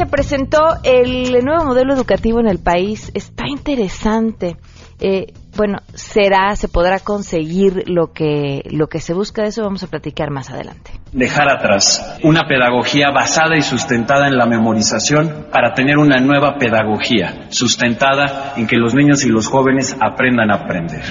se 0.00 0.06
presentó 0.06 0.78
el 0.82 1.44
nuevo 1.44 1.66
modelo 1.66 1.92
educativo 1.92 2.40
en 2.40 2.48
el 2.48 2.58
país. 2.58 3.12
Está 3.12 3.46
interesante. 3.46 4.56
Eh, 4.98 5.34
bueno, 5.54 5.80
será, 5.92 6.56
se 6.56 6.68
podrá 6.68 7.00
conseguir 7.00 7.84
lo 7.86 8.10
que, 8.14 8.62
lo 8.70 8.86
que 8.86 8.98
se 9.00 9.12
busca. 9.12 9.42
De 9.42 9.48
eso 9.48 9.62
vamos 9.62 9.82
a 9.82 9.88
platicar 9.88 10.30
más 10.30 10.48
adelante. 10.48 10.92
Dejar 11.12 11.50
atrás 11.50 12.18
una 12.24 12.48
pedagogía 12.48 13.10
basada 13.10 13.58
y 13.58 13.60
sustentada 13.60 14.26
en 14.26 14.38
la 14.38 14.46
memorización 14.46 15.48
para 15.52 15.74
tener 15.74 15.98
una 15.98 16.16
nueva 16.16 16.56
pedagogía 16.56 17.48
sustentada 17.50 18.54
en 18.56 18.66
que 18.66 18.76
los 18.76 18.94
niños 18.94 19.22
y 19.26 19.28
los 19.28 19.48
jóvenes 19.48 19.94
aprendan 20.00 20.50
a 20.50 20.64
aprender. 20.64 21.02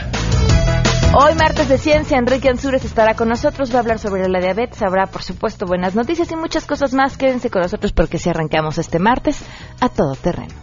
Hoy, 1.11 1.33
martes 1.35 1.67
de 1.67 1.77
ciencia, 1.77 2.17
Enrique 2.17 2.49
Ansúrez 2.49 2.85
estará 2.85 3.15
con 3.15 3.29
nosotros, 3.29 3.71
va 3.73 3.77
a 3.77 3.79
hablar 3.81 3.97
sobre 3.97 4.29
la 4.29 4.39
diabetes, 4.39 4.81
habrá, 4.81 5.07
por 5.07 5.23
supuesto, 5.23 5.65
buenas 5.65 5.95
noticias 5.95 6.31
y 6.31 6.35
muchas 6.35 6.65
cosas 6.65 6.93
más. 6.93 7.17
Quédense 7.17 7.49
con 7.49 7.63
nosotros 7.63 7.93
porque 7.93 8.19
si 8.19 8.29
arrancamos 8.29 8.77
este 8.77 8.99
martes 8.99 9.43
a 9.81 9.89
todo 9.89 10.13
terreno. 10.15 10.53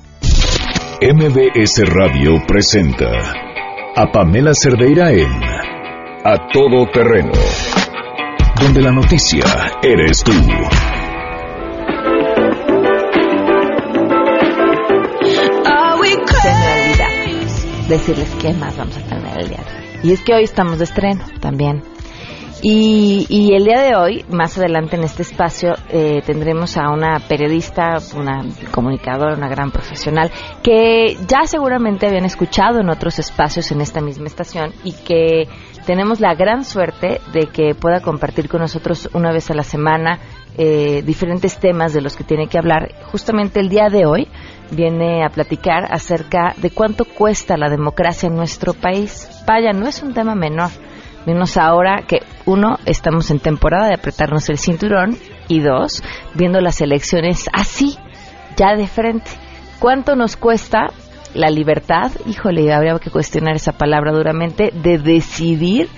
MBS 1.03 1.83
Radio 1.93 2.35
presenta 2.47 3.11
a 3.97 4.13
Pamela 4.13 4.53
Cerdeira 4.55 5.11
en 5.11 5.31
A 6.25 6.49
Todo 6.53 6.87
Terreno, 6.93 7.33
donde 8.61 8.83
la 8.83 8.93
noticia 8.93 9.45
eres 9.83 10.23
tú. 10.23 10.33
Se 16.43 16.53
me 16.53 16.83
olvida 16.83 17.09
decirles 17.89 18.31
qué 18.41 18.53
más 18.53 18.77
vamos 18.77 18.97
a 18.97 19.01
tener 19.01 19.41
el 19.41 19.49
día 19.49 19.59
de 19.59 19.81
hoy. 19.81 19.86
Y 20.03 20.13
es 20.13 20.23
que 20.23 20.35
hoy 20.35 20.45
estamos 20.45 20.79
de 20.79 20.85
estreno 20.85 21.25
también. 21.41 21.83
Y, 22.63 23.27
y, 23.29 23.55
el 23.55 23.65
día 23.65 23.81
de 23.83 23.95
hoy, 23.95 24.25
más 24.31 24.57
adelante 24.57 24.97
en 24.97 25.05
este 25.05 25.23
espacio, 25.23 25.75
eh, 25.91 26.23
tendremos 26.25 26.77
a 26.79 26.91
una 26.91 27.21
periodista, 27.21 27.99
una 28.17 28.45
comunicadora, 28.71 29.37
una 29.37 29.49
gran 29.49 29.71
profesional, 29.71 30.31
que 30.63 31.19
ya 31.29 31.47
seguramente 31.47 32.07
habían 32.07 32.25
escuchado 32.25 32.81
en 32.81 32.89
otros 32.89 33.19
espacios 33.19 33.71
en 33.73 33.83
esta 33.83 34.01
misma 34.01 34.27
estación 34.27 34.73
y 34.85 34.93
que 34.93 35.49
tenemos 35.87 36.21
la 36.21 36.35
gran 36.35 36.65
suerte 36.65 37.21
de 37.33 37.47
que 37.47 37.75
pueda 37.75 38.01
compartir 38.01 38.49
con 38.49 38.61
nosotros 38.61 39.09
una 39.15 39.33
vez 39.33 39.51
a 39.51 39.55
la 39.55 39.63
semana 39.63 40.19
eh, 40.59 41.03
diferentes 41.07 41.59
temas 41.59 41.93
de 41.95 42.01
los 42.01 42.17
que 42.17 42.25
tiene 42.25 42.49
que 42.49 42.59
hablar. 42.59 42.93
Justamente 43.11 43.61
el 43.61 43.69
día 43.69 43.89
de 43.89 44.05
hoy 44.05 44.29
viene 44.73 45.25
a 45.25 45.31
platicar 45.31 45.87
acerca 45.91 46.55
de 46.57 46.71
cuánto 46.71 47.05
cuesta 47.05 47.57
la 47.57 47.71
democracia 47.71 48.27
en 48.27 48.37
nuestro 48.37 48.75
país. 48.75 49.29
Vaya, 49.47 49.73
no 49.73 49.87
es 49.87 50.03
un 50.03 50.13
tema 50.13 50.35
menor 50.35 50.71
menos 51.27 51.57
ahora 51.57 52.05
que 52.07 52.23
uno, 52.47 52.79
estamos 52.87 53.31
en 53.31 53.41
temporada 53.41 53.89
de 53.89 53.95
apretarnos 53.95 54.49
el 54.49 54.59
cinturón 54.59 55.19
y 55.49 55.61
dos, 55.61 56.03
viendo 56.35 56.61
las 56.61 56.81
elecciones 56.81 57.51
así, 57.53 57.99
ya 58.57 58.77
de 58.77 58.87
frente. 58.87 59.31
¿Cuánto 59.81 60.15
nos 60.15 60.37
cuesta 60.37 60.93
la 61.37 61.51
libertad? 61.51 62.13
Híjole, 62.27 62.73
habría 62.73 62.99
que 62.99 63.11
cuestionar 63.11 63.57
esa 63.57 63.73
palabra 63.73 64.13
duramente, 64.13 64.73
de 64.73 64.99
decidir 64.99 65.89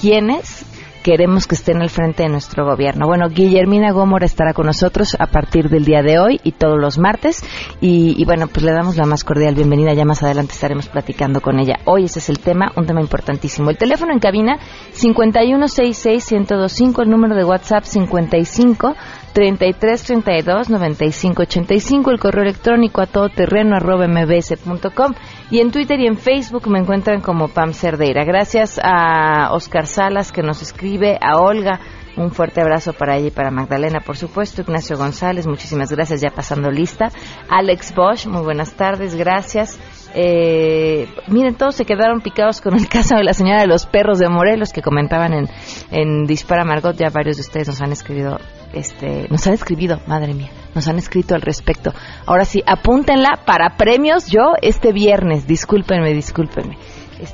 quiénes 0.00 0.64
queremos 1.06 1.46
que 1.46 1.54
estén 1.54 1.80
al 1.80 1.88
frente 1.88 2.24
de 2.24 2.28
nuestro 2.28 2.66
gobierno. 2.66 3.06
Bueno, 3.06 3.28
Guillermina 3.28 3.92
Gómora 3.92 4.26
estará 4.26 4.52
con 4.52 4.66
nosotros 4.66 5.16
a 5.20 5.28
partir 5.28 5.68
del 5.68 5.84
día 5.84 6.02
de 6.02 6.18
hoy 6.18 6.40
y 6.42 6.50
todos 6.50 6.80
los 6.80 6.98
martes. 6.98 7.44
Y, 7.80 8.24
bueno, 8.24 8.48
pues 8.48 8.64
le 8.64 8.72
damos 8.72 8.96
la 8.96 9.06
más 9.06 9.22
cordial 9.22 9.54
bienvenida. 9.54 9.94
Ya 9.94 10.04
más 10.04 10.24
adelante 10.24 10.54
estaremos 10.54 10.88
platicando 10.88 11.40
con 11.40 11.60
ella. 11.60 11.78
Hoy 11.84 12.06
ese 12.06 12.18
es 12.18 12.28
el 12.28 12.40
tema, 12.40 12.72
un 12.74 12.86
tema 12.86 13.00
importantísimo. 13.00 13.70
El 13.70 13.78
teléfono 13.78 14.12
en 14.12 14.18
cabina 14.18 14.58
5166-1025, 14.96 17.02
el 17.04 17.08
número 17.08 17.36
de 17.36 17.44
WhatsApp 17.44 17.84
55 17.84 18.96
33 19.36 20.02
32 20.02 20.70
95 20.70 21.42
85, 21.42 22.10
el 22.10 22.18
correo 22.18 22.42
electrónico 22.42 23.02
a 23.02 23.06
todoterreno 23.06 23.76
arroba 23.76 24.08
mbs.com 24.08 25.12
y 25.50 25.60
en 25.60 25.70
Twitter 25.70 26.00
y 26.00 26.06
en 26.06 26.16
Facebook 26.16 26.66
me 26.68 26.78
encuentran 26.78 27.20
como 27.20 27.48
Pam 27.48 27.74
Cerdeira. 27.74 28.24
Gracias 28.24 28.80
a 28.82 29.52
Oscar 29.52 29.86
Salas 29.86 30.32
que 30.32 30.42
nos 30.42 30.62
escribe, 30.62 31.18
a 31.20 31.38
Olga, 31.38 31.80
un 32.16 32.30
fuerte 32.30 32.62
abrazo 32.62 32.94
para 32.94 33.18
ella 33.18 33.28
y 33.28 33.30
para 33.30 33.50
Magdalena, 33.50 34.00
por 34.00 34.16
supuesto. 34.16 34.62
Ignacio 34.62 34.96
González, 34.96 35.46
muchísimas 35.46 35.92
gracias, 35.92 36.22
ya 36.22 36.30
pasando 36.30 36.70
lista. 36.70 37.10
Alex 37.50 37.94
Bosch, 37.94 38.26
muy 38.28 38.42
buenas 38.42 38.72
tardes, 38.72 39.14
gracias. 39.16 39.78
Eh, 40.14 41.08
miren, 41.28 41.54
todos 41.54 41.74
se 41.74 41.84
quedaron 41.84 42.20
picados 42.20 42.60
con 42.60 42.74
el 42.74 42.88
caso 42.90 43.16
de 43.16 43.24
la 43.24 43.32
señora 43.32 43.60
de 43.60 43.66
los 43.66 43.86
perros 43.86 44.18
de 44.18 44.28
Morelos 44.28 44.72
que 44.72 44.82
comentaban 44.82 45.32
en, 45.32 45.48
en 45.90 46.24
Dispara 46.24 46.64
Margot. 46.64 46.96
Ya 46.96 47.10
varios 47.10 47.36
de 47.36 47.42
ustedes 47.42 47.68
nos 47.68 47.80
han 47.80 47.92
escrito, 47.92 48.38
este, 48.72 49.28
nos 49.30 49.46
han 49.46 49.54
escrito, 49.54 50.00
madre 50.06 50.34
mía, 50.34 50.50
nos 50.74 50.88
han 50.88 50.98
escrito 50.98 51.34
al 51.34 51.42
respecto. 51.42 51.92
Ahora 52.26 52.44
sí, 52.44 52.62
apúntenla 52.66 53.40
para 53.44 53.76
premios 53.76 54.26
yo 54.26 54.54
este 54.62 54.92
viernes. 54.92 55.46
Discúlpenme, 55.46 56.12
discúlpenme. 56.12 56.78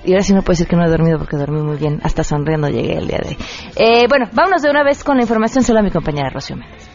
Y 0.04 0.12
ahora 0.12 0.22
sí 0.22 0.32
no 0.32 0.42
puedo 0.42 0.52
decir 0.52 0.68
que 0.68 0.76
no 0.76 0.84
he 0.84 0.88
dormido 0.88 1.18
porque 1.18 1.36
dormí 1.36 1.60
muy 1.60 1.76
bien. 1.76 2.00
Hasta 2.04 2.22
sonriendo 2.22 2.68
llegué 2.68 2.98
el 2.98 3.08
día 3.08 3.18
de 3.22 3.30
hoy. 3.30 3.38
Eh, 3.76 4.06
bueno, 4.08 4.26
vámonos 4.32 4.62
de 4.62 4.70
una 4.70 4.84
vez 4.84 5.02
con 5.02 5.16
la 5.16 5.22
información. 5.22 5.64
Solo 5.64 5.80
a 5.80 5.82
mi 5.82 5.90
compañera 5.90 6.30
Rocío 6.30 6.56
Méndez. 6.56 6.88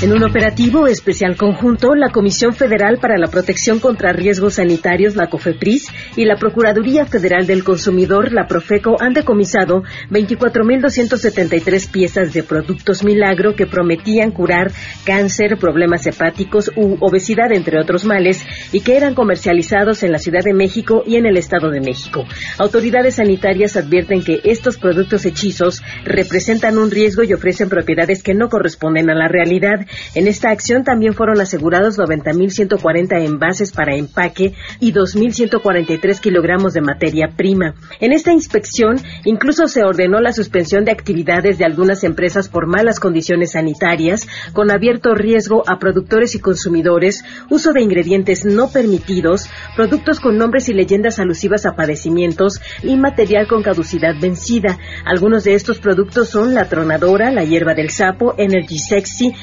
En 0.00 0.12
un 0.12 0.22
operativo 0.22 0.86
especial 0.86 1.36
conjunto, 1.36 1.96
la 1.96 2.10
Comisión 2.10 2.54
Federal 2.54 2.98
para 2.98 3.18
la 3.18 3.26
Protección 3.26 3.80
contra 3.80 4.12
Riesgos 4.12 4.54
Sanitarios, 4.54 5.16
la 5.16 5.28
COFEPRIS, 5.28 5.88
y 6.14 6.24
la 6.24 6.36
Procuraduría 6.36 7.04
Federal 7.04 7.48
del 7.48 7.64
Consumidor, 7.64 8.32
la 8.32 8.46
Profeco, 8.46 8.94
han 9.00 9.12
decomisado 9.12 9.82
24.273 10.10 11.90
piezas 11.90 12.32
de 12.32 12.44
productos 12.44 13.02
milagro 13.02 13.56
que 13.56 13.66
prometían 13.66 14.30
curar 14.30 14.70
cáncer, 15.04 15.58
problemas 15.58 16.06
hepáticos 16.06 16.70
u 16.76 16.96
obesidad, 17.00 17.50
entre 17.50 17.80
otros 17.80 18.04
males, 18.04 18.46
y 18.70 18.82
que 18.82 18.96
eran 18.96 19.16
comercializados 19.16 20.04
en 20.04 20.12
la 20.12 20.18
Ciudad 20.18 20.44
de 20.44 20.54
México 20.54 21.02
y 21.04 21.16
en 21.16 21.26
el 21.26 21.36
Estado 21.36 21.70
de 21.70 21.80
México. 21.80 22.24
Autoridades 22.58 23.16
sanitarias 23.16 23.76
advierten 23.76 24.22
que 24.22 24.42
estos 24.44 24.78
productos 24.78 25.26
hechizos 25.26 25.82
representan 26.04 26.78
un 26.78 26.92
riesgo 26.92 27.24
y 27.24 27.32
ofrecen 27.32 27.68
propiedades 27.68 28.22
que 28.22 28.34
no 28.34 28.48
corresponden 28.48 29.10
a 29.10 29.16
la 29.16 29.26
realidad 29.26 29.87
en 30.14 30.28
esta 30.28 30.50
acción 30.50 30.84
también 30.84 31.14
fueron 31.14 31.40
asegurados 31.40 31.98
90.140 31.98 33.24
envases 33.24 33.72
para 33.72 33.96
empaque 33.96 34.54
y 34.80 34.92
2.143 34.92 36.20
kilogramos 36.20 36.74
de 36.74 36.80
materia 36.80 37.32
prima. 37.36 37.74
En 38.00 38.12
esta 38.12 38.32
inspección 38.32 38.96
incluso 39.24 39.68
se 39.68 39.82
ordenó 39.82 40.20
la 40.20 40.32
suspensión 40.32 40.84
de 40.84 40.92
actividades 40.92 41.58
de 41.58 41.64
algunas 41.64 42.04
empresas 42.04 42.48
por 42.48 42.66
malas 42.66 43.00
condiciones 43.00 43.52
sanitarias, 43.52 44.26
con 44.52 44.70
abierto 44.70 45.14
riesgo 45.14 45.62
a 45.66 45.78
productores 45.78 46.34
y 46.34 46.40
consumidores, 46.40 47.24
uso 47.50 47.72
de 47.72 47.82
ingredientes 47.82 48.44
no 48.44 48.70
permitidos, 48.70 49.48
productos 49.76 50.20
con 50.20 50.38
nombres 50.38 50.68
y 50.68 50.74
leyendas 50.74 51.18
alusivas 51.18 51.66
a 51.66 51.74
padecimientos 51.74 52.60
y 52.82 52.96
material 52.96 53.46
con 53.46 53.62
caducidad 53.62 54.14
vencida. 54.20 54.78
Algunos 55.04 55.44
de 55.44 55.54
estos 55.54 55.78
productos 55.78 56.28
son 56.28 56.54
la 56.54 56.68
tronadora, 56.68 57.30
la 57.30 57.44
hierba 57.44 57.74
del 57.74 57.90
sapo, 57.90 58.34
Energy 58.38 58.78
Sexy, 58.78 59.34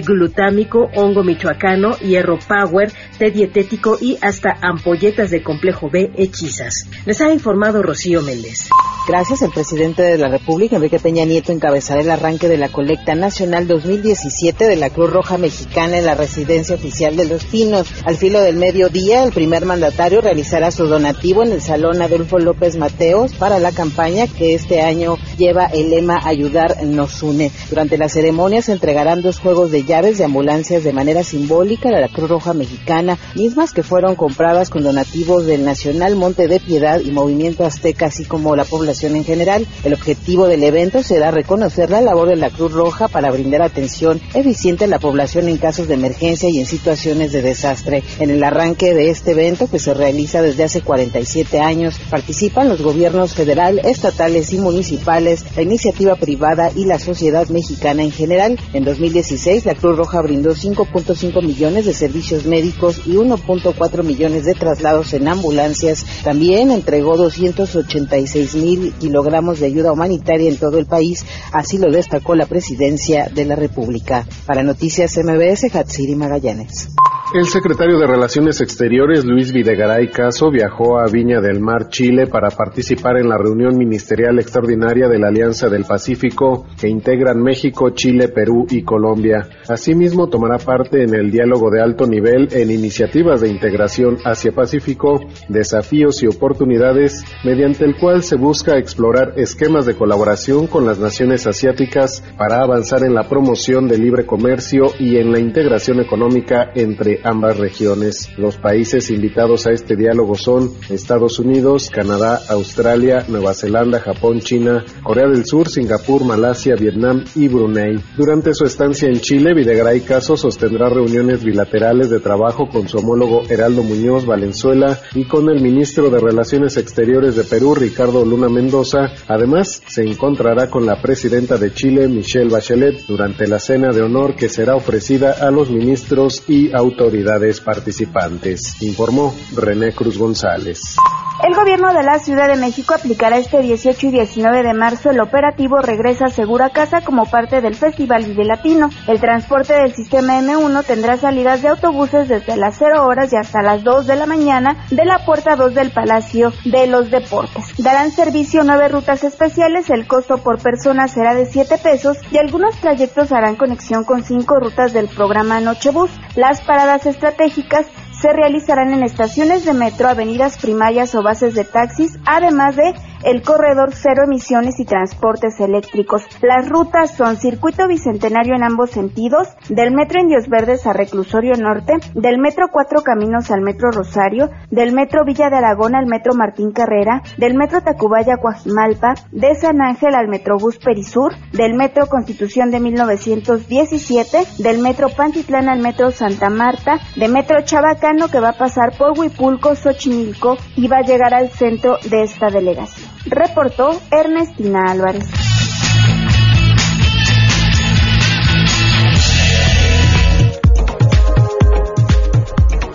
glutámico, 0.00 0.88
hongo 0.94 1.24
michoacano, 1.24 1.96
hierro 1.98 2.38
power, 2.38 2.92
té 3.18 3.30
dietético 3.30 3.98
y 4.00 4.16
hasta 4.20 4.56
ampolletas 4.60 5.30
de 5.30 5.42
complejo 5.42 5.88
B 5.90 6.10
hechizas. 6.16 6.88
Les 7.06 7.20
ha 7.20 7.32
informado 7.32 7.82
Rocío 7.82 8.22
Méndez. 8.22 8.68
Gracias, 9.08 9.40
el 9.40 9.50
presidente 9.50 10.02
de 10.02 10.18
la 10.18 10.28
República, 10.28 10.76
Enrique 10.76 10.98
Peña 10.98 11.24
Nieto, 11.24 11.50
encabezará 11.50 12.02
el 12.02 12.10
arranque 12.10 12.46
de 12.46 12.58
la 12.58 12.68
colecta 12.68 13.14
nacional 13.14 13.66
2017 13.66 14.66
de 14.66 14.76
la 14.76 14.90
Cruz 14.90 15.10
Roja 15.10 15.38
Mexicana 15.38 15.96
en 15.96 16.04
la 16.04 16.14
residencia 16.14 16.74
oficial 16.74 17.16
de 17.16 17.24
Los 17.24 17.46
Pinos. 17.46 17.88
Al 18.04 18.18
filo 18.18 18.40
del 18.42 18.56
mediodía, 18.56 19.24
el 19.24 19.32
primer 19.32 19.64
mandatario 19.64 20.20
realizará 20.20 20.70
su 20.70 20.86
donativo 20.86 21.42
en 21.42 21.52
el 21.52 21.62
Salón 21.62 22.02
Adolfo 22.02 22.38
López 22.38 22.76
Mateos 22.76 23.32
para 23.32 23.58
la 23.58 23.72
campaña 23.72 24.26
que 24.26 24.54
este 24.54 24.82
año 24.82 25.16
lleva 25.38 25.64
el 25.66 25.88
lema 25.88 26.20
Ayudar 26.24 26.84
nos 26.84 27.22
une. 27.22 27.50
Durante 27.70 27.96
la 27.96 28.10
ceremonia 28.10 28.60
se 28.60 28.72
entregarán 28.72 29.22
dos 29.22 29.38
juegos 29.38 29.70
de 29.70 29.77
llaves 29.84 30.18
de 30.18 30.24
ambulancias 30.24 30.84
de 30.84 30.92
manera 30.92 31.24
simbólica 31.24 31.88
a 31.88 32.00
la 32.00 32.08
Cruz 32.08 32.28
Roja 32.28 32.54
Mexicana, 32.54 33.18
mismas 33.34 33.72
que 33.72 33.82
fueron 33.82 34.14
compradas 34.16 34.70
con 34.70 34.82
donativos 34.82 35.46
del 35.46 35.64
Nacional 35.64 36.16
Monte 36.16 36.48
de 36.48 36.60
Piedad 36.60 37.00
y 37.00 37.10
Movimiento 37.10 37.64
Azteca, 37.64 38.06
así 38.06 38.24
como 38.24 38.56
la 38.56 38.64
población 38.64 39.16
en 39.16 39.24
general. 39.24 39.66
El 39.84 39.94
objetivo 39.94 40.46
del 40.46 40.62
evento 40.62 41.02
será 41.02 41.30
reconocer 41.30 41.90
la 41.90 42.00
labor 42.00 42.28
de 42.28 42.36
la 42.36 42.50
Cruz 42.50 42.72
Roja 42.72 43.08
para 43.08 43.30
brindar 43.30 43.62
atención 43.62 44.20
eficiente 44.34 44.84
a 44.84 44.88
la 44.88 44.98
población 44.98 45.48
en 45.48 45.56
casos 45.56 45.88
de 45.88 45.94
emergencia 45.94 46.48
y 46.50 46.58
en 46.58 46.66
situaciones 46.66 47.32
de 47.32 47.42
desastre. 47.42 48.02
En 48.18 48.30
el 48.30 48.42
arranque 48.44 48.94
de 48.94 49.10
este 49.10 49.32
evento, 49.32 49.68
que 49.68 49.78
se 49.78 49.94
realiza 49.94 50.42
desde 50.42 50.64
hace 50.64 50.80
47 50.80 51.60
años, 51.60 51.98
participan 52.10 52.68
los 52.68 52.82
gobiernos 52.82 53.34
federal, 53.34 53.80
estatales 53.84 54.52
y 54.52 54.58
municipales 54.58 55.44
la 55.56 55.62
iniciativa 55.62 56.14
privada 56.16 56.70
y 56.74 56.84
la 56.84 56.98
sociedad 56.98 57.48
mexicana 57.48 58.02
en 58.02 58.10
general. 58.10 58.58
En 58.72 58.84
2016, 58.84 59.64
la 59.68 59.74
Cruz 59.74 59.98
Roja 59.98 60.22
brindó 60.22 60.54
5.5 60.54 61.44
millones 61.44 61.84
de 61.84 61.92
servicios 61.92 62.46
médicos 62.46 63.02
y 63.04 63.16
1.4 63.16 64.02
millones 64.02 64.46
de 64.46 64.54
traslados 64.54 65.12
en 65.12 65.28
ambulancias. 65.28 66.06
También 66.24 66.70
entregó 66.70 67.18
286 67.18 68.54
mil 68.54 68.94
kilogramos 68.94 69.60
de 69.60 69.66
ayuda 69.66 69.92
humanitaria 69.92 70.48
en 70.48 70.56
todo 70.56 70.78
el 70.78 70.86
país, 70.86 71.26
así 71.52 71.76
lo 71.76 71.92
destacó 71.92 72.34
la 72.34 72.46
presidencia 72.46 73.28
de 73.28 73.44
la 73.44 73.56
República. 73.56 74.26
Para 74.46 74.62
Noticias 74.62 75.18
MBS, 75.22 75.74
Hatsiri 75.74 76.14
Magallanes. 76.14 76.88
El 77.34 77.44
secretario 77.44 77.98
de 77.98 78.06
Relaciones 78.06 78.62
Exteriores, 78.62 79.22
Luis 79.26 79.52
Videgaray 79.52 80.08
Caso, 80.08 80.50
viajó 80.50 80.98
a 80.98 81.10
Viña 81.12 81.42
del 81.42 81.60
Mar, 81.60 81.90
Chile, 81.90 82.26
para 82.26 82.48
participar 82.48 83.18
en 83.18 83.28
la 83.28 83.36
reunión 83.36 83.76
ministerial 83.76 84.38
extraordinaria 84.38 85.08
de 85.08 85.18
la 85.18 85.28
Alianza 85.28 85.68
del 85.68 85.84
Pacífico 85.84 86.66
que 86.80 86.88
integran 86.88 87.42
México, 87.42 87.90
Chile, 87.90 88.28
Perú 88.28 88.66
y 88.70 88.82
Colombia. 88.82 89.46
Asimismo, 89.68 90.28
tomará 90.28 90.56
parte 90.56 91.02
en 91.02 91.14
el 91.14 91.30
diálogo 91.30 91.70
de 91.70 91.82
alto 91.82 92.06
nivel 92.06 92.48
en 92.50 92.70
iniciativas 92.70 93.42
de 93.42 93.50
integración 93.50 94.16
Asia-Pacífico, 94.24 95.20
desafíos 95.50 96.22
y 96.22 96.28
oportunidades, 96.28 97.26
mediante 97.44 97.84
el 97.84 97.98
cual 97.98 98.22
se 98.22 98.36
busca 98.36 98.78
explorar 98.78 99.34
esquemas 99.36 99.84
de 99.84 99.96
colaboración 99.96 100.66
con 100.66 100.86
las 100.86 100.98
naciones 100.98 101.46
asiáticas 101.46 102.24
para 102.38 102.62
avanzar 102.62 103.04
en 103.04 103.12
la 103.12 103.28
promoción 103.28 103.86
del 103.86 104.00
libre 104.00 104.24
comercio 104.24 104.86
y 104.98 105.16
en 105.18 105.30
la 105.30 105.40
integración 105.40 106.00
económica 106.00 106.70
entre 106.74 107.17
ambas 107.24 107.56
regiones. 107.56 108.28
Los 108.36 108.56
países 108.56 109.10
invitados 109.10 109.66
a 109.66 109.72
este 109.72 109.96
diálogo 109.96 110.34
son 110.34 110.72
Estados 110.88 111.38
Unidos, 111.38 111.90
Canadá, 111.90 112.40
Australia, 112.48 113.24
Nueva 113.28 113.54
Zelanda, 113.54 114.00
Japón, 114.00 114.40
China, 114.40 114.84
Corea 115.02 115.26
del 115.26 115.44
Sur, 115.46 115.68
Singapur, 115.68 116.24
Malasia, 116.24 116.74
Vietnam 116.76 117.24
y 117.34 117.48
Brunei. 117.48 117.98
Durante 118.16 118.54
su 118.54 118.64
estancia 118.64 119.08
en 119.08 119.20
Chile, 119.20 119.54
Videgaray 119.54 120.00
Caso 120.02 120.36
sostendrá 120.36 120.88
reuniones 120.88 121.42
bilaterales 121.42 122.10
de 122.10 122.20
trabajo 122.20 122.68
con 122.68 122.88
su 122.88 122.98
homólogo 122.98 123.42
Heraldo 123.48 123.82
Muñoz 123.82 124.26
Valenzuela 124.26 124.98
y 125.14 125.24
con 125.24 125.48
el 125.48 125.60
ministro 125.60 126.10
de 126.10 126.20
Relaciones 126.20 126.76
Exteriores 126.76 127.36
de 127.36 127.44
Perú, 127.44 127.74
Ricardo 127.74 128.24
Luna 128.24 128.48
Mendoza. 128.48 129.12
Además, 129.26 129.82
se 129.86 130.02
encontrará 130.02 130.70
con 130.70 130.86
la 130.86 131.00
presidenta 131.00 131.56
de 131.56 131.72
Chile, 131.72 132.08
Michelle 132.08 132.50
Bachelet, 132.50 133.06
durante 133.06 133.46
la 133.46 133.58
cena 133.58 133.88
de 133.90 134.02
honor 134.02 134.34
que 134.34 134.48
será 134.48 134.76
ofrecida 134.76 135.32
a 135.40 135.50
los 135.50 135.70
ministros 135.70 136.44
y 136.48 136.72
autoridades 136.72 137.07
autoridades 137.08 137.62
participantes, 137.62 138.74
informó 138.82 139.34
René 139.56 139.92
Cruz 139.92 140.18
González. 140.18 140.96
El 141.42 141.54
gobierno 141.54 141.94
de 141.94 142.02
la 142.02 142.18
Ciudad 142.18 142.48
de 142.48 142.56
México 142.56 142.94
aplicará 142.94 143.38
este 143.38 143.60
18 143.60 144.08
y 144.08 144.10
19 144.10 144.64
de 144.64 144.74
marzo 144.74 145.10
el 145.10 145.20
operativo 145.20 145.78
Regresa 145.78 146.26
Segura 146.28 146.70
Casa 146.70 147.00
como 147.00 147.26
parte 147.26 147.60
del 147.60 147.76
Festival 147.76 148.24
Vive 148.24 148.44
Latino. 148.44 148.90
El 149.06 149.20
transporte 149.20 149.72
del 149.72 149.94
sistema 149.94 150.40
M1 150.40 150.84
tendrá 150.84 151.16
salidas 151.16 151.62
de 151.62 151.68
autobuses 151.68 152.28
desde 152.28 152.56
las 152.56 152.76
0 152.78 153.06
horas 153.06 153.32
y 153.32 153.36
hasta 153.36 153.62
las 153.62 153.84
2 153.84 154.08
de 154.08 154.16
la 154.16 154.26
mañana 154.26 154.84
de 154.90 155.04
la 155.04 155.24
puerta 155.24 155.54
2 155.54 155.74
del 155.74 155.92
Palacio 155.92 156.52
de 156.64 156.88
los 156.88 157.08
Deportes. 157.08 157.72
Darán 157.78 158.10
servicio 158.10 158.64
nueve 158.64 158.88
rutas 158.88 159.22
especiales, 159.22 159.90
el 159.90 160.08
costo 160.08 160.38
por 160.38 160.60
persona 160.60 161.06
será 161.06 161.36
de 161.36 161.46
7 161.46 161.78
pesos 161.78 162.18
y 162.32 162.38
algunos 162.38 162.74
trayectos 162.80 163.30
harán 163.30 163.54
conexión 163.54 164.02
con 164.02 164.24
cinco 164.24 164.58
rutas 164.58 164.92
del 164.92 165.06
programa 165.06 165.60
Nochebus. 165.60 166.10
Las 166.38 166.60
paradas 166.60 167.04
estratégicas 167.04 167.88
se 168.12 168.32
realizarán 168.32 168.94
en 168.94 169.02
estaciones 169.02 169.64
de 169.64 169.72
metro, 169.72 170.08
avenidas 170.08 170.56
primarias 170.56 171.12
o 171.16 171.22
bases 171.24 171.52
de 171.54 171.64
taxis, 171.64 172.16
además 172.24 172.76
de 172.76 172.94
el 173.24 173.42
corredor 173.42 173.90
cero 173.92 174.22
emisiones 174.24 174.78
y 174.80 174.84
transportes 174.84 175.60
eléctricos. 175.60 176.26
Las 176.42 176.68
rutas 176.68 177.16
son 177.16 177.36
circuito 177.36 177.86
bicentenario 177.88 178.54
en 178.54 178.64
ambos 178.64 178.90
sentidos, 178.90 179.48
del 179.68 179.92
metro 179.92 180.20
Indios 180.20 180.48
Verdes 180.48 180.86
a 180.86 180.92
Reclusorio 180.92 181.54
Norte, 181.56 181.94
del 182.14 182.38
metro 182.38 182.68
Cuatro 182.70 183.02
Caminos 183.02 183.50
al 183.50 183.60
metro 183.60 183.90
Rosario, 183.90 184.50
del 184.70 184.92
metro 184.92 185.24
Villa 185.24 185.50
de 185.50 185.56
Aragón 185.56 185.94
al 185.94 186.06
metro 186.06 186.34
Martín 186.34 186.72
Carrera, 186.72 187.22
del 187.36 187.54
metro 187.54 187.80
Tacubaya 187.80 188.36
Coajimalpa, 188.36 189.14
de 189.32 189.54
San 189.54 189.80
Ángel 189.80 190.14
al 190.14 190.28
metrobús 190.28 190.78
Perisur, 190.78 191.34
del 191.52 191.74
metro 191.74 192.06
Constitución 192.06 192.70
de 192.70 192.80
1917, 192.80 194.38
del 194.58 194.78
metro 194.78 195.08
Pantitlán 195.08 195.68
al 195.68 195.80
metro 195.80 196.10
Santa 196.10 196.50
Marta, 196.50 196.98
de 197.16 197.28
metro 197.28 197.62
Chabacano 197.62 198.28
que 198.28 198.40
va 198.40 198.50
a 198.50 198.58
pasar 198.58 198.96
por 198.96 199.18
Huipulco, 199.18 199.74
Xochimilco 199.74 200.56
y 200.76 200.88
va 200.88 200.98
a 200.98 201.02
llegar 201.02 201.34
al 201.34 201.50
centro 201.50 201.96
de 202.08 202.22
esta 202.22 202.48
delegación 202.48 203.17
reportó 203.30 204.00
Ernestina 204.10 204.90
Álvarez. 204.90 205.24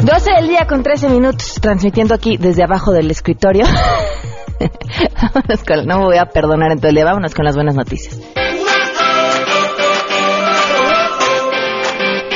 12 0.03 0.31
del 0.33 0.47
día 0.49 0.67
con 0.67 0.83
13 0.83 1.07
minutos, 1.07 1.55
transmitiendo 1.61 2.13
aquí 2.13 2.35
desde 2.35 2.61
abajo 2.61 2.91
del 2.91 3.09
escritorio. 3.09 3.65
no 5.85 5.99
me 5.99 6.05
voy 6.05 6.17
a 6.17 6.25
perdonar 6.25 6.73
en 6.73 6.79
todo 6.79 6.89
el 6.89 7.03
vámonos 7.03 7.33
con 7.33 7.45
las 7.45 7.55
buenas 7.55 7.75
noticias. 7.75 8.19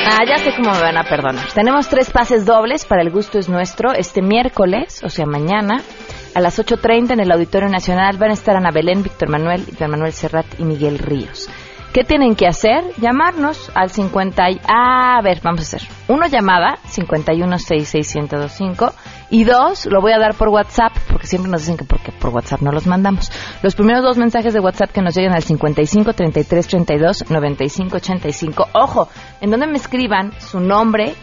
Ah, 0.09 0.23
ya 0.25 0.37
sé 0.37 0.51
cómo 0.55 0.71
me 0.71 0.81
van 0.81 0.97
a 0.97 1.03
perdonar. 1.03 1.45
Tenemos 1.53 1.89
tres 1.89 2.09
pases 2.09 2.45
dobles 2.45 2.85
para 2.85 3.01
El 3.01 3.11
Gusto 3.11 3.37
es 3.37 3.49
Nuestro 3.49 3.91
este 3.93 4.21
miércoles, 4.21 5.01
o 5.03 5.09
sea, 5.09 5.25
mañana, 5.25 5.81
a 6.37 6.39
las 6.39 6.59
8.30 6.59 7.13
en 7.13 7.19
el 7.19 7.31
Auditorio 7.31 7.67
Nacional 7.67 8.19
van 8.19 8.29
a 8.29 8.33
estar 8.33 8.55
Ana 8.55 8.69
Belén, 8.69 9.01
Víctor 9.01 9.27
Manuel, 9.27 9.63
Víctor 9.63 9.87
Manuel 9.87 10.13
Serrat 10.13 10.45
y 10.59 10.65
Miguel 10.65 10.99
Ríos. 10.99 11.49
¿Qué 11.93 12.03
tienen 12.03 12.35
que 12.35 12.45
hacer? 12.45 12.83
Llamarnos 12.97 13.71
al 13.73 13.89
50 13.89 14.51
y... 14.51 14.61
Ah, 14.67 15.17
a 15.17 15.21
ver, 15.23 15.41
vamos 15.41 15.61
a 15.61 15.63
hacer. 15.63 15.81
Uno 16.07 16.27
llamada, 16.27 16.77
5166125. 16.91 18.93
Y 19.31 19.45
dos, 19.45 19.87
lo 19.87 19.99
voy 19.99 20.11
a 20.11 20.19
dar 20.19 20.35
por 20.35 20.49
WhatsApp, 20.49 20.93
porque 21.09 21.25
siempre 21.25 21.49
nos 21.49 21.61
dicen 21.61 21.75
que 21.75 21.85
porque 21.85 22.11
por 22.11 22.29
WhatsApp 22.29 22.61
no 22.61 22.71
los 22.71 22.85
mandamos. 22.85 23.31
Los 23.63 23.73
primeros 23.73 24.03
dos 24.03 24.19
mensajes 24.19 24.53
de 24.53 24.59
WhatsApp 24.59 24.91
que 24.91 25.01
nos 25.01 25.15
lleguen 25.15 25.33
al 25.33 25.41
55 25.41 26.13
33 26.13 26.67
32 26.67 27.31
95 27.31 27.95
85. 27.95 28.67
Ojo, 28.73 29.09
en 29.41 29.49
donde 29.49 29.65
me 29.65 29.77
escriban 29.77 30.39
su 30.39 30.59
nombre, 30.59 31.15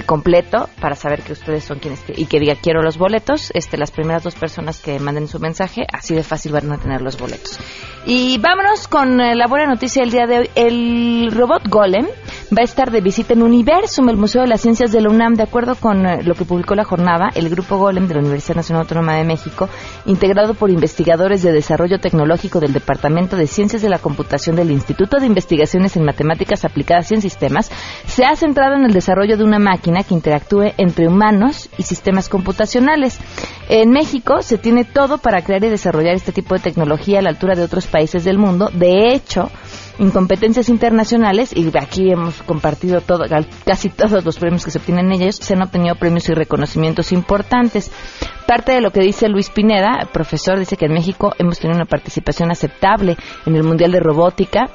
completo 0.00 0.68
para 0.80 0.96
saber 0.96 1.22
que 1.22 1.32
ustedes 1.32 1.64
son 1.64 1.78
quienes 1.78 2.02
y 2.16 2.26
que 2.26 2.40
diga 2.40 2.54
quiero 2.60 2.82
los 2.82 2.96
boletos. 2.96 3.50
Este, 3.54 3.76
las 3.76 3.90
primeras 3.90 4.22
dos 4.22 4.34
personas 4.34 4.80
que 4.80 4.98
manden 4.98 5.28
su 5.28 5.38
mensaje, 5.38 5.82
así 5.92 6.14
de 6.14 6.22
fácil 6.22 6.52
van 6.52 6.72
a 6.72 6.78
tener 6.78 7.02
los 7.02 7.18
boletos. 7.18 7.58
Y 8.06 8.38
vámonos 8.38 8.88
con 8.88 9.20
eh, 9.20 9.34
la 9.36 9.46
buena 9.46 9.66
noticia 9.66 10.02
del 10.02 10.10
día 10.10 10.26
de 10.26 10.38
hoy. 10.38 10.50
El 10.54 11.30
robot 11.30 11.68
Golem 11.68 12.06
va 12.56 12.60
a 12.60 12.64
estar 12.64 12.90
de 12.90 13.00
visita 13.00 13.32
en 13.32 13.42
Universum, 13.42 14.10
el 14.10 14.18
Museo 14.18 14.42
de 14.42 14.48
las 14.48 14.60
Ciencias 14.60 14.92
de 14.92 15.00
la 15.00 15.08
UNAM, 15.08 15.34
de 15.34 15.42
acuerdo 15.42 15.74
con 15.74 16.04
eh, 16.04 16.22
lo 16.22 16.34
que 16.34 16.44
publicó 16.44 16.74
la 16.74 16.84
jornada, 16.84 17.30
el 17.34 17.48
grupo 17.48 17.78
Golem 17.78 18.06
de 18.06 18.14
la 18.14 18.20
Universidad 18.20 18.56
Nacional 18.56 18.82
Autónoma 18.82 19.16
de 19.16 19.24
México, 19.24 19.70
integrado 20.04 20.52
por 20.52 20.70
investigadores 20.70 21.42
de 21.42 21.50
desarrollo 21.50 21.98
tecnológico 21.98 22.60
del 22.60 22.74
Departamento 22.74 23.36
de 23.36 23.46
Ciencias 23.46 23.80
de 23.80 23.88
la 23.88 23.98
Computación 23.98 24.54
del 24.56 24.70
Instituto 24.70 25.18
de 25.18 25.26
Investigaciones 25.26 25.96
en 25.96 26.04
Matemáticas 26.04 26.66
Aplicadas 26.66 27.10
y 27.10 27.14
en 27.14 27.22
Sistemas, 27.22 27.70
se 28.06 28.24
ha 28.24 28.36
centrado 28.36 28.74
en 28.74 28.84
el 28.84 28.92
desarrollo 28.92 29.38
de 29.38 29.44
una 29.44 29.58
máquina 29.58 30.02
que 30.02 30.14
interactúe 30.14 30.74
entre 30.76 31.08
humanos 31.08 31.70
y 31.78 31.84
sistemas 31.84 32.28
computacionales. 32.28 33.18
En 33.70 33.90
México 33.90 34.42
se 34.42 34.58
tiene 34.58 34.84
todo 34.84 35.16
para 35.16 35.42
crear 35.42 35.64
y 35.64 35.70
desarrollar 35.70 36.14
este 36.14 36.32
tipo 36.32 36.54
de 36.54 36.60
tecnología 36.60 37.20
a 37.20 37.22
la 37.22 37.30
altura 37.30 37.54
de 37.54 37.62
otros 37.62 37.86
países 37.86 38.24
del 38.24 38.36
mundo. 38.36 38.68
De 38.74 39.14
hecho, 39.14 39.50
en 40.02 40.10
competencias 40.10 40.68
internacionales, 40.68 41.52
y 41.54 41.70
aquí 41.78 42.10
hemos 42.10 42.42
compartido 42.42 43.00
todo, 43.00 43.24
casi 43.64 43.88
todos 43.88 44.24
los 44.24 44.36
premios 44.36 44.64
que 44.64 44.72
se 44.72 44.78
obtienen 44.78 45.12
en 45.12 45.22
ellos, 45.22 45.36
se 45.36 45.54
han 45.54 45.62
obtenido 45.62 45.94
premios 45.94 46.28
y 46.28 46.34
reconocimientos 46.34 47.12
importantes. 47.12 47.92
Parte 48.44 48.72
de 48.72 48.80
lo 48.80 48.90
que 48.90 49.00
dice 49.00 49.28
Luis 49.28 49.50
Pineda, 49.50 50.08
profesor, 50.12 50.58
dice 50.58 50.76
que 50.76 50.86
en 50.86 50.92
México 50.94 51.32
hemos 51.38 51.60
tenido 51.60 51.76
una 51.76 51.86
participación 51.86 52.50
aceptable 52.50 53.16
en 53.46 53.54
el 53.54 53.62
Mundial 53.62 53.92
de 53.92 54.00
Robótica 54.00 54.70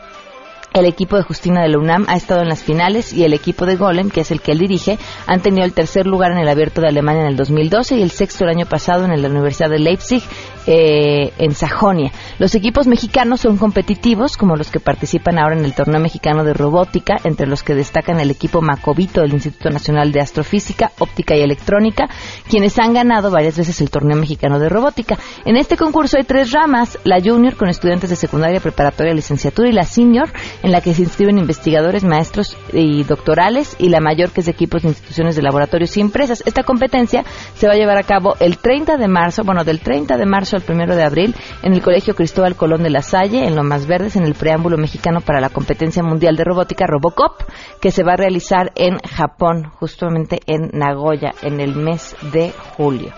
el 0.73 0.85
equipo 0.85 1.17
de 1.17 1.23
Justina 1.23 1.61
de 1.61 1.69
la 1.69 1.79
UNAM 1.79 2.05
ha 2.07 2.15
estado 2.15 2.41
en 2.41 2.49
las 2.49 2.61
finales 2.61 3.13
y 3.13 3.23
el 3.23 3.33
equipo 3.33 3.65
de 3.65 3.77
Golem, 3.77 4.09
que 4.09 4.21
es 4.21 4.31
el 4.31 4.41
que 4.41 4.51
él 4.51 4.59
dirige, 4.59 4.99
han 5.25 5.41
tenido 5.41 5.65
el 5.65 5.73
tercer 5.73 6.05
lugar 6.05 6.31
en 6.31 6.37
el 6.37 6.47
Abierto 6.47 6.81
de 6.81 6.87
Alemania 6.87 7.21
en 7.21 7.29
el 7.29 7.35
2012 7.35 7.95
y 7.95 8.01
el 8.01 8.11
sexto 8.11 8.43
el 8.43 8.51
año 8.51 8.65
pasado 8.65 9.05
en 9.05 9.21
la 9.21 9.27
Universidad 9.27 9.69
de 9.69 9.79
Leipzig 9.79 10.23
eh, 10.67 11.31
en 11.37 11.55
Sajonia. 11.55 12.11
Los 12.39 12.53
equipos 12.53 12.87
mexicanos 12.87 13.41
son 13.41 13.57
competitivos, 13.57 14.35
como 14.35 14.57
los 14.57 14.69
que 14.69 14.81
participan 14.81 15.39
ahora 15.39 15.57
en 15.57 15.63
el 15.63 15.73
Torneo 15.73 16.01
Mexicano 16.01 16.43
de 16.43 16.53
Robótica, 16.53 17.17
entre 17.23 17.47
los 17.47 17.63
que 17.63 17.73
destacan 17.73 18.19
el 18.19 18.31
equipo 18.31 18.61
Macovito 18.61 19.21
del 19.21 19.33
Instituto 19.33 19.69
Nacional 19.69 20.11
de 20.11 20.19
Astrofísica, 20.19 20.91
Óptica 20.99 21.35
y 21.37 21.41
Electrónica, 21.41 22.09
quienes 22.49 22.77
han 22.79 22.93
ganado 22.93 23.31
varias 23.31 23.57
veces 23.57 23.79
el 23.79 23.89
Torneo 23.89 24.17
Mexicano 24.17 24.59
de 24.59 24.67
Robótica. 24.67 25.17
En 25.45 25.55
este 25.55 25.77
concurso 25.77 26.17
hay 26.17 26.25
tres 26.25 26.51
ramas, 26.51 26.99
la 27.05 27.21
Junior 27.21 27.55
con 27.55 27.69
estudiantes 27.69 28.09
de 28.09 28.17
secundaria, 28.17 28.59
preparatoria, 28.59 29.13
licenciatura 29.13 29.69
y 29.69 29.73
la 29.73 29.83
Senior 29.83 30.29
en 30.63 30.71
la 30.73 30.81
que 30.81 30.93
se 30.93 31.03
inscriben 31.03 31.37
investigadores, 31.37 32.03
maestros 32.03 32.57
y 32.73 33.03
doctorales, 33.03 33.77
y 33.79 33.87
la 33.87 34.01
mayor 34.01 34.31
que 34.31 34.41
es 34.41 34.47
de 34.47 34.51
equipos 34.51 34.81
de 34.81 34.89
instituciones 34.89 35.37
de 35.37 35.43
laboratorios 35.43 35.95
y 35.95 36.01
empresas. 36.01 36.43
Esta 36.45 36.63
competencia 36.63 37.23
se 37.55 37.67
va 37.67 37.73
a 37.73 37.77
llevar 37.77 37.97
a 37.97 38.03
cabo 38.03 38.35
el 38.41 38.57
30 38.57 38.97
de 38.97 39.07
marzo, 39.07 39.43
bueno, 39.45 39.63
del 39.63 39.79
30 39.79 40.17
de 40.17 40.25
marzo 40.25 40.56
al 40.57 40.63
1 40.67 40.95
de 40.95 41.03
abril 41.03 41.35
en 41.63 41.73
el 41.73 41.81
Colegio 41.81 42.15
Cristóbal 42.15 42.55
Colón 42.55 42.83
de 42.83 42.89
la 42.89 43.01
Salle, 43.01 43.45
en 43.45 43.55
Lomas 43.55 43.87
Verdes, 43.87 44.15
en 44.15 44.23
el 44.23 44.33
preámbulo 44.33 44.77
mexicano 44.77 45.21
para 45.21 45.39
la 45.39 45.49
competencia 45.49 46.03
mundial 46.03 46.35
de 46.35 46.43
robótica 46.43 46.85
Robocop, 46.85 47.43
que 47.79 47.91
se 47.91 48.03
va 48.03 48.13
a 48.13 48.17
realizar 48.17 48.71
en 48.75 48.97
Japón, 48.99 49.71
justamente 49.79 50.39
en 50.47 50.69
Nagoya, 50.73 51.33
en 51.41 51.59
el 51.59 51.75
mes 51.75 52.15
de 52.33 52.51
julio. 52.75 53.13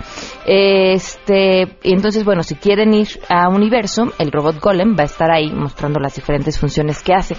Este, 0.45 1.77
entonces, 1.83 2.23
bueno, 2.23 2.43
si 2.43 2.55
quieren 2.55 2.93
ir 2.93 3.07
a 3.29 3.49
Universum, 3.49 4.11
el 4.19 4.31
robot 4.31 4.59
Golem 4.59 4.95
va 4.97 5.03
a 5.03 5.05
estar 5.05 5.31
ahí 5.31 5.51
mostrando 5.51 5.99
las 5.99 6.15
diferentes 6.15 6.59
funciones 6.59 7.01
que 7.03 7.13
hace. 7.13 7.35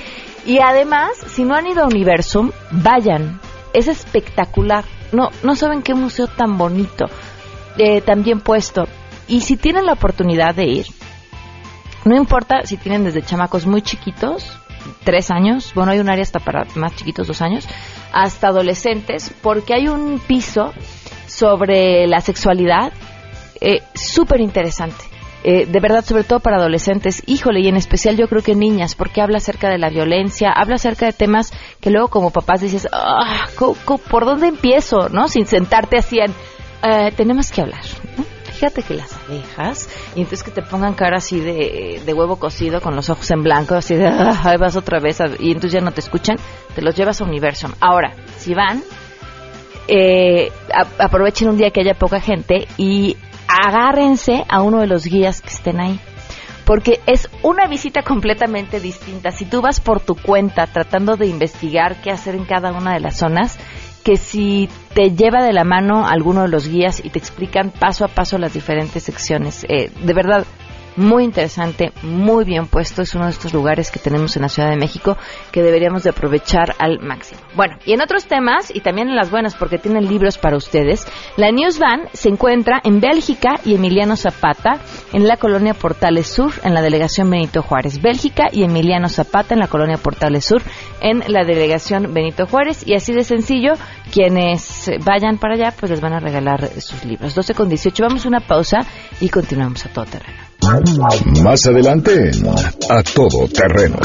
Y 0.46 0.58
además, 0.58 1.10
si 1.26 1.44
no 1.44 1.54
han 1.54 1.66
ido 1.66 1.82
a 1.82 1.86
Universum, 1.86 2.50
vayan. 2.70 3.40
Es 3.72 3.88
espectacular. 3.88 4.84
No, 5.12 5.30
no 5.42 5.54
saben 5.54 5.82
qué 5.82 5.94
museo 5.94 6.26
tan 6.26 6.56
bonito, 6.56 7.06
eh, 7.78 8.00
tan 8.00 8.22
bien 8.22 8.40
puesto. 8.40 8.86
Y 9.30 9.40
si 9.42 9.56
tienen 9.56 9.86
la 9.86 9.92
oportunidad 9.92 10.54
de 10.54 10.66
ir, 10.66 10.86
no 12.04 12.16
importa 12.16 12.62
si 12.64 12.76
tienen 12.76 13.04
desde 13.04 13.22
chamacos 13.22 13.64
muy 13.64 13.80
chiquitos, 13.80 14.44
tres 15.04 15.30
años, 15.30 15.72
bueno, 15.74 15.92
hay 15.92 16.00
un 16.00 16.10
área 16.10 16.22
hasta 16.22 16.40
para 16.40 16.66
más 16.74 16.96
chiquitos, 16.96 17.28
dos 17.28 17.40
años, 17.40 17.66
hasta 18.12 18.48
adolescentes, 18.48 19.32
porque 19.40 19.74
hay 19.74 19.86
un 19.86 20.18
piso 20.18 20.72
sobre 21.26 22.06
la 22.08 22.20
sexualidad 22.20 22.92
eh, 23.60 23.82
súper 23.94 24.40
interesante. 24.40 25.04
Eh, 25.42 25.64
de 25.64 25.80
verdad, 25.80 26.04
sobre 26.04 26.24
todo 26.24 26.40
para 26.40 26.56
adolescentes, 26.56 27.22
híjole, 27.26 27.60
y 27.60 27.68
en 27.68 27.76
especial 27.76 28.16
yo 28.16 28.28
creo 28.28 28.42
que 28.42 28.56
niñas, 28.56 28.96
porque 28.96 29.22
habla 29.22 29.38
acerca 29.38 29.70
de 29.70 29.78
la 29.78 29.90
violencia, 29.90 30.50
habla 30.50 30.74
acerca 30.74 31.06
de 31.06 31.12
temas 31.12 31.52
que 31.80 31.90
luego 31.90 32.08
como 32.08 32.30
papás 32.30 32.62
dices, 32.62 32.88
ah, 32.92 33.46
¿por 33.56 34.24
dónde 34.26 34.48
empiezo? 34.48 35.08
¿No? 35.08 35.28
Sin 35.28 35.46
sentarte 35.46 35.98
así 35.98 36.18
en, 36.18 36.32
eh, 36.82 37.12
tenemos 37.16 37.50
que 37.50 37.62
hablar, 37.62 37.82
Fíjate 38.52 38.82
que 38.82 38.92
las 38.92 39.19
abejas, 39.30 39.88
y 40.14 40.20
entonces 40.20 40.42
que 40.42 40.50
te 40.50 40.62
pongan 40.62 40.94
cara 40.94 41.18
así 41.18 41.40
de, 41.40 42.02
de 42.04 42.14
huevo 42.14 42.36
cocido 42.36 42.80
con 42.80 42.96
los 42.96 43.10
ojos 43.10 43.30
en 43.30 43.42
blanco, 43.42 43.74
así 43.74 43.94
de, 43.94 44.06
ahí 44.44 44.56
vas 44.58 44.76
otra 44.76 44.98
vez, 45.00 45.20
y 45.38 45.48
entonces 45.48 45.72
ya 45.72 45.80
no 45.80 45.92
te 45.92 46.00
escuchan, 46.00 46.36
te 46.74 46.82
los 46.82 46.94
llevas 46.94 47.20
a 47.20 47.24
Universum. 47.24 47.72
Ahora, 47.80 48.14
si 48.36 48.54
van, 48.54 48.82
eh, 49.88 50.52
aprovechen 50.98 51.48
un 51.48 51.56
día 51.56 51.70
que 51.70 51.80
haya 51.80 51.94
poca 51.94 52.20
gente 52.20 52.68
y 52.76 53.16
agárrense 53.48 54.44
a 54.48 54.62
uno 54.62 54.80
de 54.80 54.86
los 54.86 55.04
guías 55.04 55.40
que 55.42 55.48
estén 55.48 55.80
ahí. 55.80 56.00
Porque 56.64 57.00
es 57.06 57.28
una 57.42 57.66
visita 57.66 58.02
completamente 58.02 58.78
distinta. 58.78 59.32
Si 59.32 59.44
tú 59.44 59.60
vas 59.60 59.80
por 59.80 59.98
tu 59.98 60.14
cuenta 60.14 60.68
tratando 60.68 61.16
de 61.16 61.26
investigar 61.26 62.00
qué 62.00 62.12
hacer 62.12 62.36
en 62.36 62.44
cada 62.44 62.70
una 62.70 62.92
de 62.92 63.00
las 63.00 63.16
zonas, 63.16 63.58
que 64.02 64.16
si 64.16 64.68
te 64.94 65.10
lleva 65.10 65.42
de 65.42 65.52
la 65.52 65.64
mano 65.64 66.06
alguno 66.06 66.42
de 66.42 66.48
los 66.48 66.68
guías 66.68 67.04
y 67.04 67.10
te 67.10 67.18
explican 67.18 67.70
paso 67.70 68.04
a 68.04 68.08
paso 68.08 68.38
las 68.38 68.54
diferentes 68.54 69.02
secciones. 69.02 69.64
Eh, 69.68 69.90
de 70.02 70.14
verdad, 70.14 70.46
muy 71.00 71.24
interesante, 71.24 71.92
muy 72.02 72.44
bien 72.44 72.66
puesto. 72.66 73.02
Es 73.02 73.14
uno 73.14 73.24
de 73.24 73.32
estos 73.32 73.52
lugares 73.52 73.90
que 73.90 73.98
tenemos 73.98 74.36
en 74.36 74.42
la 74.42 74.48
Ciudad 74.48 74.70
de 74.70 74.76
México 74.76 75.16
que 75.50 75.62
deberíamos 75.62 76.04
de 76.04 76.10
aprovechar 76.10 76.76
al 76.78 77.00
máximo. 77.00 77.40
Bueno, 77.56 77.76
y 77.84 77.94
en 77.94 78.02
otros 78.02 78.26
temas, 78.26 78.74
y 78.74 78.80
también 78.80 79.08
en 79.08 79.16
las 79.16 79.30
buenas 79.30 79.54
porque 79.54 79.78
tienen 79.78 80.06
libros 80.06 80.38
para 80.38 80.56
ustedes, 80.56 81.06
la 81.36 81.50
News 81.50 81.78
Van 81.78 82.08
se 82.12 82.28
encuentra 82.28 82.80
en 82.84 83.00
Bélgica 83.00 83.60
y 83.64 83.74
Emiliano 83.74 84.16
Zapata, 84.16 84.78
en 85.12 85.26
la 85.26 85.36
colonia 85.36 85.74
Portales 85.74 86.26
Sur, 86.26 86.52
en 86.62 86.74
la 86.74 86.82
delegación 86.82 87.30
Benito 87.30 87.62
Juárez. 87.62 88.00
Bélgica 88.00 88.48
y 88.52 88.62
Emiliano 88.62 89.08
Zapata, 89.08 89.54
en 89.54 89.60
la 89.60 89.68
colonia 89.68 89.96
Portales 89.96 90.44
Sur, 90.44 90.62
en 91.00 91.24
la 91.28 91.44
delegación 91.44 92.12
Benito 92.12 92.46
Juárez. 92.46 92.86
Y 92.86 92.94
así 92.94 93.12
de 93.12 93.24
sencillo, 93.24 93.72
quienes 94.12 94.90
vayan 95.04 95.38
para 95.38 95.54
allá, 95.54 95.74
pues 95.78 95.90
les 95.90 96.00
van 96.00 96.12
a 96.12 96.20
regalar 96.20 96.68
sus 96.80 97.04
libros. 97.04 97.34
12 97.34 97.54
con 97.54 97.68
18. 97.68 98.02
Vamos 98.02 98.24
a 98.24 98.28
una 98.28 98.40
pausa 98.40 98.78
y 99.20 99.28
continuamos 99.28 99.86
a 99.86 99.88
todo 99.88 100.04
terreno. 100.04 100.49
Más 101.42 101.66
adelante, 101.66 102.30
a 102.88 103.02
todo 103.02 103.48
terreno. 103.48 103.96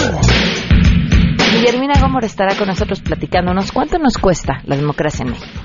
Guillermina 1.54 2.00
Gómez 2.00 2.26
estará 2.26 2.56
con 2.56 2.68
nosotros 2.68 3.02
platicándonos 3.02 3.72
cuánto 3.72 3.98
nos 3.98 4.18
cuesta 4.18 4.62
la 4.66 4.76
democracia 4.76 5.24
en 5.26 5.32
México. 5.32 5.65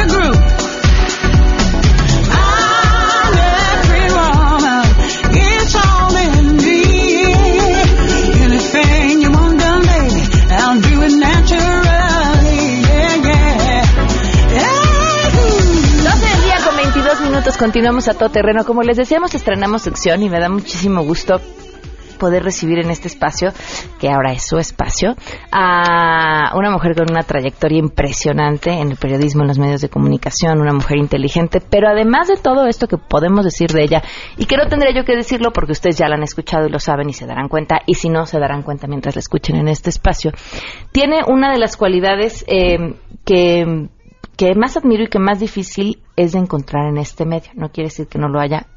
continuamos 17.61 18.07
a 18.07 18.15
todo 18.15 18.29
terreno. 18.29 18.65
Como 18.65 18.81
les 18.81 18.97
decíamos, 18.97 19.35
estrenamos 19.35 19.83
sección 19.83 20.23
y 20.23 20.29
me 20.29 20.39
da 20.39 20.49
muchísimo 20.49 21.03
gusto 21.03 21.39
poder 22.17 22.43
recibir 22.43 22.79
en 22.79 22.89
este 22.89 23.07
espacio, 23.07 23.51
que 23.99 24.09
ahora 24.09 24.31
es 24.31 24.47
su 24.47 24.57
espacio, 24.57 25.15
a 25.51 26.53
una 26.55 26.71
mujer 26.71 26.95
con 26.95 27.11
una 27.11 27.21
trayectoria 27.21 27.77
impresionante 27.77 28.71
en 28.71 28.89
el 28.89 28.97
periodismo, 28.97 29.43
en 29.43 29.49
los 29.49 29.59
medios 29.59 29.81
de 29.81 29.89
comunicación, 29.89 30.59
una 30.59 30.73
mujer 30.73 30.97
inteligente, 30.97 31.61
pero 31.61 31.87
además 31.87 32.29
de 32.29 32.37
todo 32.37 32.65
esto 32.65 32.87
que 32.87 32.97
podemos 32.97 33.45
decir 33.45 33.69
de 33.69 33.83
ella, 33.83 34.01
y 34.37 34.45
que 34.45 34.57
no 34.57 34.67
tendré 34.67 34.95
yo 34.95 35.05
que 35.05 35.15
decirlo 35.15 35.51
porque 35.53 35.73
ustedes 35.73 35.99
ya 35.99 36.07
la 36.07 36.15
han 36.15 36.23
escuchado 36.23 36.65
y 36.65 36.71
lo 36.71 36.79
saben 36.79 37.09
y 37.09 37.13
se 37.13 37.27
darán 37.27 37.47
cuenta, 37.47 37.81
y 37.85 37.93
si 37.93 38.09
no, 38.09 38.25
se 38.25 38.39
darán 38.39 38.63
cuenta 38.63 38.87
mientras 38.87 39.15
la 39.15 39.19
escuchen 39.19 39.55
en 39.55 39.67
este 39.67 39.91
espacio, 39.91 40.31
tiene 40.91 41.21
una 41.27 41.51
de 41.51 41.59
las 41.59 41.77
cualidades 41.77 42.43
eh, 42.47 42.95
que 43.23 43.89
que 44.37 44.53
más 44.55 44.77
admiro 44.77 45.03
y 45.03 45.07
que 45.07 45.19
más 45.19 45.39
difícil 45.39 46.01
es 46.15 46.33
de 46.33 46.39
encontrar 46.39 46.87
en 46.87 46.97
este 46.97 47.25
medio. 47.25 47.51
No 47.55 47.71
quiere 47.71 47.89
decir 47.89 48.07
que 48.07 48.19
no 48.19 48.27
lo 48.27 48.39
haya, 48.39 48.67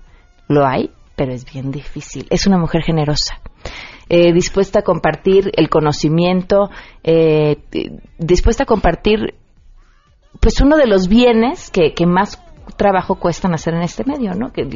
lo 0.48 0.66
hay, 0.66 0.90
pero 1.16 1.32
es 1.32 1.44
bien 1.50 1.70
difícil. 1.70 2.26
Es 2.30 2.46
una 2.46 2.58
mujer 2.58 2.82
generosa. 2.82 3.40
Eh, 4.08 4.32
dispuesta 4.32 4.80
a 4.80 4.82
compartir 4.82 5.50
el 5.56 5.70
conocimiento, 5.70 6.70
eh, 7.02 7.56
dispuesta 8.18 8.64
a 8.64 8.66
compartir 8.66 9.34
pues 10.40 10.60
uno 10.60 10.76
de 10.76 10.86
los 10.86 11.08
bienes 11.08 11.70
que, 11.70 11.94
que 11.94 12.06
más 12.06 12.36
trabajo 12.76 13.16
cuestan 13.16 13.54
hacer 13.54 13.74
en 13.74 13.82
este 13.82 14.04
medio, 14.04 14.34
¿no? 14.34 14.52
Que 14.52 14.66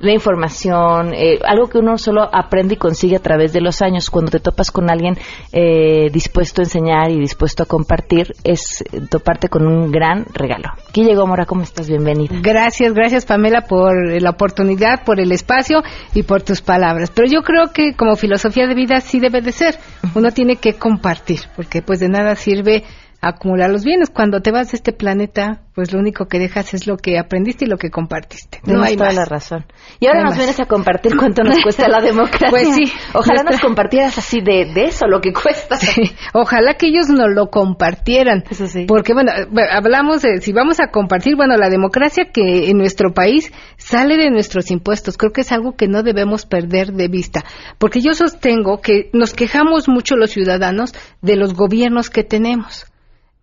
la 0.00 0.12
información, 0.12 1.14
eh, 1.14 1.38
algo 1.44 1.68
que 1.68 1.78
uno 1.78 1.98
solo 1.98 2.28
aprende 2.32 2.74
y 2.74 2.76
consigue 2.76 3.16
a 3.16 3.20
través 3.20 3.52
de 3.52 3.60
los 3.60 3.82
años. 3.82 4.10
Cuando 4.10 4.30
te 4.30 4.40
topas 4.40 4.70
con 4.70 4.90
alguien 4.90 5.16
eh, 5.52 6.10
dispuesto 6.12 6.62
a 6.62 6.64
enseñar 6.64 7.10
y 7.10 7.18
dispuesto 7.18 7.62
a 7.62 7.66
compartir, 7.66 8.34
es 8.44 8.84
toparte 9.10 9.48
con 9.48 9.66
un 9.66 9.90
gran 9.90 10.26
regalo. 10.32 10.70
Aquí 10.88 11.04
llegó 11.04 11.26
Mora, 11.26 11.46
¿cómo 11.46 11.62
estás? 11.62 11.88
Bienvenida. 11.88 12.36
Gracias, 12.40 12.92
gracias 12.92 13.26
Pamela 13.26 13.62
por 13.62 13.94
la 14.20 14.30
oportunidad, 14.30 15.04
por 15.04 15.20
el 15.20 15.32
espacio 15.32 15.82
y 16.14 16.22
por 16.22 16.42
tus 16.42 16.60
palabras. 16.60 17.10
Pero 17.14 17.28
yo 17.30 17.42
creo 17.42 17.72
que 17.72 17.94
como 17.94 18.16
filosofía 18.16 18.66
de 18.66 18.74
vida 18.74 19.00
sí 19.00 19.20
debe 19.20 19.40
de 19.40 19.52
ser. 19.52 19.78
Uno 20.14 20.30
tiene 20.30 20.56
que 20.56 20.74
compartir, 20.74 21.40
porque 21.54 21.82
pues 21.82 22.00
de 22.00 22.08
nada 22.08 22.34
sirve 22.36 22.84
acumular 23.28 23.70
los 23.70 23.84
bienes. 23.84 24.10
Cuando 24.10 24.40
te 24.40 24.50
vas 24.50 24.72
de 24.72 24.76
este 24.76 24.92
planeta, 24.92 25.62
pues 25.74 25.92
lo 25.92 25.98
único 25.98 26.26
que 26.26 26.38
dejas 26.38 26.72
es 26.74 26.86
lo 26.86 26.96
que 26.96 27.18
aprendiste 27.18 27.66
y 27.66 27.68
lo 27.68 27.76
que 27.76 27.90
compartiste. 27.90 28.60
No 28.64 28.82
hay 28.82 28.96
toda 28.96 29.12
la 29.12 29.24
razón. 29.24 29.66
Y 30.00 30.06
ahora 30.06 30.24
nos 30.24 30.36
vienes 30.36 30.58
a 30.58 30.66
compartir 30.66 31.16
cuánto 31.16 31.42
nos 31.42 31.58
cuesta 31.62 31.88
la 31.88 32.00
democracia. 32.02 32.48
Pues 32.50 32.74
sí. 32.74 32.92
Ojalá 33.12 33.42
nos 33.42 33.60
compartieras 33.60 34.16
así 34.16 34.40
de, 34.40 34.72
de 34.72 34.84
eso, 34.84 35.06
lo 35.06 35.20
que 35.20 35.32
cuesta. 35.32 35.78
Ojalá 36.32 36.74
que 36.74 36.86
ellos 36.86 37.08
nos 37.08 37.30
lo 37.30 37.50
compartieran. 37.50 38.44
Eso 38.50 38.66
sí. 38.66 38.86
Porque, 38.86 39.12
bueno, 39.12 39.32
hablamos 39.70 40.22
de, 40.22 40.40
si 40.40 40.52
vamos 40.52 40.80
a 40.80 40.90
compartir, 40.90 41.36
bueno, 41.36 41.56
la 41.56 41.68
democracia 41.68 42.30
que 42.32 42.70
en 42.70 42.78
nuestro 42.78 43.12
país 43.12 43.52
sale 43.76 44.16
de 44.16 44.30
nuestros 44.30 44.70
impuestos. 44.70 45.18
Creo 45.18 45.32
que 45.32 45.42
es 45.42 45.52
algo 45.52 45.76
que 45.76 45.88
no 45.88 46.02
debemos 46.02 46.46
perder 46.46 46.92
de 46.92 47.08
vista. 47.08 47.44
Porque 47.78 48.00
yo 48.00 48.14
sostengo 48.14 48.80
que 48.80 49.10
nos 49.12 49.34
quejamos 49.34 49.88
mucho 49.88 50.16
los 50.16 50.30
ciudadanos 50.30 50.94
de 51.20 51.36
los 51.36 51.54
gobiernos 51.54 52.08
que 52.08 52.24
tenemos 52.24 52.86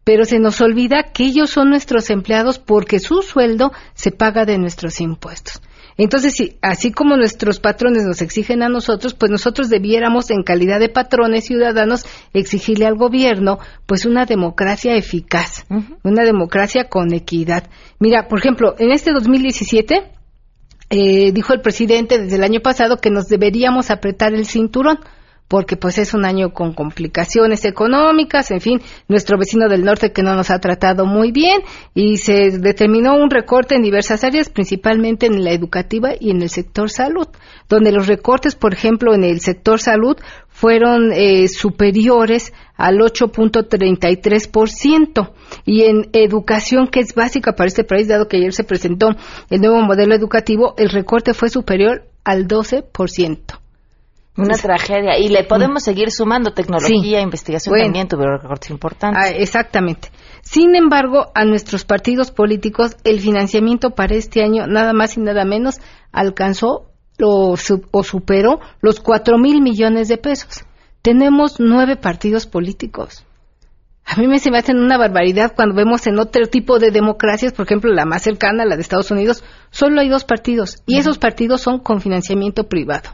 pero 0.03 0.25
se 0.25 0.39
nos 0.39 0.62
olvida 0.62 1.12
que 1.13 1.25
ellos 1.25 1.50
son 1.50 1.69
nuestros 1.69 2.10
empleados 2.10 2.60
porque 2.60 3.00
su 3.00 3.22
sueldo 3.22 3.72
se 3.93 4.12
paga 4.12 4.45
de 4.45 4.57
nuestros 4.57 5.00
impuestos. 5.01 5.62
Entonces, 5.98 6.55
así 6.62 6.91
como 6.91 7.15
nuestros 7.17 7.60
patrones 7.60 8.03
nos 8.03 8.22
exigen 8.22 8.63
a 8.63 8.69
nosotros, 8.69 9.13
pues 9.13 9.31
nosotros 9.31 9.69
debiéramos, 9.69 10.31
en 10.31 10.43
calidad 10.43 10.79
de 10.79 10.89
patrones 10.89 11.45
ciudadanos, 11.45 12.05
exigirle 12.33 12.86
al 12.86 12.95
gobierno, 12.95 13.60
pues 13.86 14.05
una 14.05 14.25
democracia 14.25 14.95
eficaz, 14.95 15.65
una 16.03 16.24
democracia 16.24 16.89
con 16.89 17.13
equidad. 17.13 17.69
Mira, 18.00 18.27
por 18.27 18.39
ejemplo, 18.39 18.75
en 18.79 18.91
este 18.91 19.12
2017 19.13 20.12
eh, 20.89 21.31
dijo 21.31 21.53
el 21.53 21.62
presidente 21.62 22.17
desde 22.17 22.38
el 22.38 22.43
año 22.43 22.60
pasado 22.62 22.98
que 22.98 23.10
nos 23.10 23.27
deberíamos 23.27 23.91
apretar 23.91 24.33
el 24.33 24.45
cinturón 24.45 25.00
porque 25.53 25.77
pues 25.77 26.00
es 26.00 26.15
un 26.15 26.25
año 26.25 26.51
con 26.51 26.74
complicaciones 26.74 27.63
económicas, 27.63 28.50
en 28.50 28.60
fin, 28.60 28.81
nuestro 29.07 29.38
vecino 29.38 29.69
del 29.69 29.86
norte 29.86 30.12
que 30.12 30.24
no 30.24 30.33
nos 30.33 30.50
ha 30.50 30.57
tratado 30.57 31.05
muy 31.05 31.31
bien 31.31 31.62
y 31.93 32.17
se 32.17 32.57
determinó 32.57 33.13
un 33.13 33.29
recorte 33.29 33.75
en 33.75 33.83
diversas 33.83 34.24
áreas, 34.24 34.50
principalmente 34.50 35.27
en 35.27 35.43
la 35.43 35.51
educativa 35.51 36.13
y 36.19 36.31
en 36.31 36.41
el 36.41 36.50
sector 36.50 36.89
salud, 36.89 37.27
donde 37.69 37.91
los 37.91 38.07
recortes, 38.07 38.55
por 38.55 38.74
ejemplo, 38.74 39.13
en 39.13 39.24
el 39.24 39.41
sector 39.41 39.79
salud 39.79 40.17
fueron 40.50 41.12
eh, 41.13 41.48
superiores 41.48 42.51
al 42.75 42.98
8.33% 42.98 45.33
y 45.65 45.83
en 45.83 46.10
educación, 46.13 46.88
que 46.88 47.01
es 47.01 47.13
básica 47.13 47.53
para 47.53 47.67
este 47.67 47.83
país, 47.83 48.07
dado 48.07 48.27
que 48.27 48.38
ayer 48.38 48.53
se 48.53 48.63
presentó 48.63 49.10
el 49.51 49.62
nuevo 49.62 49.83
modelo 49.83 50.15
educativo, 50.15 50.74
el 50.79 50.89
recorte 50.89 51.36
fue 51.36 51.50
superior 51.50 52.07
al 52.24 52.48
12%. 52.48 53.62
Una 54.36 54.58
tragedia. 54.58 55.20
Y 55.20 55.30
le 55.30 55.44
podemos 55.44 55.84
seguir 55.84 56.10
sumando 56.10 56.54
tecnología, 56.54 57.22
investigación 57.22 57.78
también 57.78 58.08
tuvieron 58.08 58.40
recortes 58.40 58.72
importantes. 58.72 59.22
Ah, 59.24 59.30
exactamente. 59.30 60.10
Sin 60.42 60.75
embargo, 60.75 61.28
a 61.36 61.46
nuestros 61.46 61.86
partidos 61.86 62.32
políticos 62.32 62.98
el 63.04 63.20
financiamiento 63.20 63.92
para 63.92 64.16
este 64.16 64.44
año 64.44 64.66
nada 64.66 64.92
más 64.94 65.18
y 65.18 65.22
nada 65.22 65.46
menos 65.46 65.75
alcanzó 66.12 66.90
o, 67.22 67.56
o 67.92 68.04
superó 68.04 68.60
los 68.82 69.00
cuatro 69.00 69.38
mil 69.38 69.62
millones 69.62 70.08
de 70.08 70.18
pesos. 70.18 70.66
Tenemos 71.04 71.60
nueve 71.60 71.96
partidos 71.96 72.48
políticos. 72.48 73.25
A 74.06 74.20
mí 74.20 74.28
me 74.28 74.40
se 74.40 74.52
me 74.52 74.58
hacen 74.58 74.80
una 74.80 74.98
barbaridad 74.98 75.54
cuando 75.56 75.75
vemos 75.75 76.08
en 76.08 76.18
otro 76.18 76.48
tipo 76.48 76.80
de 76.80 76.92
democracias, 76.92 77.54
por 77.54 77.66
ejemplo, 77.66 77.94
la 77.94 78.06
más 78.06 78.24
cercana, 78.24 78.66
la 78.66 78.75
de 78.75 78.82
Estados 78.82 79.12
Unidos, 79.12 79.44
solo 79.70 80.02
hay 80.02 80.10
dos 80.10 80.25
partidos 80.25 80.82
y 80.86 80.98
esos 80.98 81.20
partidos 81.20 81.62
son 81.62 81.80
con 81.80 82.02
financiamiento 82.02 82.68
privado 82.68 83.12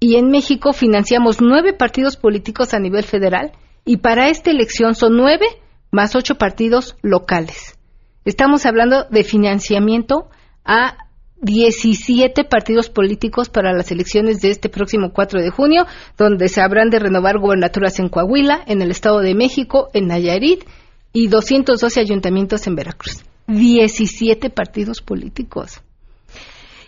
y 0.00 0.16
en 0.16 0.30
México 0.30 0.72
financiamos 0.72 1.40
nueve 1.40 1.72
partidos 1.72 2.16
políticos 2.16 2.74
a 2.74 2.78
nivel 2.78 3.04
federal 3.04 3.52
y 3.84 3.98
para 3.98 4.28
esta 4.28 4.50
elección 4.50 4.94
son 4.94 5.16
nueve 5.16 5.46
más 5.90 6.14
ocho 6.14 6.36
partidos 6.36 6.96
locales. 7.02 7.78
Estamos 8.24 8.66
hablando 8.66 9.04
de 9.10 9.24
financiamiento 9.24 10.28
a 10.64 10.98
17 11.40 12.44
partidos 12.44 12.90
políticos 12.90 13.48
para 13.48 13.72
las 13.72 13.90
elecciones 13.90 14.40
de 14.40 14.50
este 14.50 14.68
próximo 14.68 15.12
4 15.12 15.40
de 15.40 15.50
junio, 15.50 15.86
donde 16.16 16.48
se 16.48 16.60
habrán 16.60 16.90
de 16.90 16.98
renovar 16.98 17.38
gobernaturas 17.38 17.98
en 18.00 18.08
Coahuila, 18.08 18.62
en 18.66 18.82
el 18.82 18.90
Estado 18.90 19.20
de 19.20 19.34
México, 19.34 19.88
en 19.94 20.08
Nayarit 20.08 20.64
y 21.12 21.28
212 21.28 22.00
ayuntamientos 22.00 22.66
en 22.66 22.74
Veracruz. 22.74 23.24
17 23.46 24.50
partidos 24.50 25.00
políticos. 25.00 25.80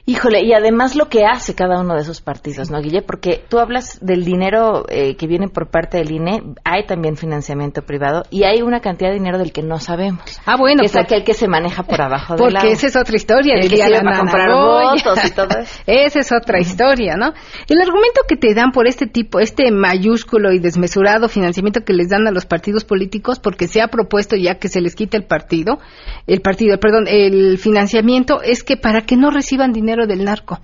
Híjole, 0.06 0.42
y 0.42 0.52
además 0.52 0.96
lo 0.96 1.08
que 1.08 1.24
hace 1.24 1.54
cada 1.54 1.80
uno 1.80 1.94
de 1.94 2.00
esos 2.00 2.20
partidos, 2.20 2.70
¿no, 2.70 2.80
Guille? 2.80 3.02
Porque 3.02 3.44
tú 3.48 3.58
hablas 3.58 3.98
del 4.00 4.24
dinero 4.24 4.84
eh, 4.88 5.14
que 5.16 5.26
viene 5.26 5.48
por 5.48 5.70
parte 5.70 5.98
del 5.98 6.10
INE, 6.10 6.42
hay 6.64 6.86
también 6.86 7.16
financiamiento 7.16 7.82
privado 7.82 8.24
y 8.30 8.44
hay 8.44 8.62
una 8.62 8.80
cantidad 8.80 9.10
de 9.10 9.16
dinero 9.16 9.38
del 9.38 9.52
que 9.52 9.62
no 9.62 9.78
sabemos. 9.78 10.40
Ah, 10.46 10.56
bueno. 10.56 10.82
es 10.82 10.96
aquel 10.96 11.22
que 11.22 11.34
se 11.34 11.48
maneja 11.48 11.82
por 11.82 12.00
abajo 12.00 12.34
del 12.34 12.52
Porque 12.52 12.72
esa 12.72 12.86
es 12.86 12.96
otra 12.96 13.16
historia. 13.16 13.54
El 13.54 13.68
que 13.68 13.76
se 13.76 14.02
va 14.02 14.14
a 14.14 14.18
comprar 14.18 14.50
votos 14.50 15.24
y 15.24 15.30
todo 15.32 15.58
eso. 15.58 15.80
Esa 15.86 16.20
es 16.20 16.32
otra 16.32 16.60
historia, 16.60 17.16
¿no? 17.16 17.32
El 17.68 17.80
argumento 17.80 18.22
que 18.26 18.36
te 18.36 18.54
dan 18.54 18.72
por 18.72 18.86
este 18.86 19.06
tipo, 19.06 19.38
este 19.38 19.70
mayúsculo 19.70 20.52
y 20.52 20.58
desmesurado 20.58 21.28
financiamiento 21.28 21.80
que 21.84 21.92
les 21.92 22.08
dan 22.08 22.26
a 22.26 22.30
los 22.30 22.46
partidos 22.46 22.84
políticos, 22.84 23.38
porque 23.38 23.68
se 23.68 23.82
ha 23.82 23.88
propuesto 23.88 24.36
ya 24.36 24.56
que 24.56 24.68
se 24.68 24.80
les 24.80 24.94
quita 24.94 25.16
el 25.16 25.24
partido, 25.24 25.78
el 26.26 26.40
partido, 26.40 26.78
perdón, 26.78 27.06
el 27.08 27.58
financiamiento, 27.58 28.40
es 28.42 28.62
que 28.62 28.76
para 28.76 29.02
que 29.02 29.16
no 29.16 29.30
reciban 29.30 29.72
dinero 29.72 29.89
del 30.06 30.24
narco. 30.24 30.58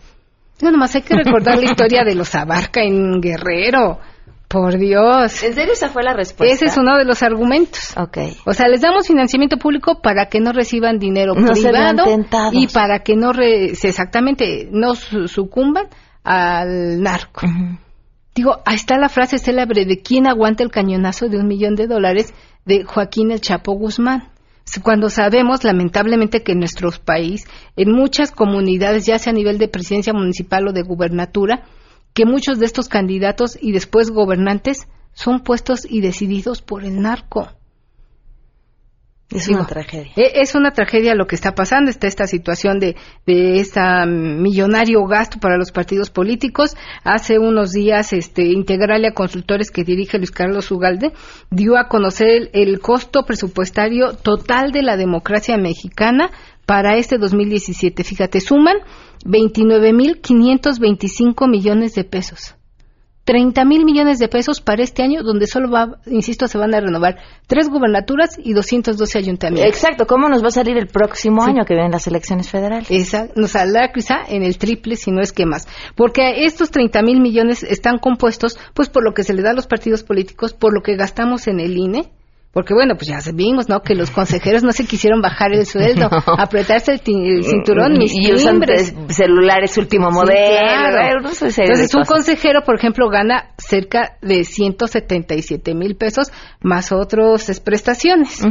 No, 0.61 0.71
nomás 0.71 0.95
hay 0.95 1.03
que 1.03 1.15
recordar 1.25 1.59
la 1.59 1.65
historia 1.65 2.05
de 2.05 2.15
los 2.15 2.35
Abarca 2.35 2.83
en 2.83 3.21
Guerrero. 3.21 3.99
Por 4.49 4.79
Dios. 4.79 5.43
¿En 5.43 5.55
serio 5.55 5.73
esa 5.73 5.89
fue 5.89 6.05
la 6.05 6.13
respuesta? 6.13 6.55
Ese 6.55 6.67
es 6.67 6.79
uno 6.79 6.97
de 6.97 7.05
los 7.05 7.21
argumentos. 7.25 7.97
Ok. 7.97 8.19
O 8.47 8.53
sea, 8.53 8.69
les 8.69 8.81
damos 8.81 9.09
financiamiento 9.09 9.57
público 9.57 10.01
para 10.01 10.27
que 10.27 10.39
no 10.39 10.53
reciban 10.53 11.01
dinero 11.01 11.35
privado 11.35 12.05
y 12.53 12.69
para 12.69 13.01
que 13.01 13.17
no 13.17 13.33
exactamente 13.33 14.69
no 14.71 14.95
sucumban 14.95 15.89
al 16.23 17.03
narco. 17.03 17.45
Digo, 18.37 18.61
ahí 18.65 18.77
está 18.77 18.99
la 18.99 19.09
frase 19.09 19.39
célebre 19.39 19.85
de 19.85 20.01
quién 20.01 20.29
aguanta 20.29 20.63
el 20.63 20.71
cañonazo 20.71 21.29
de 21.29 21.39
un 21.39 21.49
millón 21.49 21.75
de 21.75 21.89
dólares 21.89 22.33
de 22.65 22.85
Joaquín 22.85 23.33
el 23.33 23.41
Chapo 23.41 23.73
Guzmán 23.73 24.29
cuando 24.83 25.09
sabemos 25.09 25.65
lamentablemente 25.65 26.43
que 26.43 26.53
en 26.53 26.59
nuestro 26.59 26.91
país, 27.05 27.45
en 27.77 27.93
muchas 27.93 28.31
comunidades, 28.31 29.07
ya 29.07 29.19
sea 29.19 29.33
a 29.33 29.35
nivel 29.35 29.59
de 29.59 29.69
presidencia 29.69 30.13
municipal 30.13 30.69
o 30.69 30.73
de 30.73 30.83
gubernatura, 30.83 31.65
que 32.13 32.27
muchos 32.27 32.59
de 32.59 32.67
estos 32.67 32.89
candidatos 32.89 33.59
y 33.61 33.73
después 33.73 34.11
gobernantes 34.11 34.89
son 35.13 35.41
puestos 35.41 35.87
y 35.89 36.01
decididos 36.01 36.63
por 36.63 36.85
el 36.85 37.01
narco. 37.01 37.49
Es 39.31 39.49
una 39.49 39.67
tragedia. 39.67 40.13
E, 40.15 40.41
es 40.41 40.55
una 40.55 40.71
tragedia 40.71 41.17
lo 41.17 41.27
que 41.27 41.35
está 41.35 41.53
pasando, 41.53 41.91
está 41.91 42.07
esta 42.07 42.29
situación 42.29 42.79
de, 42.79 42.95
de 43.27 43.59
este 43.59 43.81
millonario 44.07 45.05
gasto 45.05 45.41
para 45.41 45.59
los 45.59 45.73
partidos 45.73 46.11
políticos. 46.11 46.77
Hace 47.03 47.41
unos 47.41 47.73
días, 47.73 48.13
este, 48.13 48.45
Integralia 48.45 49.15
Consultores, 49.15 49.73
que 49.73 49.83
dirige 49.83 50.19
Luis 50.19 50.31
Carlos 50.31 50.71
Ugalde, 50.71 51.13
dio 51.51 51.77
a 51.77 51.89
conocer 51.89 52.51
el, 52.53 52.79
costo 52.79 53.25
presupuestario 53.25 54.13
total 54.13 54.71
de 54.71 54.83
la 54.83 54.97
democracia 54.97 55.59
mexicana 55.59 56.31
para 56.65 56.97
este 56.97 57.19
2017. 57.19 58.05
Fíjate, 58.05 58.41
suman 58.41 58.77
29.525 59.25 61.51
millones 61.51 61.95
de 61.95 62.05
pesos. 62.05 62.55
30 63.27 63.65
mil 63.65 63.85
millones 63.85 64.21
de 64.21 64.29
pesos 64.29 64.61
para 64.61 64.85
este 64.85 65.03
año, 65.03 65.25
donde 65.25 65.49
solo 65.49 65.69
va, 65.69 65.99
insisto, 66.07 66.47
se 66.47 66.59
van 66.59 66.73
a 66.75 66.81
renovar 66.81 67.17
tres 67.49 67.69
gubernaturas 67.69 68.39
y 68.39 68.53
212 68.53 69.19
ayuntamientos. 69.19 69.69
Exacto, 69.69 70.07
¿cómo 70.07 70.29
nos 70.29 70.45
va 70.45 70.49
a 70.49 70.53
salir 70.53 70.79
el 70.79 70.87
próximo 70.87 71.43
año 71.43 71.65
que 71.65 71.75
vienen 71.75 71.91
las 71.91 72.07
elecciones 72.07 72.49
federales? 72.49 72.89
Exacto, 72.89 73.35
nos 73.35 73.51
saldrá 73.51 73.91
quizá 73.93 74.21
en 74.29 74.45
el 74.45 74.59
triple, 74.59 74.95
si 74.95 75.11
no 75.11 75.21
es 75.21 75.33
que 75.33 75.45
más. 75.45 75.67
Porque 75.97 76.45
estos 76.45 76.71
30 76.71 77.03
mil 77.03 77.21
millones 77.21 77.65
están 77.65 77.99
compuestos, 77.99 78.61
pues, 78.75 78.89
por 78.89 79.03
lo 79.03 79.13
que 79.13 79.25
se 79.25 79.35
le 79.35 79.43
da 79.43 79.51
a 79.51 79.55
los 79.55 79.67
partidos 79.67 80.05
políticos, 80.05 80.55
por 80.55 80.73
lo 80.73 80.83
que 80.83 80.95
gastamos 80.95 81.49
en 81.49 81.59
el 81.59 81.77
INE, 81.77 82.13
porque 82.57 82.73
bueno, 82.73 82.95
pues 82.95 83.09
ya 83.09 83.19
vimos, 83.35 83.69
¿no? 83.69 83.83
Que 83.83 83.95
los 83.95 84.11
consejeros 84.11 84.63
no 84.63 84.73
se 84.73 84.87
quisieron 84.87 85.21
bajar 85.21 85.53
el 85.53 85.67
sueldo, 85.67 86.09
apretarse 86.39 86.93
el, 86.93 87.45
cinturón, 87.45 87.99
mis 87.99 88.15
y 88.15 88.33
usan 88.33 88.63
celulares 89.11 89.77
último 89.77 90.11
modelo. 90.11 91.19
Entonces 91.19 91.95
un 91.95 92.05
consejero, 92.05 92.63
por 92.63 92.77
ejemplo, 92.77 93.11
gana 93.11 93.51
cerca 93.59 94.17
de 94.23 94.45
177 94.45 95.75
mil 95.75 95.97
pesos 95.97 96.33
más 96.63 96.93
otras 96.93 97.61
prestaciones. 97.61 98.43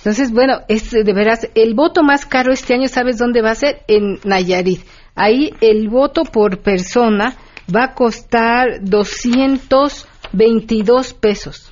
Entonces, 0.00 0.30
bueno, 0.30 0.58
es 0.68 0.90
de 0.90 1.12
veras, 1.14 1.48
el 1.54 1.72
voto 1.72 2.02
más 2.02 2.26
caro 2.26 2.52
este 2.52 2.74
año, 2.74 2.88
¿sabes 2.88 3.16
dónde 3.16 3.40
va 3.40 3.52
a 3.52 3.54
ser? 3.54 3.84
En 3.88 4.18
Nayarit. 4.24 4.82
Ahí 5.14 5.54
el 5.62 5.88
voto 5.88 6.24
por 6.24 6.58
persona 6.58 7.38
va 7.74 7.84
a 7.84 7.94
costar 7.94 8.82
222 8.82 11.14
pesos. 11.14 11.67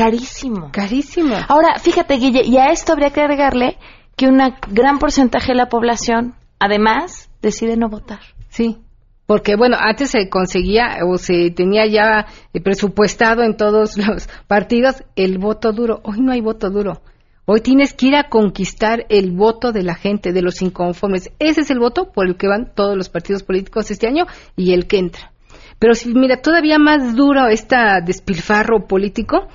Carísimo. 0.00 0.70
Carísimo. 0.72 1.36
Ahora, 1.48 1.78
fíjate, 1.78 2.14
Guille, 2.14 2.42
y 2.44 2.56
a 2.56 2.70
esto 2.70 2.92
habría 2.92 3.10
que 3.10 3.20
agregarle 3.20 3.76
que 4.16 4.26
un 4.26 4.38
gran 4.70 4.98
porcentaje 4.98 5.48
de 5.48 5.56
la 5.56 5.68
población, 5.68 6.34
además, 6.58 7.30
decide 7.42 7.76
no 7.76 7.90
votar. 7.90 8.20
Sí. 8.48 8.78
Porque, 9.26 9.56
bueno, 9.56 9.76
antes 9.78 10.10
se 10.10 10.30
conseguía 10.30 10.98
o 11.06 11.18
se 11.18 11.50
tenía 11.50 11.86
ya 11.86 12.26
presupuestado 12.64 13.42
en 13.42 13.56
todos 13.56 13.96
los 14.08 14.28
partidos 14.46 15.04
el 15.16 15.36
voto 15.36 15.72
duro. 15.72 16.00
Hoy 16.02 16.20
no 16.20 16.32
hay 16.32 16.40
voto 16.40 16.70
duro. 16.70 17.02
Hoy 17.44 17.60
tienes 17.60 17.92
que 17.92 18.06
ir 18.06 18.16
a 18.16 18.30
conquistar 18.30 19.04
el 19.10 19.32
voto 19.32 19.70
de 19.70 19.82
la 19.82 19.94
gente, 19.94 20.32
de 20.32 20.40
los 20.40 20.62
inconformes. 20.62 21.30
Ese 21.38 21.60
es 21.60 21.70
el 21.70 21.78
voto 21.78 22.10
por 22.10 22.26
el 22.26 22.36
que 22.36 22.48
van 22.48 22.72
todos 22.74 22.96
los 22.96 23.10
partidos 23.10 23.42
políticos 23.42 23.90
este 23.90 24.06
año 24.06 24.26
y 24.56 24.72
el 24.72 24.86
que 24.86 24.98
entra. 24.98 25.32
Pero 25.80 25.94
si 25.94 26.12
mira, 26.12 26.42
todavía 26.42 26.78
más 26.78 27.16
duro 27.16 27.48
este 27.48 27.74
despilfarro 28.04 28.86
político, 28.86 29.48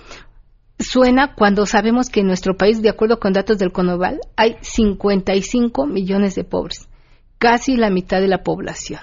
suena 0.80 1.34
cuando 1.36 1.66
sabemos 1.66 2.10
que 2.10 2.22
en 2.22 2.28
nuestro 2.28 2.56
país, 2.56 2.82
de 2.82 2.90
acuerdo 2.90 3.20
con 3.20 3.34
datos 3.34 3.58
del 3.58 3.72
Conoval, 3.72 4.20
hay 4.36 4.58
55 4.62 5.86
millones 5.88 6.36
de 6.36 6.44
pobres, 6.44 6.88
casi 7.38 7.76
la 7.76 7.90
mitad 7.90 8.22
de 8.22 8.28
la 8.28 8.44
población. 8.44 9.00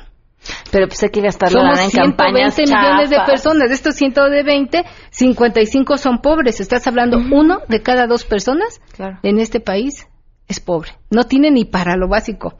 Pero 0.71 0.89
pues 0.89 1.03
hay 1.03 1.11
que 1.11 1.21
gastar 1.21 1.51
Somos 1.51 1.79
en 1.79 1.91
120 1.91 2.63
millones 2.63 3.11
de 3.11 3.19
personas. 3.25 3.69
De 3.69 3.75
estos 3.75 3.95
120, 3.95 4.85
55 5.11 5.99
son 5.99 6.19
pobres. 6.21 6.61
Estás 6.61 6.87
hablando, 6.87 7.19
uno 7.19 7.61
de 7.69 7.81
cada 7.83 8.07
dos 8.07 8.25
personas 8.25 8.81
en 9.23 9.39
este 9.39 9.61
país 9.61 10.09
es 10.49 10.59
pobre. 10.59 10.91
No 11.11 11.25
tiene 11.25 11.51
ni 11.51 11.65
para 11.65 11.97
lo 11.97 12.09
básico. 12.09 12.59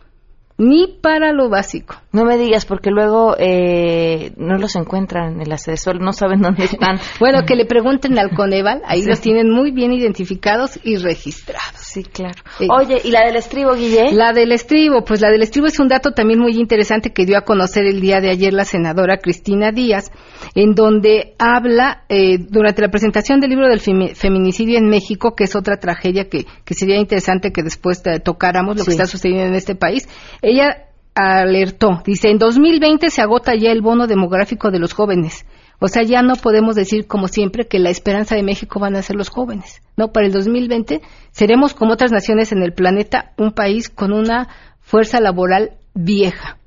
Ni 0.59 0.87
para 0.87 1.33
lo 1.33 1.49
básico. 1.49 1.97
No 2.13 2.25
me 2.25 2.37
digas, 2.37 2.67
porque 2.67 2.91
luego 2.91 3.35
eh, 3.39 4.33
no 4.37 4.59
los 4.59 4.77
encuentran 4.77 5.35
en 5.35 5.41
el 5.43 5.53
asesor, 5.53 6.01
no 6.01 6.13
saben 6.13 6.43
dónde 6.43 6.65
están. 6.65 6.99
bueno, 7.21 7.45
que 7.47 7.57
le 7.57 7.65
pregunten 7.65 8.19
al 8.19 8.31
Coneval, 8.31 8.83
ahí 8.87 9.03
los 9.03 9.21
tienen 9.21 9.51
muy 9.51 9.71
bien 9.71 9.93
identificados 9.93 10.79
y 10.85 10.97
registrados. 10.97 11.73
Sí, 11.77 12.05
claro. 12.05 12.43
Eh, 12.61 12.69
Oye, 12.71 13.01
¿y 13.03 13.11
la 13.11 13.25
del 13.25 13.37
estribo, 13.37 13.75
Guille? 13.75 14.13
La 14.13 14.33
del 14.33 14.53
estribo, 14.53 15.05
pues 15.05 15.21
la 15.21 15.31
del 15.31 15.43
estribo 15.43 15.67
es 15.67 15.81
un 15.81 15.89
dato 15.89 16.13
también 16.13 16.39
muy 16.39 16.53
interesante 16.59 17.13
que 17.13 17.25
dio 17.25 17.39
a 17.39 17.43
conocer 17.43 17.87
el 17.87 18.01
día 18.01 18.21
de 18.21 18.31
ayer 18.31 18.53
la 18.53 18.65
senadora 18.65 19.17
Cristina 19.17 19.73
Díaz, 19.73 20.11
en 20.55 20.75
donde 20.75 21.35
habla 21.39 22.05
eh, 22.09 22.39
durante 22.39 22.83
la 22.83 22.89
presentación 22.89 23.41
del 23.41 23.51
libro 23.51 23.69
del 23.69 23.81
feminicidio 23.81 24.79
en 24.79 24.89
México, 24.89 25.35
que 25.35 25.45
es 25.45 25.57
otra 25.57 25.79
tragedia 25.79 26.29
que, 26.29 26.47
que 26.65 26.75
sería 26.75 26.99
interesante 26.99 27.53
que 27.53 27.63
después 27.63 28.03
tocáramos 28.23 28.77
lo 28.77 28.85
que 28.85 28.91
está 28.91 29.07
sucediendo 29.07 29.47
en 29.47 29.55
este 29.55 29.75
país. 29.75 30.09
Ella 30.43 30.89
alertó, 31.15 32.03
dice, 32.05 32.31
en 32.31 32.39
2020 32.39 33.11
se 33.11 33.23
agota 33.23 33.55
ya 33.55 33.71
el 33.71 33.81
bono 33.81 34.07
demográfico 34.07 34.71
de 34.71 34.79
los 34.79 34.93
jóvenes. 34.93 35.47
O 35.79 35.89
sea, 35.89 36.03
ya 36.03 36.23
no 36.23 36.37
podemos 36.37 36.77
decir 36.77 37.07
como 37.07 37.29
siempre 37.29 37.67
que 37.67 37.79
la 37.79 37.91
esperanza 37.91 38.37
de 38.37 38.43
México 38.43 38.79
van 38.79 38.95
a 38.95 39.03
ser 39.03 39.17
los 39.17 39.31
jóvenes. 39.31 39.83
No, 39.97 40.13
para 40.13 40.27
el 40.27 40.33
2020 40.33 41.03
seremos 41.33 41.75
como 41.75 41.93
otras 41.93 42.13
naciones 42.13 42.53
en 42.53 42.63
el 42.63 42.73
planeta 42.73 43.33
un 43.37 43.53
país 43.53 43.89
con 43.89 44.13
una 44.13 44.49
fuerza 44.81 45.21
laboral 45.21 45.73
vieja. 45.95 46.59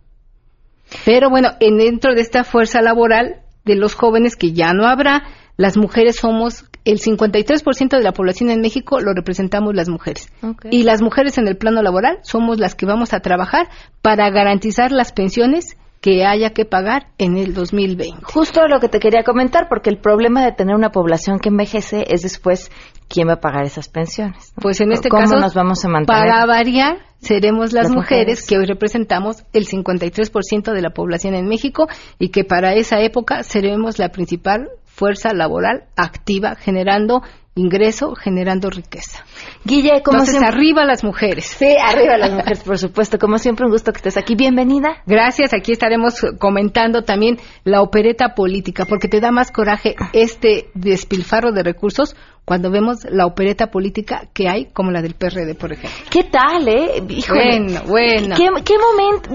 Pero 1.06 1.30
bueno, 1.30 1.52
en 1.60 1.78
dentro 1.78 2.14
de 2.14 2.22
esta 2.22 2.44
fuerza 2.44 2.82
laboral 2.82 3.42
de 3.64 3.76
los 3.76 3.96
jóvenes 3.96 4.36
que 4.36 4.52
ya 4.52 4.74
no 4.74 4.86
habrá, 4.86 5.24
las 5.58 5.78
mujeres 5.78 6.18
somos 6.18 6.66
el 6.86 7.00
53% 7.00 7.98
de 7.98 8.04
la 8.04 8.13
población 8.13 8.52
en 8.52 8.62
México 8.62 9.00
lo 9.02 9.13
representamos 9.13 9.74
las 9.76 9.89
mujeres. 9.89 10.32
Y 10.69 10.84
las 10.84 11.02
mujeres 11.02 11.38
en 11.38 11.48
el 11.48 11.58
plano 11.58 11.82
laboral 11.82 12.19
somos 12.21 12.60
las 12.60 12.76
que 12.76 12.86
vamos 12.86 13.13
a 13.13 13.19
trabajar 13.19 13.67
para 14.02 14.30
garantizar 14.30 14.91
las 14.91 15.12
pensiones 15.12 15.78
que 16.06 16.24
haya 16.24 16.52
que 16.52 16.65
pagar 16.65 17.08
en 17.17 17.36
el 17.36 17.56
2020. 17.56 18.24
Justo 18.26 18.67
lo 18.67 18.80
que 18.80 18.89
te 18.89 19.00
quería 19.00 19.24
comentar, 19.24 19.67
porque 19.67 19.89
el 19.89 19.98
problema 19.98 20.45
de 20.45 20.52
tener 20.52 20.76
una 20.76 20.91
población 20.91 21.39
que 21.39 21.50
envejece 21.50 22.06
es 22.08 22.21
después 22.21 22.71
quién 23.08 23.28
va 23.28 23.34
a 23.34 23.39
pagar 23.39 23.65
esas 23.65 23.89
pensiones. 23.89 24.54
Pues 24.62 24.80
en 24.82 24.91
este 24.91 25.10
¿Cómo 25.10 25.24
caso, 25.24 25.38
nos 25.39 25.56
vamos 25.56 25.84
a 25.84 25.88
mantener? 25.88 26.21
Para 26.21 26.45
variar, 26.45 26.98
seremos 27.17 27.74
las, 27.74 27.89
mujeres, 27.89 28.45
que 28.45 28.60
hoy 28.60 28.65
representamos 28.65 29.43
el 29.52 29.65
53% 29.65 30.74
de 30.74 30.82
la 30.84 30.91
población 30.91 31.34
en 31.34 31.48
México 31.48 31.88
y 32.19 32.30
que 32.30 32.43
para 32.43 32.76
esa 32.76 33.00
época 33.00 33.41
seremos 33.41 33.98
la 33.98 34.10
principal 34.10 34.69
fuerza 34.96 35.34
laboral 35.34 35.84
activa 35.98 36.56
generando 36.56 37.22
ingreso 37.58 38.16
generando 38.16 38.70
riqueza. 38.70 39.24
Guille, 39.64 40.02
como 40.04 40.20
Entonces, 40.20 40.44
arriba 40.44 40.84
las 40.84 41.06
mujeres. 41.06 41.46
Sí, 41.46 41.74
arriba 41.82 42.18
las 42.18 42.34
mujeres, 42.34 42.64
por 42.64 42.78
supuesto. 42.78 43.18
Como 43.18 43.38
siempre, 43.38 43.66
un 43.66 43.72
gusto 43.72 43.94
que 43.94 43.98
estés 43.98 44.18
aquí. 44.18 44.36
Bienvenida. 44.36 45.02
Gracias. 45.06 45.54
Aquí 45.54 45.72
estaremos 45.72 46.16
comentando 46.38 47.04
también 47.04 47.38
la 47.64 47.82
opereta 47.82 48.36
política, 48.36 48.86
porque 48.86 49.08
te 49.08 49.22
da 49.22 49.32
más 49.32 49.52
coraje 49.52 49.96
este 50.12 50.70
despilfarro 50.74 51.54
de 51.54 51.64
recursos 51.64 52.16
cuando 52.46 52.70
vemos 52.70 53.06
la 53.10 53.26
opereta 53.26 53.72
política 53.72 54.28
que 54.32 54.48
hay, 54.48 54.66
como 54.66 54.92
la 54.92 55.02
del 55.02 55.16
PRD, 55.16 55.56
por 55.56 55.74
ejemplo. 55.74 56.00
¿Qué 56.12 56.26
tal, 56.26 56.68
eh? 56.68 57.02
bueno, 57.28 57.82
bueno. 57.88 58.36
¿Qué, 58.36 58.48
qué 58.64 58.76
momento? 58.78 59.30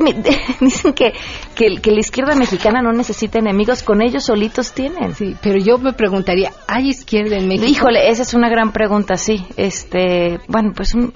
Dicen 0.60 0.92
que, 0.92 1.12
que, 1.54 1.90
la 1.90 1.98
izquierda 1.98 2.36
mexicana 2.36 2.80
no 2.80 2.92
necesita 2.92 3.40
enemigos, 3.40 3.82
con 3.82 4.00
ellos 4.00 4.24
solitos 4.24 4.72
tienen. 4.72 5.14
Sí, 5.16 5.34
pero 5.42 5.58
yo 5.58 5.76
me 5.78 5.92
preguntaría, 5.92 6.52
¿hay 6.68 6.88
izquierda 6.88 7.36
en 7.36 7.48
México? 7.48 7.66
Híjole, 7.68 8.08
esa 8.08 8.22
es 8.22 8.32
una 8.32 8.48
gran 8.48 8.72
pregunta, 8.72 9.16
sí. 9.16 9.44
Este, 9.56 10.38
bueno, 10.46 10.72
pues 10.74 10.94
un, 10.94 11.12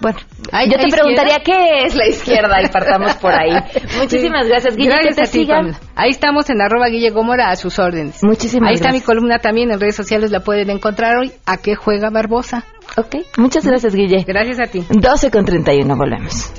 bueno, 0.00 0.18
yo 0.70 0.78
te 0.78 0.88
preguntaría 0.88 1.38
qué 1.44 1.84
es 1.84 1.94
la 1.94 2.06
izquierda 2.06 2.62
y 2.62 2.68
partamos 2.68 3.14
por 3.16 3.32
ahí. 3.32 3.52
Muchísimas 3.98 4.46
gracias, 4.46 4.76
Guille. 4.76 4.90
Gracias 4.90 5.30
te 5.30 5.46
Ahí 5.94 6.10
estamos 6.10 6.48
en 6.50 6.60
arroba 6.60 6.88
Guille 6.88 7.10
Gómora 7.10 7.50
a 7.50 7.56
sus 7.56 7.78
órdenes. 7.78 8.22
Muchísimas 8.22 8.68
Ahí 8.68 8.74
está 8.74 8.92
mi 8.92 9.00
columna 9.00 9.38
también 9.38 9.70
en 9.70 9.80
redes 9.80 9.96
sociales, 9.96 10.30
la 10.30 10.40
pueden 10.40 10.70
encontrar 10.70 11.16
hoy. 11.16 11.32
¿A 11.46 11.56
qué 11.58 11.74
juega 11.74 12.10
Barbosa? 12.10 12.64
Ok, 12.96 13.16
muchas 13.38 13.66
gracias, 13.66 13.94
Guille. 13.94 14.24
Gracias 14.26 14.60
a 14.60 14.70
ti. 14.70 14.84
12 14.90 15.30
con 15.30 15.44
31, 15.44 15.96
volvemos. 15.96 16.52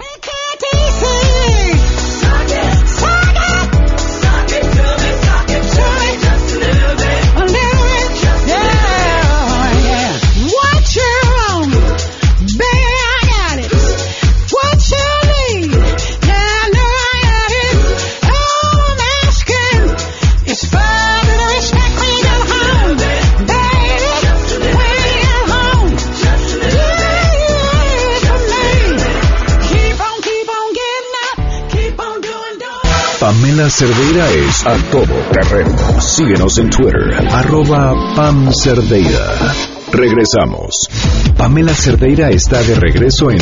Pamela 33.27 33.69
Cerdeira 33.69 34.31
es 34.31 34.65
a 34.65 34.77
todo 34.89 35.13
terreno. 35.33 35.99
Síguenos 35.99 36.57
en 36.59 36.69
Twitter, 36.69 37.13
arroba 37.29 37.93
Pam 38.15 38.53
Cerdeira. 38.53 39.53
Regresamos. 39.91 40.87
Pamela 41.35 41.73
Cerdeira 41.73 42.29
está 42.29 42.63
de 42.63 42.75
regreso 42.75 43.29
en 43.29 43.39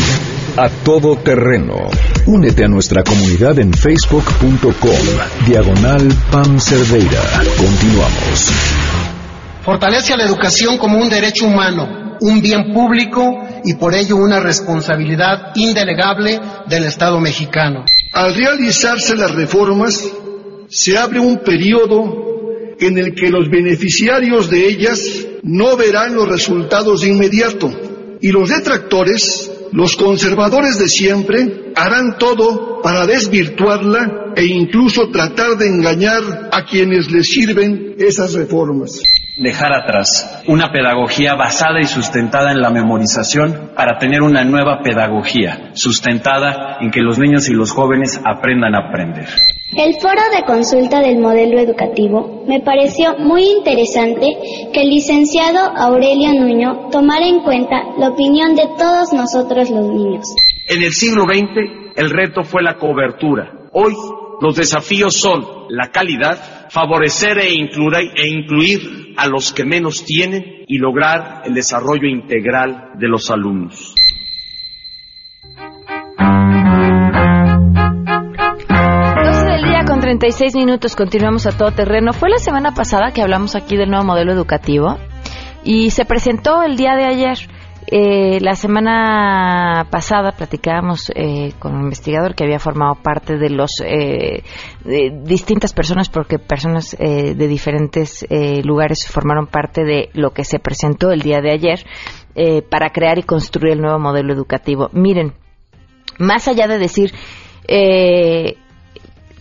A 0.57 0.69
Todo 0.83 1.17
Terreno. 1.17 1.75
Únete 2.25 2.65
a 2.65 2.67
nuestra 2.67 3.03
comunidad 3.03 3.59
en 3.59 3.71
facebook.com, 3.71 5.45
diagonal 5.45 6.11
Pam 6.31 6.59
Cerdeira. 6.59 7.21
Continuamos. 7.55 8.51
Fortalece 9.61 10.13
a 10.13 10.17
la 10.17 10.23
educación 10.23 10.79
como 10.79 10.97
un 10.97 11.09
derecho 11.11 11.45
humano, 11.45 12.17
un 12.21 12.41
bien 12.41 12.73
público 12.73 13.47
y 13.63 13.75
por 13.75 13.93
ello 13.93 14.15
una 14.15 14.39
responsabilidad 14.39 15.51
indelegable 15.53 16.41
del 16.67 16.85
Estado 16.85 17.19
mexicano. 17.19 17.85
Al 18.15 18.33
realizarse 18.33 19.13
las 19.17 19.35
reformas, 19.35 20.09
se 20.69 20.97
abre 20.97 21.19
un 21.19 21.39
periodo 21.39 22.73
en 22.79 22.97
el 22.97 23.13
que 23.13 23.29
los 23.29 23.49
beneficiarios 23.49 24.49
de 24.49 24.69
ellas 24.69 25.27
no 25.43 25.75
verán 25.75 26.15
los 26.15 26.25
resultados 26.25 27.01
de 27.01 27.09
inmediato 27.09 27.69
y 28.21 28.31
los 28.31 28.47
detractores, 28.47 29.51
los 29.73 29.97
conservadores 29.97 30.79
de 30.79 30.87
siempre, 30.87 31.73
harán 31.75 32.17
todo 32.17 32.81
para 32.81 33.05
desvirtuarla 33.05 34.31
e 34.37 34.45
incluso 34.45 35.09
tratar 35.09 35.57
de 35.57 35.67
engañar 35.67 36.49
a 36.53 36.63
quienes 36.63 37.11
les 37.11 37.27
sirven 37.27 37.95
esas 37.99 38.33
reformas 38.33 39.01
dejar 39.37 39.73
atrás 39.73 40.43
una 40.47 40.71
pedagogía 40.71 41.35
basada 41.35 41.79
y 41.81 41.85
sustentada 41.85 42.51
en 42.51 42.61
la 42.61 42.69
memorización 42.69 43.71
para 43.75 43.97
tener 43.97 44.21
una 44.21 44.43
nueva 44.43 44.81
pedagogía 44.81 45.71
sustentada 45.73 46.77
en 46.79 46.91
que 46.91 47.01
los 47.01 47.19
niños 47.19 47.49
y 47.49 47.53
los 47.53 47.71
jóvenes 47.71 48.19
aprendan 48.23 48.75
a 48.75 48.87
aprender. 48.89 49.27
El 49.75 49.95
foro 49.99 50.21
de 50.33 50.43
consulta 50.45 51.01
del 51.01 51.19
modelo 51.19 51.59
educativo 51.59 52.45
me 52.47 52.61
pareció 52.61 53.17
muy 53.17 53.43
interesante 53.43 54.25
que 54.71 54.81
el 54.81 54.89
licenciado 54.89 55.59
Aurelio 55.59 56.33
Nuño 56.33 56.89
tomara 56.91 57.25
en 57.25 57.41
cuenta 57.41 57.83
la 57.97 58.09
opinión 58.09 58.55
de 58.55 58.67
todos 58.77 59.11
nosotros 59.11 59.69
los 59.69 59.85
niños. 59.85 60.33
En 60.67 60.81
el 60.81 60.93
siglo 60.93 61.23
XX 61.23 61.85
el 61.95 62.09
reto 62.09 62.43
fue 62.43 62.61
la 62.61 62.77
cobertura. 62.77 63.69
Hoy 63.73 63.93
los 64.41 64.55
desafíos 64.55 65.15
son 65.15 65.45
la 65.69 65.91
calidad, 65.91 66.69
favorecer 66.69 67.39
e 67.39 67.53
incluir, 67.53 68.11
e 68.15 68.27
incluir 68.27 69.13
a 69.17 69.27
los 69.27 69.53
que 69.53 69.65
menos 69.65 70.05
tienen 70.05 70.63
y 70.67 70.77
lograr 70.77 71.43
el 71.45 71.53
desarrollo 71.53 72.07
integral 72.07 72.93
de 72.99 73.07
los 73.07 73.29
alumnos. 73.29 73.93
con 79.85 79.99
36 79.99 80.55
minutos, 80.55 80.95
continuamos 80.95 81.45
a 81.45 81.55
todo 81.55 81.71
terreno. 81.71 82.11
Fue 82.11 82.29
la 82.29 82.37
semana 82.37 82.73
pasada 82.73 83.11
que 83.11 83.21
hablamos 83.21 83.55
aquí 83.55 83.77
del 83.77 83.89
nuevo 83.89 84.03
modelo 84.03 84.33
educativo 84.33 84.97
y 85.63 85.91
se 85.91 86.05
presentó 86.05 86.63
el 86.63 86.75
día 86.75 86.95
de 86.95 87.05
ayer. 87.05 87.37
Eh, 87.87 88.39
la 88.41 88.55
semana 88.55 89.87
pasada 89.91 90.31
platicábamos 90.31 91.11
eh, 91.13 91.53
con 91.59 91.75
un 91.75 91.83
investigador 91.83 92.33
que 92.33 92.43
había 92.43 92.57
formado 92.57 92.95
parte 92.95 93.37
de 93.37 93.51
los 93.51 93.79
eh, 93.85 94.43
distintas 95.23 95.73
personas, 95.73 96.09
porque 96.09 96.39
personas 96.39 96.95
de 96.97 97.47
diferentes 97.47 98.25
lugares 98.63 99.07
formaron 99.07 99.47
parte 99.47 99.83
de 99.83 100.09
lo 100.13 100.31
que 100.31 100.43
se 100.43 100.59
presentó 100.59 101.11
el 101.11 101.21
día 101.21 101.41
de 101.41 101.51
ayer 101.51 101.85
para 102.69 102.89
crear 102.91 103.17
y 103.17 103.23
construir 103.23 103.73
el 103.73 103.81
nuevo 103.81 103.99
modelo 103.99 104.33
educativo. 104.33 104.89
Miren, 104.91 105.33
más 106.19 106.47
allá 106.47 106.67
de 106.67 106.77
decir 106.77 107.13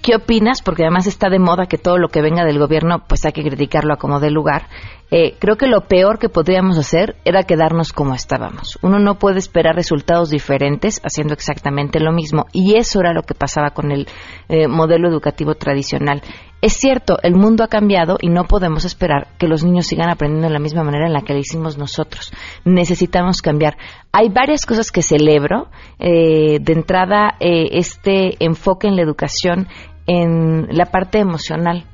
¿Qué 0.04 0.14
opinas? 0.14 0.60
Porque 0.60 0.82
además 0.82 1.06
está 1.06 1.30
de 1.30 1.38
moda 1.38 1.64
que 1.64 1.78
todo 1.78 1.96
lo 1.96 2.08
que 2.08 2.20
venga 2.20 2.44
del 2.44 2.58
gobierno, 2.58 3.04
pues 3.08 3.24
hay 3.24 3.32
que 3.32 3.42
criticarlo 3.42 3.94
a 3.94 3.96
como 3.96 4.20
dé 4.20 4.30
lugar. 4.30 4.68
Eh, 5.10 5.36
creo 5.38 5.56
que 5.56 5.66
lo 5.66 5.82
peor 5.88 6.18
que 6.18 6.28
podríamos 6.28 6.76
hacer 6.76 7.16
era 7.24 7.44
quedarnos 7.44 7.94
como 7.94 8.14
estábamos. 8.14 8.78
Uno 8.82 8.98
no 8.98 9.14
puede 9.14 9.38
esperar 9.38 9.74
resultados 9.76 10.28
diferentes 10.28 11.00
haciendo 11.02 11.32
exactamente 11.32 12.00
lo 12.00 12.12
mismo. 12.12 12.44
Y 12.52 12.76
eso 12.76 13.00
era 13.00 13.14
lo 13.14 13.22
que 13.22 13.34
pasaba 13.34 13.70
con 13.70 13.92
el 13.92 14.06
eh, 14.50 14.68
modelo 14.68 15.08
educativo 15.08 15.54
tradicional. 15.54 16.20
Es 16.60 16.74
cierto, 16.74 17.16
el 17.22 17.34
mundo 17.34 17.64
ha 17.64 17.68
cambiado 17.68 18.18
y 18.20 18.28
no 18.28 18.44
podemos 18.44 18.84
esperar 18.84 19.28
que 19.38 19.48
los 19.48 19.64
niños 19.64 19.86
sigan 19.86 20.10
aprendiendo 20.10 20.48
de 20.48 20.52
la 20.52 20.60
misma 20.60 20.82
manera 20.82 21.06
en 21.06 21.12
la 21.14 21.22
que 21.22 21.32
lo 21.32 21.38
hicimos 21.38 21.78
nosotros. 21.78 22.30
Necesitamos 22.66 23.40
cambiar. 23.40 23.78
Hay 24.12 24.28
varias 24.28 24.66
cosas 24.66 24.90
que 24.90 25.02
celebro. 25.02 25.68
Eh, 25.98 26.58
de 26.60 26.72
entrada, 26.72 27.36
este 27.40 28.42
enfoque 28.44 28.88
en 28.88 28.96
la 28.96 29.02
educación 29.02 29.68
en 30.06 30.68
la 30.70 30.86
parte 30.86 31.18
emocional. 31.18 31.84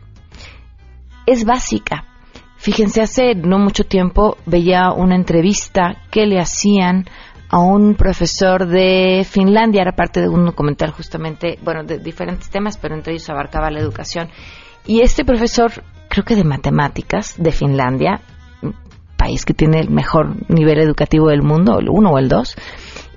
Es 1.27 1.45
básica 1.45 2.07
Fíjense, 2.61 3.01
hace 3.01 3.35
no 3.35 3.59
mucho 3.59 3.85
tiempo 3.85 4.37
veía 4.45 4.93
una 4.93 5.17
entrevista 5.17 5.97
que 6.11 6.27
le 6.27 6.39
hacían 6.39 7.07
a 7.49 7.59
un 7.59 7.95
profesor 7.95 8.67
de 8.67 9.27
Finlandia, 9.27 9.81
era 9.81 9.93
parte 9.93 10.21
de 10.21 10.29
un 10.29 10.45
documental 10.45 10.91
justamente, 10.91 11.59
bueno, 11.63 11.85
de 11.85 11.99
diferentes 11.99 12.51
temas, 12.51 12.77
pero 12.77 12.95
entre 12.95 13.15
ellos 13.15 13.31
abarcaba 13.31 13.71
la 13.71 13.81
educación. 13.81 14.29
Y 14.87 15.01
este 15.01 15.25
profesor, 15.25 15.73
creo 16.11 16.27
que 16.27 16.37
de 16.37 16.45
matemáticas, 16.45 17.35
de 17.39 17.51
Finlandia, 17.51 18.21
país 19.17 19.47
que 19.47 19.55
tiene 19.55 19.81
el 19.81 19.89
mejor 19.89 20.37
nivel 20.51 20.81
educativo 20.81 21.29
del 21.29 21.43
mundo, 21.43 21.79
el 21.79 21.89
uno 21.89 22.11
o 22.11 22.19
el 22.19 22.29
dos, 22.29 22.57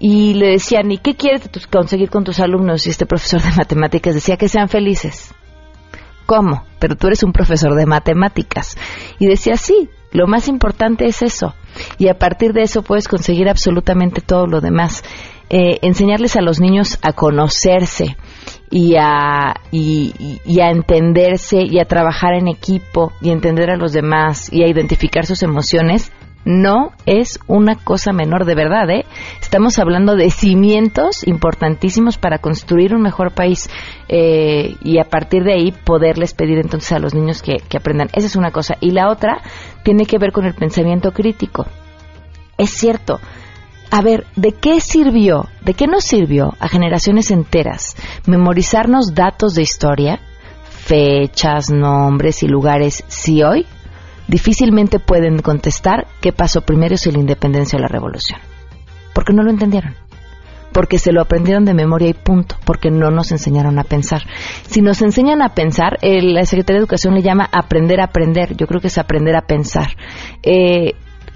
y 0.05 0.33
le 0.33 0.49
decían, 0.49 0.91
¿y 0.91 0.97
qué 0.97 1.15
quieres 1.15 1.49
conseguir 1.71 2.09
con 2.09 2.25
tus 2.25 2.41
alumnos? 2.41 2.85
Y 2.85 2.89
este 2.89 3.05
profesor 3.05 3.41
de 3.41 3.53
matemáticas 3.55 4.13
decía 4.13 4.35
que 4.35 4.49
sean 4.49 4.67
felices. 4.67 5.33
¿Cómo? 6.25 6.65
Pero 6.77 6.97
tú 6.97 7.07
eres 7.07 7.23
un 7.23 7.31
profesor 7.31 7.73
de 7.73 7.85
matemáticas. 7.85 8.75
Y 9.17 9.27
decía, 9.27 9.55
sí, 9.55 9.87
lo 10.11 10.27
más 10.27 10.49
importante 10.49 11.05
es 11.05 11.21
eso. 11.21 11.55
Y 11.97 12.09
a 12.09 12.19
partir 12.19 12.51
de 12.51 12.63
eso 12.63 12.81
puedes 12.81 13.07
conseguir 13.07 13.47
absolutamente 13.47 14.19
todo 14.19 14.45
lo 14.45 14.59
demás. 14.59 15.05
Eh, 15.49 15.79
enseñarles 15.83 16.35
a 16.35 16.41
los 16.41 16.59
niños 16.59 16.99
a 17.01 17.13
conocerse 17.13 18.17
y 18.69 18.95
a, 18.99 19.53
y, 19.71 20.39
y 20.43 20.59
a 20.59 20.69
entenderse 20.69 21.61
y 21.61 21.79
a 21.79 21.85
trabajar 21.85 22.33
en 22.33 22.49
equipo 22.49 23.13
y 23.21 23.29
entender 23.29 23.69
a 23.69 23.77
los 23.77 23.93
demás 23.93 24.51
y 24.51 24.63
a 24.63 24.67
identificar 24.67 25.25
sus 25.25 25.43
emociones 25.43 26.11
no 26.45 26.91
es 27.05 27.39
una 27.47 27.75
cosa 27.75 28.11
menor 28.11 28.45
de 28.45 28.55
verdad, 28.55 28.89
¿eh? 28.89 29.05
Estamos 29.41 29.79
hablando 29.79 30.15
de 30.15 30.29
cimientos 30.29 31.25
importantísimos 31.27 32.17
para 32.17 32.39
construir 32.39 32.93
un 32.93 33.01
mejor 33.01 33.31
país 33.31 33.69
eh, 34.09 34.75
y 34.81 34.99
a 34.99 35.05
partir 35.05 35.43
de 35.43 35.53
ahí 35.53 35.71
poderles 35.71 36.33
pedir 36.33 36.59
entonces 36.59 36.91
a 36.91 36.99
los 36.99 37.13
niños 37.13 37.41
que, 37.41 37.57
que 37.57 37.77
aprendan. 37.77 38.09
Esa 38.13 38.27
es 38.27 38.35
una 38.35 38.51
cosa. 38.51 38.75
Y 38.81 38.91
la 38.91 39.09
otra 39.09 39.41
tiene 39.83 40.05
que 40.05 40.17
ver 40.17 40.31
con 40.31 40.45
el 40.45 40.53
pensamiento 40.53 41.11
crítico. 41.11 41.65
Es 42.57 42.71
cierto. 42.71 43.19
A 43.91 44.01
ver, 44.01 44.25
¿de 44.35 44.53
qué 44.53 44.81
sirvió, 44.81 45.49
de 45.61 45.75
qué 45.75 45.85
nos 45.85 46.03
sirvió 46.03 46.55
a 46.59 46.67
generaciones 46.67 47.29
enteras 47.29 47.95
memorizarnos 48.25 49.13
datos 49.13 49.53
de 49.53 49.61
historia, 49.61 50.19
fechas, 50.63 51.69
nombres 51.69 52.41
y 52.41 52.47
lugares 52.47 53.03
si 53.07 53.43
hoy 53.43 53.67
difícilmente 54.27 54.99
pueden 54.99 55.41
contestar 55.41 56.07
qué 56.21 56.31
pasó 56.31 56.61
primero 56.61 56.97
si 56.97 57.11
la 57.11 57.19
independencia 57.19 57.77
o 57.77 57.81
la 57.81 57.87
revolución. 57.87 58.39
Porque 59.13 59.33
no 59.33 59.43
lo 59.43 59.51
entendieron. 59.51 59.95
Porque 60.71 60.97
se 60.97 61.11
lo 61.11 61.21
aprendieron 61.21 61.65
de 61.65 61.73
memoria 61.73 62.09
y 62.09 62.13
punto. 62.13 62.55
Porque 62.65 62.89
no 62.89 63.11
nos 63.11 63.31
enseñaron 63.31 63.77
a 63.77 63.83
pensar. 63.83 64.23
Si 64.67 64.81
nos 64.81 65.01
enseñan 65.01 65.41
a 65.43 65.49
pensar, 65.49 65.97
la 66.01 66.45
Secretaría 66.45 66.79
de 66.79 66.83
Educación 66.83 67.13
le 67.13 67.21
llama 67.21 67.47
aprender 67.51 68.01
a 68.01 68.05
aprender. 68.05 68.55
Yo 68.57 68.65
creo 68.65 68.81
que 68.81 68.87
es 68.87 68.97
aprender 68.97 69.35
a 69.35 69.45
pensar. 69.45 69.95
Eh, 70.41 70.93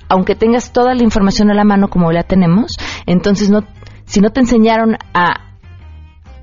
aunque 0.09 0.35
tengas 0.35 0.73
toda 0.73 0.95
la 0.95 1.03
información 1.03 1.51
a 1.51 1.53
la 1.53 1.65
mano 1.65 1.89
como 1.89 2.11
la 2.11 2.23
tenemos, 2.23 2.77
entonces 3.05 3.49
no, 3.49 3.63
si 4.05 4.21
no 4.21 4.31
te 4.31 4.39
enseñaron 4.39 4.97
a 5.13 5.46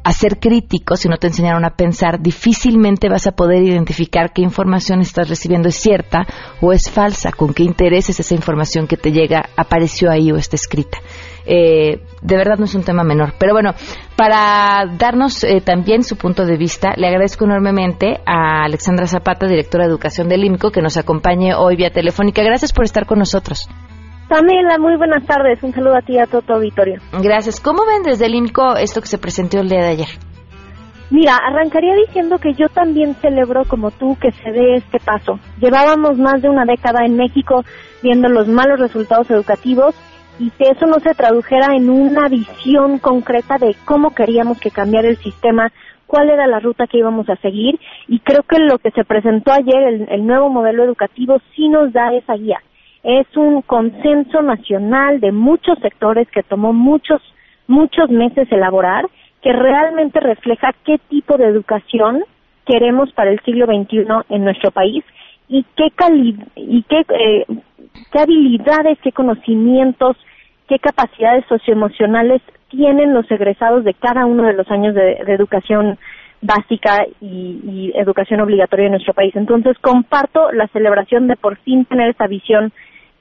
a 0.05 0.13
ser 0.13 0.39
crítico, 0.39 0.97
si 0.97 1.09
no 1.09 1.17
te 1.17 1.29
enseñaron 1.29 1.65
a 1.65 1.77
pensar, 1.77 2.21
difícilmente 2.21 3.09
vas 3.09 3.27
a 3.27 3.33
poder 3.33 3.63
identificar 3.63 4.33
qué 4.35 4.43
información 4.43 5.01
estás 5.01 5.31
recibiendo 5.31 5.69
es 5.69 5.77
cierta 5.77 6.27
o 6.61 6.73
es 6.73 6.91
falsa, 6.91 7.33
con 7.33 7.55
qué 7.55 7.63
interés 7.63 8.11
es 8.11 8.21
esa 8.21 8.35
información 8.35 8.87
que 8.87 8.99
te 8.99 9.13
llega, 9.13 9.49
apareció 9.57 10.11
ahí 10.11 10.31
o 10.31 10.37
está 10.37 10.57
escrita. 10.57 10.99
Eh, 11.47 12.03
de 12.23 12.37
verdad 12.37 12.57
no 12.59 12.67
es 12.67 12.75
un 12.75 12.85
tema 12.85 13.03
menor. 13.03 13.35
Pero 13.39 13.55
bueno, 13.55 13.73
para 14.17 14.85
darnos 14.99 15.43
eh, 15.43 15.63
también 15.63 16.03
su 16.03 16.17
punto 16.17 16.45
de 16.45 16.57
vista, 16.59 16.95
le 16.97 17.07
agradezco 17.07 17.47
enormemente 17.47 18.21
a 18.27 18.65
Alexandra 18.65 19.07
Zapata, 19.07 19.47
directora 19.47 19.85
de 19.85 19.91
Educación 19.91 20.29
del 20.29 20.45
IMCO, 20.45 20.71
que 20.71 20.83
nos 20.83 20.99
acompañe 20.99 21.55
hoy 21.55 21.77
vía 21.77 21.91
telefónica. 21.91 22.43
Gracias 22.43 22.73
por 22.73 22.85
estar 22.85 23.07
con 23.07 23.19
nosotros. 23.19 23.69
Pamela, 24.29 24.79
muy 24.79 24.97
buenas 24.97 25.25
tardes. 25.27 25.63
Un 25.63 25.73
saludo 25.73 25.97
a 25.97 26.01
ti 26.01 26.15
y 26.15 26.19
a 26.19 26.27
todo 26.27 26.43
tu 26.43 26.55
auditorio. 26.55 27.01
Gracias. 27.23 27.61
¿Cómo 27.61 27.85
ven 27.87 28.03
desde 28.03 28.27
el 28.27 28.35
INCO 28.35 28.77
esto 28.77 29.01
que 29.01 29.07
se 29.07 29.19
presentó 29.19 29.61
el 29.61 29.69
día 29.69 29.81
de 29.81 29.89
ayer? 29.89 30.09
Mira, 31.11 31.37
arrancaría 31.37 31.95
diciendo 31.95 32.39
que 32.39 32.55
yo 32.55 32.69
también 32.69 33.15
celebro 33.17 33.65
como 33.67 33.91
tú 33.91 34.17
que 34.21 34.33
se 34.33 34.51
dé 34.51 34.77
este 34.77 34.99
paso. 34.99 35.39
Llevábamos 35.61 36.19
más 36.19 36.41
de 36.41 36.49
una 36.49 36.65
década 36.65 37.05
en 37.05 37.17
México 37.17 37.63
viendo 38.03 38.29
los 38.29 38.49
malos 38.49 38.81
resultados 38.81 39.31
educativos 39.31 39.95
y 40.39 40.51
que 40.51 40.71
eso 40.71 40.87
no 40.87 40.99
se 41.01 41.15
tradujera 41.15 41.77
en 41.77 41.91
una 41.91 42.29
visión 42.29 42.99
concreta 42.99 43.59
de 43.59 43.77
cómo 43.85 44.15
queríamos 44.15 44.59
que 44.59 44.71
cambiara 44.71 45.09
el 45.09 45.19
sistema, 45.19 45.71
cuál 46.07 46.31
era 46.31 46.47
la 46.47 46.59
ruta 46.59 46.87
que 46.87 46.99
íbamos 46.99 47.29
a 47.29 47.37
seguir 47.37 47.79
y 48.09 48.21
creo 48.21 48.43
que 48.43 48.59
lo 48.59 48.79
que 48.79 48.91
se 48.91 49.05
presentó 49.05 49.53
ayer, 49.53 49.83
el, 49.87 50.09
el 50.09 50.27
nuevo 50.27 50.49
modelo 50.49 50.83
educativo, 50.83 51.37
sí 51.55 51.69
nos 51.69 51.93
da 51.93 52.13
esa 52.15 52.35
guía 52.35 52.61
es 53.05 53.27
un 53.37 53.61
consenso 53.63 54.43
nacional 54.43 55.21
de 55.21 55.31
muchos 55.31 55.79
sectores 55.81 56.27
que 56.31 56.43
tomó 56.43 56.73
muchos, 56.73 57.21
muchos 57.67 58.09
meses 58.09 58.51
elaborar, 58.51 59.07
que 59.43 59.53
realmente 59.53 60.21
refleja 60.21 60.75
qué 60.85 60.99
tipo 61.11 61.37
de 61.37 61.45
educación 61.45 62.25
queremos 62.65 63.13
para 63.13 63.31
el 63.31 63.41
siglo 63.41 63.67
XXI 63.67 64.07
en 64.31 64.45
nuestro 64.45 64.71
país 64.71 65.05
y 65.49 65.65
qué 65.77 65.93
y 66.57 66.83
qué, 66.85 67.05
eh, 67.11 67.45
qué 68.11 68.19
habilidades, 68.19 68.99
qué 69.03 69.13
conocimientos, 69.13 70.17
qué 70.67 70.79
capacidades 70.79 71.45
socioemocionales 71.47 72.41
tienen 72.71 73.13
los 73.13 73.31
egresados 73.31 73.85
de 73.85 73.93
cada 73.93 74.25
uno 74.25 74.45
de 74.45 74.55
los 74.55 74.71
años 74.71 74.95
de, 74.95 75.13
educación 75.27 75.99
básica 76.41 77.05
y, 77.21 77.27
y, 77.27 77.93
educación 77.97 78.41
obligatoria 78.41 78.87
en 78.87 78.93
nuestro 78.93 79.13
país. 79.13 79.37
Entonces 79.37 79.79
comparto 79.79 80.53
la 80.53 80.69
celebración 80.69 81.27
de 81.27 81.37
por 81.37 81.57
fin 81.59 81.85
tener 81.85 82.11
esa 82.11 82.27
visión 82.27 82.73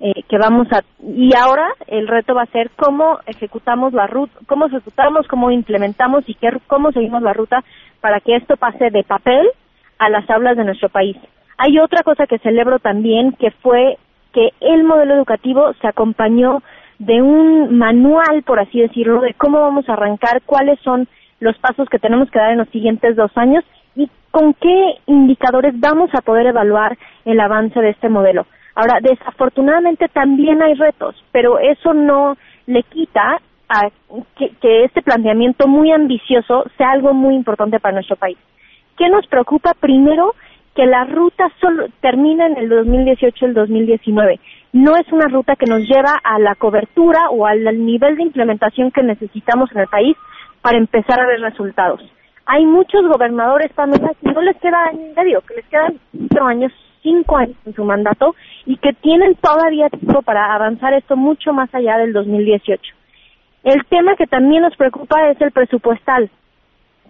eh, 0.05 0.23
que 0.27 0.37
vamos 0.37 0.67
a 0.73 0.83
y 1.01 1.33
ahora 1.33 1.65
el 1.87 2.09
reto 2.09 2.35
va 2.35 2.41
a 2.41 2.47
ser 2.47 2.71
cómo 2.75 3.19
ejecutamos 3.25 3.93
la 3.93 4.05
ruta, 4.05 4.37
cómo 4.47 4.65
ejecutamos, 4.65 5.25
cómo 5.29 5.49
implementamos 5.49 6.25
y 6.27 6.33
qué, 6.35 6.49
cómo 6.67 6.91
seguimos 6.91 7.21
la 7.21 7.31
ruta 7.31 7.63
para 8.01 8.19
que 8.19 8.35
esto 8.35 8.57
pase 8.57 8.89
de 8.89 9.05
papel 9.05 9.47
a 9.99 10.09
las 10.09 10.29
aulas 10.29 10.57
de 10.57 10.65
nuestro 10.65 10.89
país. 10.89 11.15
Hay 11.57 11.79
otra 11.79 12.03
cosa 12.03 12.27
que 12.27 12.37
celebro 12.39 12.79
también 12.79 13.31
que 13.31 13.51
fue 13.51 13.97
que 14.33 14.49
el 14.59 14.83
modelo 14.83 15.13
educativo 15.13 15.71
se 15.79 15.87
acompañó 15.87 16.61
de 16.99 17.21
un 17.21 17.77
manual, 17.77 18.43
por 18.43 18.59
así 18.59 18.81
decirlo, 18.81 19.21
de 19.21 19.33
cómo 19.35 19.61
vamos 19.61 19.87
a 19.87 19.93
arrancar, 19.93 20.41
cuáles 20.45 20.81
son 20.81 21.07
los 21.39 21.57
pasos 21.59 21.87
que 21.87 21.99
tenemos 21.99 22.29
que 22.29 22.39
dar 22.39 22.51
en 22.51 22.57
los 22.57 22.67
siguientes 22.71 23.15
dos 23.15 23.31
años 23.37 23.63
y 23.95 24.09
con 24.31 24.53
qué 24.55 24.95
indicadores 25.05 25.79
vamos 25.79 26.09
a 26.13 26.19
poder 26.19 26.47
evaluar 26.47 26.97
el 27.23 27.39
avance 27.39 27.79
de 27.79 27.91
este 27.91 28.09
modelo. 28.09 28.45
Ahora, 28.75 28.99
desafortunadamente 29.01 30.07
también 30.07 30.62
hay 30.62 30.73
retos, 30.73 31.15
pero 31.31 31.59
eso 31.59 31.93
no 31.93 32.38
le 32.65 32.83
quita 32.83 33.39
a 33.69 33.89
que, 34.36 34.83
este 34.83 35.01
planteamiento 35.01 35.67
muy 35.67 35.91
ambicioso 35.91 36.65
sea 36.77 36.91
algo 36.91 37.13
muy 37.13 37.36
importante 37.36 37.79
para 37.79 37.95
nuestro 37.95 38.15
país. 38.15 38.38
¿Qué 38.97 39.09
nos 39.09 39.27
preocupa? 39.27 39.73
Primero, 39.79 40.33
que 40.75 40.86
la 40.86 41.05
ruta 41.05 41.51
solo 41.62 41.86
termina 42.01 42.47
en 42.47 42.57
el 42.57 42.69
2018 42.69 43.45
el 43.45 43.53
2019. 43.53 44.39
No 44.73 44.95
es 44.95 45.12
una 45.12 45.27
ruta 45.27 45.55
que 45.55 45.67
nos 45.67 45.81
lleva 45.88 46.19
a 46.23 46.39
la 46.39 46.55
cobertura 46.55 47.29
o 47.29 47.45
al, 47.45 47.63
nivel 47.86 48.15
de 48.17 48.23
implementación 48.23 48.91
que 48.91 49.03
necesitamos 49.03 49.71
en 49.71 49.81
el 49.81 49.88
país 49.88 50.17
para 50.62 50.77
empezar 50.77 51.19
a 51.19 51.27
ver 51.27 51.41
resultados. 51.41 52.01
Hay 52.45 52.65
muchos 52.65 53.07
gobernadores, 53.07 53.71
Pamela, 53.73 54.12
que 54.19 54.31
no 54.31 54.41
les 54.41 54.57
queda 54.57 54.86
año 54.86 55.13
medio, 55.15 55.41
que 55.41 55.55
les 55.55 55.65
quedan 55.67 55.99
cuatro 56.12 56.45
años 56.45 56.71
cinco 57.03 57.37
años 57.37 57.57
en 57.65 57.75
su 57.75 57.83
mandato 57.83 58.35
y 58.65 58.77
que 58.77 58.93
tienen 58.93 59.35
todavía 59.35 59.89
tiempo 59.89 60.21
para 60.23 60.55
avanzar 60.55 60.93
esto 60.93 61.15
mucho 61.15 61.53
más 61.53 61.73
allá 61.75 61.97
del 61.97 62.13
2018. 62.13 62.81
El 63.63 63.85
tema 63.85 64.15
que 64.15 64.25
también 64.25 64.63
nos 64.63 64.75
preocupa 64.75 65.29
es 65.29 65.39
el 65.41 65.51
presupuestal. 65.51 66.29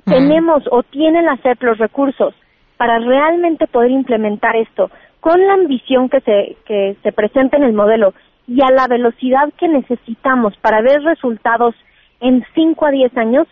Tenemos 0.06 0.63
o 0.69 0.84
tienen 0.84 1.25
la 1.25 1.38
CEP 1.38 1.63
los 1.63 1.77
recursos 1.77 2.36
para 2.75 2.99
realmente 2.99 3.67
poder 3.67 3.91
implementar 3.91 4.56
esto 4.58 4.91
con 5.21 5.39
la 5.39 5.53
ambición 5.53 6.10
que 6.10 6.19
se, 6.19 6.58
que 6.65 6.97
se 7.01 7.13
presenta 7.13 7.56
en 7.56 7.63
el 7.63 7.71
modelo 7.71 8.13
y 8.45 8.62
a 8.62 8.71
la 8.71 8.88
velocidad 8.88 9.53
que 9.58 9.69
necesitamos 9.69 10.58
para 10.58 10.82
ver 10.82 11.01
resultados 11.01 11.75
en 12.19 12.45
5 12.53 12.86
a 12.86 12.91
10 12.91 13.17
años, 13.17 13.47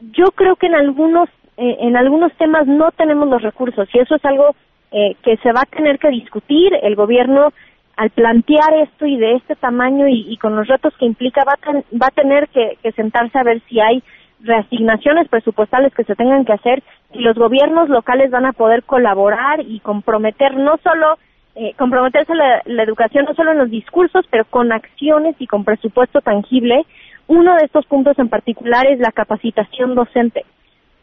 yo 0.00 0.26
creo 0.34 0.56
que 0.56 0.66
en 0.66 0.74
algunos, 0.74 1.28
eh, 1.56 1.76
en 1.80 1.96
algunos 1.96 2.32
temas 2.34 2.66
no 2.66 2.90
tenemos 2.90 3.28
los 3.28 3.42
recursos 3.42 3.88
y 3.92 3.98
eso 3.98 4.16
es 4.16 4.24
algo 4.24 4.56
eh, 4.92 5.16
que 5.22 5.36
se 5.38 5.52
va 5.52 5.62
a 5.62 5.76
tener 5.76 5.98
que 5.98 6.08
discutir. 6.10 6.72
El 6.82 6.94
gobierno, 6.94 7.52
al 7.96 8.10
plantear 8.10 8.72
esto 8.74 9.06
y 9.06 9.16
de 9.16 9.34
este 9.34 9.56
tamaño 9.56 10.06
y, 10.08 10.36
con 10.36 10.54
los 10.54 10.68
retos 10.68 10.94
que 10.98 11.06
implica, 11.06 11.44
va 11.44 11.54
a, 11.54 11.72
va 11.72 12.06
a 12.06 12.10
tener 12.10 12.48
que, 12.48 12.78
sentarse 12.92 13.38
a 13.38 13.42
ver 13.42 13.60
si 13.68 13.80
hay 13.80 14.02
reasignaciones 14.40 15.28
presupuestales 15.28 15.94
que 15.94 16.04
se 16.04 16.14
tengan 16.14 16.44
que 16.44 16.52
hacer 16.52 16.82
y 17.12 17.20
los 17.20 17.36
gobiernos 17.36 17.88
locales 17.88 18.30
van 18.30 18.44
a 18.44 18.52
poder 18.52 18.84
colaborar 18.84 19.60
y 19.60 19.80
comprometer 19.80 20.56
no 20.56 20.76
solo 20.84 21.18
eh, 21.54 21.72
comprometerse 21.78 22.34
la, 22.34 22.60
la 22.66 22.82
educación 22.82 23.24
no 23.24 23.34
solo 23.34 23.52
en 23.52 23.58
los 23.58 23.70
discursos 23.70 24.26
pero 24.30 24.44
con 24.44 24.72
acciones 24.72 25.36
y 25.38 25.46
con 25.46 25.64
presupuesto 25.64 26.20
tangible 26.20 26.84
uno 27.28 27.56
de 27.56 27.64
estos 27.64 27.86
puntos 27.86 28.18
en 28.18 28.28
particular 28.28 28.86
es 28.86 29.00
la 29.00 29.10
capacitación 29.10 29.94
docente 29.94 30.44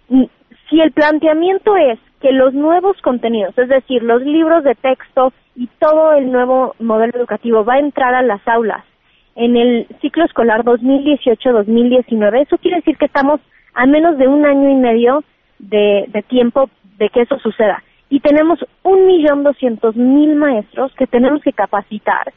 mm, 0.10 0.26
si 0.70 0.80
el 0.80 0.92
planteamiento 0.92 1.76
es 1.76 1.98
que 2.24 2.32
los 2.32 2.54
nuevos 2.54 3.00
contenidos 3.02 3.56
es 3.58 3.68
decir 3.68 4.02
los 4.02 4.24
libros 4.24 4.64
de 4.64 4.76
texto 4.76 5.34
y 5.56 5.68
todo 5.78 6.14
el 6.14 6.32
nuevo 6.32 6.74
modelo 6.80 7.18
educativo 7.18 7.66
va 7.66 7.76
a 7.76 7.80
entrar 7.80 8.16
a 8.16 8.24
las 8.24 8.42
aulas 8.48 8.84
en 9.36 9.58
el 9.58 9.88
ciclo 10.02 10.24
escolar 10.26 10.64
2018-2019. 10.64 12.44
Eso 12.44 12.58
quiere 12.60 12.78
decir 12.78 12.98
que 12.98 13.06
estamos 13.06 13.42
a 13.74 13.86
menos 13.86 14.18
de 14.18 14.28
un 14.28 14.46
año 14.46 14.70
y 14.70 14.76
medio 14.76 15.24
de, 15.60 16.24
tiempo 16.30 16.70
de 16.98 17.10
que 17.10 17.22
eso 17.22 17.38
suceda. 17.40 17.84
Y 18.10 18.20
tenemos 18.20 18.60
un 18.84 19.06
millón 19.08 19.44
doscientos 19.44 19.96
mil 19.96 20.36
maestros 20.36 20.94
que 20.96 21.08
tenemos 21.08 21.42
que 21.42 21.52
capacitar 21.52 22.32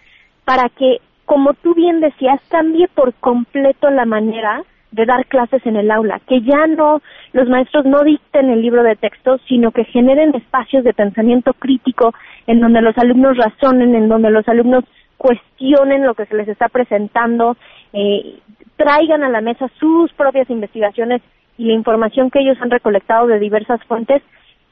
para 0.44 0.68
que, 0.68 1.01
como 1.27 1.55
tú 1.55 1.75
bien 1.75 2.01
decías, 2.01 2.40
cambie 2.49 2.88
por 2.88 3.14
completo 3.14 3.90
la 3.90 4.07
manera 4.07 4.64
de 4.92 5.05
dar 5.05 5.27
clases 5.27 5.64
en 5.66 5.77
el 5.77 5.90
aula, 5.90 6.20
que 6.27 6.40
ya 6.42 6.66
no 6.66 7.03
los 7.33 7.49
maestros 7.49 7.85
no 7.85 8.03
dicten 8.03 8.51
el 8.51 8.62
libro 8.62 8.83
de 8.83 8.96
texto, 8.96 9.38
sino 9.46 9.70
que 9.70 9.85
generen 9.85 10.35
espacios 10.35 10.85
de 10.85 10.94
pensamiento 10.94 11.53
crítico 11.55 12.14
en 12.46 12.61
donde 12.61 12.81
los 12.81 12.96
alumnos 12.99 13.37
razonen, 13.37 13.94
en 13.94 14.09
donde 14.09 14.31
los 14.31 14.49
alumnos 14.49 14.85
cuestionen 15.16 16.05
lo 16.05 16.14
que 16.14 16.27
se 16.27 16.37
les 16.37 16.49
está 16.49 16.68
presentando, 16.68 17.57
eh, 17.92 18.38
traigan 18.77 19.22
a 19.22 19.29
la 19.29 19.40
mesa 19.40 19.68
sus 19.79 20.12
propias 20.12 20.49
investigaciones 20.51 21.22
y 21.59 21.64
la 21.64 21.72
información 21.72 22.31
que 22.31 22.40
ellos 22.40 22.59
han 22.61 22.70
recolectado 22.70 23.27
de 23.27 23.38
diversas 23.38 23.83
fuentes. 23.85 24.22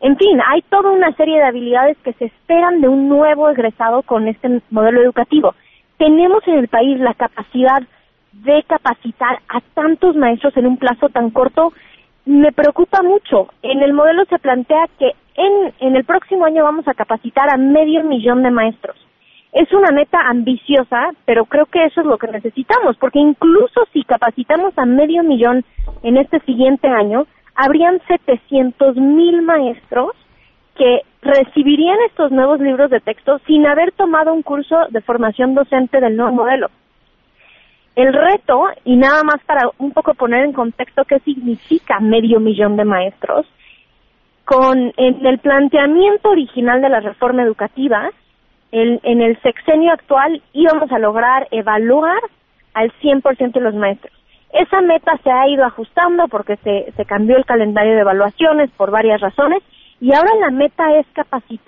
En 0.01 0.17
fin, 0.17 0.39
hay 0.47 0.63
toda 0.63 0.91
una 0.91 1.13
serie 1.17 1.39
de 1.39 1.45
habilidades 1.45 1.97
que 2.05 2.13
se 2.15 2.27
esperan 2.27 2.81
de 2.81 2.89
un 2.89 3.09
nuevo 3.09 3.49
egresado 3.49 4.03
con 4.03 4.29
este 4.29 4.61
modelo 4.71 5.01
educativo. 5.01 5.55
Tenemos 5.97 6.47
en 6.47 6.59
el 6.59 6.69
país 6.69 6.99
la 7.01 7.15
capacidad 7.15 7.83
de 8.43 8.63
capacitar 8.65 9.41
a 9.49 9.61
tantos 9.75 10.17
maestros 10.17 10.57
en 10.57 10.67
un 10.67 10.77
plazo 10.77 11.09
tan 11.09 11.31
corto. 11.31 11.73
Me 12.25 12.53
preocupa 12.53 13.03
mucho. 13.03 13.49
En 13.63 13.83
el 13.83 13.93
modelo 13.93 14.25
se 14.27 14.39
plantea 14.39 14.87
que 14.99 15.13
en, 15.37 15.75
en 15.81 15.97
el 15.97 16.05
próximo 16.05 16.45
año 16.45 16.65
vamos 16.65 16.87
a 16.89 16.95
capacitar 16.95 17.49
a 17.53 17.57
medio 17.57 18.05
millón 18.05 18.43
de 18.43 18.51
maestros 18.51 18.97
es 19.55 19.73
una 19.73 19.93
meta 19.93 20.19
ambiciosa, 20.21 21.11
pero 21.25 21.45
creo 21.45 21.67
que 21.67 21.85
eso 21.85 22.01
es 22.01 22.07
lo 22.07 22.19
que 22.19 22.27
necesitamos, 22.27 22.97
porque 22.99 23.21
incluso 23.21 23.87
si 23.93 24.03
capacitamos 24.03 24.77
a 24.77 24.85
medio 24.85 25.23
millón 25.23 25.65
en 26.03 26.17
este 26.17 26.41
siguiente 26.41 26.89
año, 26.89 27.27
habrían 27.55 28.01
700 28.09 28.97
mil 28.97 29.43
maestros 29.43 30.11
que 30.77 31.03
recibirían 31.23 31.97
estos 32.09 32.33
nuevos 32.33 32.59
libros 32.59 32.91
de 32.91 32.99
texto 32.99 33.39
sin 33.47 33.65
haber 33.65 33.93
tomado 33.93 34.35
un 34.35 34.43
curso 34.43 34.77
de 34.91 35.01
formación 35.03 35.55
docente 35.55 36.01
del 36.01 36.17
nuevo 36.17 36.33
modelo. 36.33 36.69
El 37.97 38.13
reto, 38.13 38.67
y 38.85 38.97
nada 38.97 39.23
más 39.23 39.43
para 39.47 39.71
un 39.79 39.93
poco 39.93 40.15
poner 40.15 40.45
en 40.45 40.53
contexto 40.53 41.05
qué 41.05 41.21
significa 41.21 42.01
medio 42.01 42.41
millón 42.41 42.77
de 42.77 42.85
maestros, 42.85 43.47
con 44.45 44.93
en 44.97 45.25
el 45.25 45.39
planteamiento 45.39 46.31
original 46.31 46.83
de 46.83 46.89
la 46.89 47.01
reforma 47.01 47.43
educativa, 47.43 48.11
en 48.73 49.23
el 49.23 49.41
sexenio 49.43 49.93
actual 49.93 50.43
íbamos 50.53 50.91
a 50.91 50.99
lograr 50.99 51.47
evaluar 51.53 52.19
al 52.75 52.93
100% 53.01 53.53
de 53.53 53.61
los 53.61 53.75
maestros. 53.75 54.13
Esa 54.53 54.81
meta 54.81 55.17
se 55.23 55.31
ha 55.31 55.49
ido 55.49 55.65
ajustando 55.65 56.29
porque 56.29 56.57
se, 56.57 56.93
se 56.97 57.05
cambió 57.05 57.37
el 57.37 57.45
calendario 57.45 57.95
de 57.95 58.01
evaluaciones 58.01 58.71
por 58.77 58.91
varias 58.91 59.21
razones 59.21 59.63
y 60.01 60.13
ahora 60.13 60.31
la 60.41 60.51
meta 60.51 60.97
es, 60.97 61.07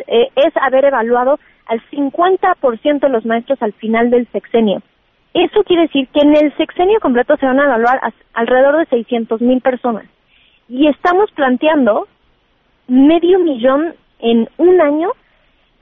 eh, 0.07 0.29
es 0.37 0.57
haber 0.57 0.85
evaluado 0.85 1.39
al 1.67 1.81
50% 1.91 3.01
de 3.01 3.09
los 3.09 3.25
maestros 3.25 3.61
al 3.63 3.73
final 3.73 4.11
del 4.11 4.27
sexenio. 4.29 4.83
Eso 5.37 5.65
quiere 5.65 5.83
decir 5.83 6.09
que 6.09 6.21
en 6.21 6.35
el 6.35 6.57
sexenio 6.57 6.99
completo 6.99 7.37
se 7.37 7.45
van 7.45 7.61
a 7.61 7.65
evaluar 7.65 8.01
alrededor 8.33 8.79
de 8.79 8.87
600 8.87 9.43
mil 9.43 9.61
personas. 9.61 10.07
Y 10.67 10.89
estamos 10.89 11.31
planteando 11.33 12.09
medio 12.89 13.39
millón 13.41 13.95
en 14.21 14.49
un 14.57 14.81
año 14.81 15.11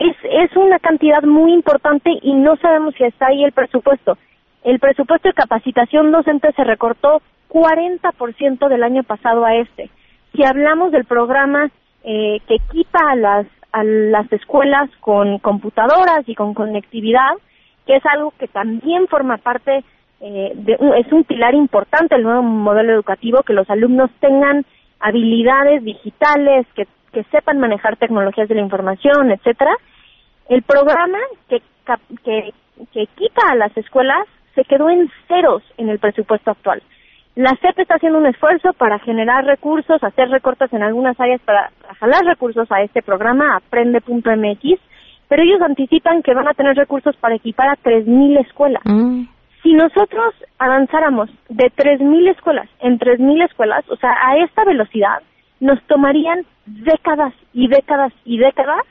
es, 0.01 0.17
es 0.25 0.57
una 0.57 0.81
cantidad 0.81 1.23
muy 1.23 1.53
importante 1.53 2.11
y 2.21 2.35
no 2.35 2.57
sabemos 2.57 2.97
si 2.97 3.05
está 3.05 3.29
ahí 3.29 3.45
el 3.45 3.53
presupuesto. 3.53 4.19
El 4.65 4.81
presupuesto 4.81 5.29
de 5.29 5.35
capacitación 5.35 6.11
docente 6.11 6.51
se 6.57 6.65
recortó 6.65 7.23
40% 7.49 8.69
del 8.69 8.83
año 8.83 9.05
pasado 9.05 9.45
a 9.45 9.55
este. 9.55 9.89
Si 10.35 10.43
hablamos 10.43 10.91
del 10.91 11.05
programa 11.05 11.71
eh, 12.03 12.41
que 12.49 12.57
equipa 12.57 12.99
a 13.09 13.15
las, 13.15 13.47
a 13.71 13.85
las 13.85 14.33
escuelas 14.33 14.91
con 14.99 15.39
computadoras 15.39 16.25
y 16.27 16.35
con 16.35 16.55
conectividad, 16.55 17.35
que 17.87 17.97
es 17.97 18.07
algo 18.07 18.33
que 18.39 18.49
también 18.49 19.07
forma 19.09 19.39
parte, 19.39 19.85
eh, 20.21 20.53
de, 20.55 20.79
es 20.97 21.13
un 21.13 21.25
pilar 21.25 21.55
importante 21.55 22.15
del 22.15 22.25
nuevo 22.25 22.43
modelo 22.43 22.93
educativo, 22.93 23.43
que 23.43 23.53
los 23.53 23.69
alumnos 23.71 24.11
tengan 24.21 24.65
habilidades 25.01 25.85
digitales, 25.85 26.67
que 26.75 26.87
que 27.15 27.25
sepan 27.31 27.59
manejar 27.59 27.97
tecnologías 27.97 28.49
de 28.49 28.57
la 28.57 28.61
información, 28.61 29.31
etcétera. 29.31 29.75
El 30.49 30.63
programa 30.63 31.19
que, 31.49 31.63
que, 32.25 32.53
que 32.93 33.03
equipa 33.03 33.43
a 33.49 33.55
las 33.55 33.75
escuelas 33.77 34.27
se 34.55 34.65
quedó 34.65 34.91
en 34.91 35.11
ceros 35.29 35.63
en 35.79 35.89
el 35.89 35.99
presupuesto 35.99 36.51
actual. 36.51 36.83
La 37.37 37.57
CEP 37.61 37.79
está 37.79 37.95
haciendo 37.95 38.19
un 38.19 38.27
esfuerzo 38.27 38.73
para 38.75 38.99
generar 38.99 39.45
recursos, 39.45 40.03
hacer 40.05 40.29
recortes 40.29 40.73
en 40.73 40.83
algunas 40.83 41.19
áreas 41.19 41.41
para 41.43 41.73
jalar 41.99 42.25
recursos 42.25 42.71
a 42.71 42.83
este 42.83 43.03
programa, 43.03 43.57
aprende.mx, 43.57 44.81
pero 45.35 45.43
ellos 45.43 45.63
anticipan 45.63 46.23
que 46.23 46.33
van 46.33 46.47
a 46.47 46.55
tener 46.55 46.77
recursos 46.77 47.17
para 47.17 47.35
equipar 47.35 47.69
a 47.69 47.77
3.000 47.77 48.39
escuelas. 48.39 48.85
Mm. 48.85 49.25
Si 49.65 49.73
nosotros 49.73 50.33
avanzáramos 50.61 51.29
de 51.49 51.73
3.000 51.73 52.31
escuelas 52.31 52.69
en 52.79 53.01
3.000 53.01 53.45
escuelas, 53.45 53.85
o 53.89 53.97
sea, 53.97 54.15
a 54.25 54.37
esta 54.37 54.65
velocidad, 54.65 55.25
nos 55.59 55.83
tomarían 55.89 56.47
décadas 56.67 57.35
y 57.53 57.67
décadas 57.67 58.13
y 58.25 58.39
décadas 58.39 58.85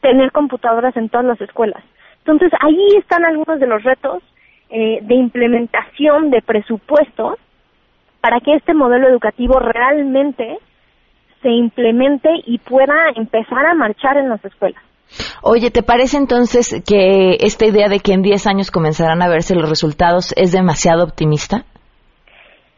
tener 0.00 0.32
computadoras 0.32 0.96
en 0.96 1.10
todas 1.10 1.26
las 1.26 1.40
escuelas. 1.42 1.84
Entonces, 2.20 2.50
ahí 2.62 2.96
están 2.96 3.26
algunos 3.26 3.60
de 3.60 3.66
los 3.66 3.82
retos 3.82 4.22
eh, 4.70 5.00
de 5.02 5.14
implementación 5.14 6.30
de 6.30 6.40
presupuestos 6.40 7.36
para 8.22 8.40
que 8.40 8.54
este 8.54 8.72
modelo 8.72 9.06
educativo 9.06 9.58
realmente 9.58 10.60
se 11.42 11.50
implemente 11.50 12.30
y 12.46 12.56
pueda 12.56 13.10
empezar 13.16 13.66
a 13.66 13.74
marchar 13.74 14.16
en 14.16 14.30
las 14.30 14.42
escuelas. 14.42 14.82
Oye, 15.42 15.70
¿te 15.70 15.82
parece 15.82 16.16
entonces 16.16 16.82
que 16.86 17.36
esta 17.40 17.66
idea 17.66 17.88
de 17.88 18.00
que 18.00 18.12
en 18.12 18.22
10 18.22 18.46
años 18.46 18.70
comenzarán 18.70 19.22
a 19.22 19.28
verse 19.28 19.54
los 19.54 19.68
resultados 19.68 20.32
es 20.36 20.52
demasiado 20.52 21.04
optimista? 21.04 21.64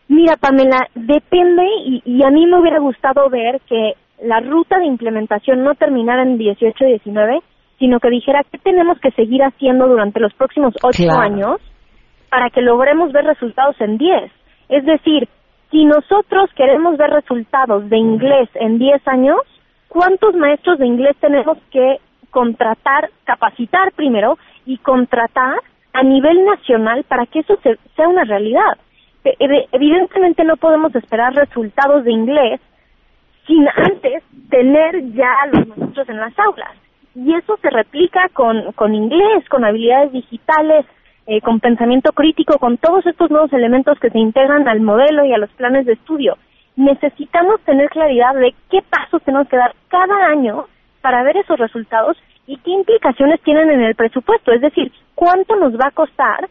Mira, 0.08 0.36
Pamela, 0.36 0.88
depende 0.94 1.62
y, 2.04 2.22
a 2.22 2.30
mí 2.30 2.46
me 2.46 2.60
hubiera 2.60 2.78
gustado 2.80 3.28
ver 3.30 3.60
que 3.68 3.94
la 4.22 4.40
ruta 4.40 4.78
de 4.78 4.86
implementación 4.86 5.64
no 5.64 5.74
terminara 5.74 6.22
en 6.22 6.38
18-19, 6.38 7.42
sino 7.78 7.98
que 7.98 8.10
dijera 8.10 8.44
qué 8.50 8.58
tenemos 8.58 8.98
que 9.00 9.10
seguir 9.12 9.42
haciendo 9.42 9.88
durante 9.88 10.20
los 10.20 10.32
próximos 10.34 10.74
ocho 10.82 11.10
años 11.12 11.60
para 12.30 12.50
que 12.50 12.60
logremos 12.60 13.12
ver 13.12 13.24
resultados 13.24 13.74
en 13.80 13.98
10. 13.98 14.30
Es 14.68 14.84
decir, 14.84 15.28
si 15.70 15.84
nosotros 15.84 16.50
queremos 16.54 16.96
ver 16.98 17.10
resultados 17.10 17.88
de 17.88 17.96
inglés 17.96 18.48
en 18.54 18.78
10 18.78 19.08
años, 19.08 19.40
¿cuántos 19.88 20.34
maestros 20.34 20.78
de 20.78 20.86
inglés 20.86 21.16
tenemos 21.20 21.56
que 21.70 21.96
contratar, 22.32 23.10
capacitar 23.24 23.92
primero 23.92 24.38
y 24.66 24.78
contratar 24.78 25.60
a 25.92 26.02
nivel 26.02 26.44
nacional 26.44 27.04
para 27.04 27.26
que 27.26 27.40
eso 27.40 27.56
sea 27.94 28.08
una 28.08 28.24
realidad? 28.24 28.76
evidentemente 29.24 30.42
no 30.42 30.56
podemos 30.56 30.92
esperar 30.96 31.32
resultados 31.32 32.02
de 32.02 32.10
inglés 32.10 32.60
sin 33.46 33.68
antes 33.68 34.24
tener 34.50 35.12
ya 35.12 35.32
a 35.42 35.46
los 35.46 35.68
maestros 35.68 36.08
en 36.08 36.16
las 36.18 36.36
aulas. 36.38 36.72
Y 37.14 37.32
eso 37.34 37.56
se 37.62 37.70
replica 37.70 38.28
con, 38.32 38.72
con 38.72 38.94
inglés, 38.94 39.48
con 39.48 39.64
habilidades 39.64 40.10
digitales, 40.10 40.86
eh, 41.26 41.40
con 41.40 41.60
pensamiento 41.60 42.12
crítico, 42.12 42.58
con 42.58 42.78
todos 42.78 43.06
estos 43.06 43.30
nuevos 43.30 43.52
elementos 43.52 43.98
que 44.00 44.10
se 44.10 44.18
integran 44.18 44.66
al 44.66 44.80
modelo 44.80 45.24
y 45.24 45.32
a 45.32 45.38
los 45.38 45.50
planes 45.50 45.86
de 45.86 45.92
estudio. 45.92 46.36
Necesitamos 46.74 47.60
tener 47.60 47.90
claridad 47.90 48.34
de 48.34 48.54
qué 48.70 48.82
pasos 48.82 49.22
tenemos 49.22 49.46
que 49.48 49.56
dar 49.56 49.74
cada 49.88 50.26
año 50.26 50.66
para 51.02 51.22
ver 51.22 51.36
esos 51.36 51.58
resultados 51.58 52.16
y 52.46 52.56
qué 52.58 52.70
implicaciones 52.70 53.40
tienen 53.42 53.70
en 53.70 53.82
el 53.82 53.94
presupuesto, 53.94 54.52
es 54.52 54.60
decir, 54.60 54.90
cuánto 55.14 55.56
nos 55.56 55.74
va 55.74 55.88
a 55.88 55.90
costar 55.90 56.48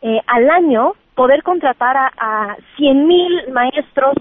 eh, 0.00 0.20
al 0.26 0.48
año 0.50 0.94
poder 1.14 1.42
contratar 1.42 1.96
a, 1.96 2.12
a 2.16 2.56
100.000 2.78 3.52
maestros 3.52 4.14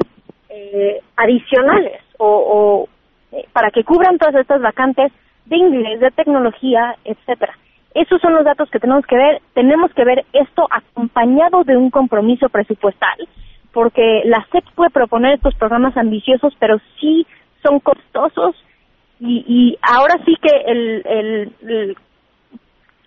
eh, 0.49 0.99
adicionales 1.15 2.01
o, 2.17 2.87
eh, 3.31 3.45
para 3.53 3.69
que 3.69 3.83
cubran 3.83 4.17
todas 4.17 4.35
estas 4.35 4.61
vacantes 4.61 5.11
de 5.45 5.57
inglés, 5.57 5.99
de 5.99 6.11
tecnología, 6.11 6.95
etcétera. 7.05 7.53
Esos 7.93 8.19
son 8.21 8.33
los 8.33 8.43
datos 8.43 8.69
que 8.69 8.79
tenemos 8.79 9.05
que 9.05 9.15
ver. 9.15 9.41
Tenemos 9.53 9.93
que 9.93 10.03
ver 10.03 10.25
esto 10.33 10.67
acompañado 10.69 11.63
de 11.63 11.77
un 11.77 11.89
compromiso 11.89 12.49
presupuestal, 12.49 13.27
porque 13.73 14.23
la 14.25 14.45
SEP 14.51 14.65
puede 14.75 14.89
proponer 14.89 15.35
estos 15.35 15.55
programas 15.55 15.95
ambiciosos, 15.97 16.53
pero 16.59 16.79
sí 16.99 17.25
son 17.63 17.79
costosos 17.79 18.55
y, 19.19 19.45
y 19.47 19.77
ahora 19.81 20.15
sí 20.25 20.35
que 20.41 20.49
el, 20.65 21.95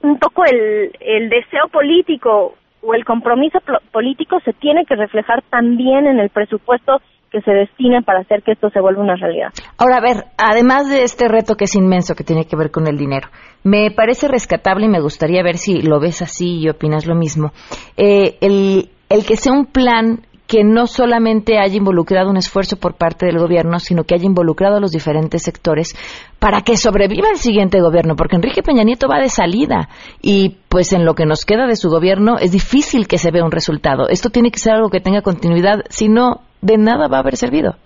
un 0.02 0.18
poco 0.18 0.44
el, 0.44 0.92
el 1.00 1.28
deseo 1.28 1.68
político 1.72 2.54
o 2.82 2.94
el 2.94 3.04
compromiso 3.04 3.58
político 3.92 4.40
se 4.44 4.52
tiene 4.54 4.84
que 4.86 4.96
reflejar 4.96 5.42
también 5.50 6.06
en 6.06 6.18
el 6.18 6.30
presupuesto 6.30 7.00
que 7.30 7.40
se 7.42 7.52
destina 7.52 8.02
para 8.02 8.20
hacer 8.20 8.42
que 8.42 8.52
esto 8.52 8.70
se 8.70 8.80
vuelva 8.80 9.02
una 9.02 9.14
realidad. 9.14 9.50
Ahora, 9.78 9.98
a 9.98 10.00
ver, 10.00 10.24
además 10.36 10.90
de 10.90 11.02
este 11.02 11.28
reto 11.28 11.54
que 11.54 11.64
es 11.64 11.76
inmenso, 11.76 12.14
que 12.14 12.24
tiene 12.24 12.46
que 12.46 12.56
ver 12.56 12.70
con 12.70 12.88
el 12.88 12.96
dinero, 12.96 13.28
me 13.62 13.90
parece 13.92 14.26
rescatable 14.26 14.86
y 14.86 14.88
me 14.88 15.00
gustaría 15.00 15.42
ver 15.42 15.56
si 15.56 15.80
lo 15.80 16.00
ves 16.00 16.22
así 16.22 16.58
y 16.60 16.68
opinas 16.68 17.06
lo 17.06 17.14
mismo, 17.14 17.52
eh, 17.96 18.36
el, 18.40 18.90
el 19.08 19.24
que 19.24 19.36
sea 19.36 19.52
un 19.52 19.66
plan 19.66 20.22
que 20.50 20.64
no 20.64 20.88
solamente 20.88 21.60
haya 21.60 21.76
involucrado 21.76 22.28
un 22.28 22.36
esfuerzo 22.36 22.74
por 22.76 22.98
parte 22.98 23.24
del 23.24 23.38
gobierno, 23.38 23.78
sino 23.78 24.02
que 24.02 24.16
haya 24.16 24.26
involucrado 24.26 24.78
a 24.78 24.80
los 24.80 24.90
diferentes 24.90 25.44
sectores 25.44 25.94
para 26.40 26.62
que 26.62 26.76
sobreviva 26.76 27.28
el 27.30 27.36
siguiente 27.36 27.80
gobierno, 27.80 28.16
porque 28.16 28.34
Enrique 28.34 28.60
Peña 28.60 28.82
Nieto 28.82 29.06
va 29.06 29.20
de 29.20 29.28
salida 29.28 29.88
y 30.20 30.56
pues 30.68 30.92
en 30.92 31.04
lo 31.04 31.14
que 31.14 31.24
nos 31.24 31.44
queda 31.44 31.68
de 31.68 31.76
su 31.76 31.88
gobierno 31.88 32.36
es 32.36 32.50
difícil 32.50 33.06
que 33.06 33.18
se 33.18 33.30
vea 33.30 33.44
un 33.44 33.52
resultado. 33.52 34.08
Esto 34.08 34.30
tiene 34.30 34.50
que 34.50 34.58
ser 34.58 34.72
algo 34.72 34.90
que 34.90 34.98
tenga 34.98 35.22
continuidad, 35.22 35.84
si 35.88 36.08
no, 36.08 36.40
de 36.62 36.78
nada 36.78 37.06
va 37.06 37.18
a 37.18 37.20
haber 37.20 37.36
servido. 37.36 37.76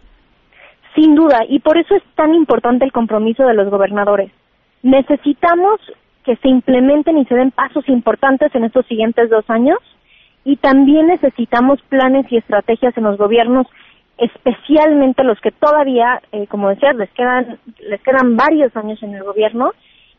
Sin 0.94 1.14
duda, 1.14 1.40
y 1.46 1.58
por 1.58 1.76
eso 1.76 1.94
es 1.94 2.02
tan 2.14 2.34
importante 2.34 2.86
el 2.86 2.92
compromiso 2.92 3.44
de 3.44 3.52
los 3.52 3.68
gobernadores. 3.68 4.32
Necesitamos 4.82 5.80
que 6.24 6.36
se 6.36 6.48
implementen 6.48 7.18
y 7.18 7.26
se 7.26 7.34
den 7.34 7.50
pasos 7.50 7.86
importantes 7.90 8.54
en 8.54 8.64
estos 8.64 8.86
siguientes 8.86 9.28
dos 9.28 9.44
años 9.50 9.76
y 10.45 10.57
también 10.57 11.07
necesitamos 11.07 11.80
planes 11.88 12.26
y 12.30 12.36
estrategias 12.36 12.97
en 12.97 13.05
los 13.05 13.16
gobiernos, 13.16 13.66
especialmente 14.18 15.24
los 15.24 15.40
que 15.40 15.51
todavía, 15.51 16.20
eh, 16.32 16.47
como 16.47 16.68
decías, 16.68 16.95
les 16.97 17.11
quedan, 17.11 17.59
les 17.80 18.01
quedan 18.03 18.36
varios 18.36 18.76
años 18.76 19.03
en 19.03 19.14
el 19.14 19.24
gobierno 19.24 19.72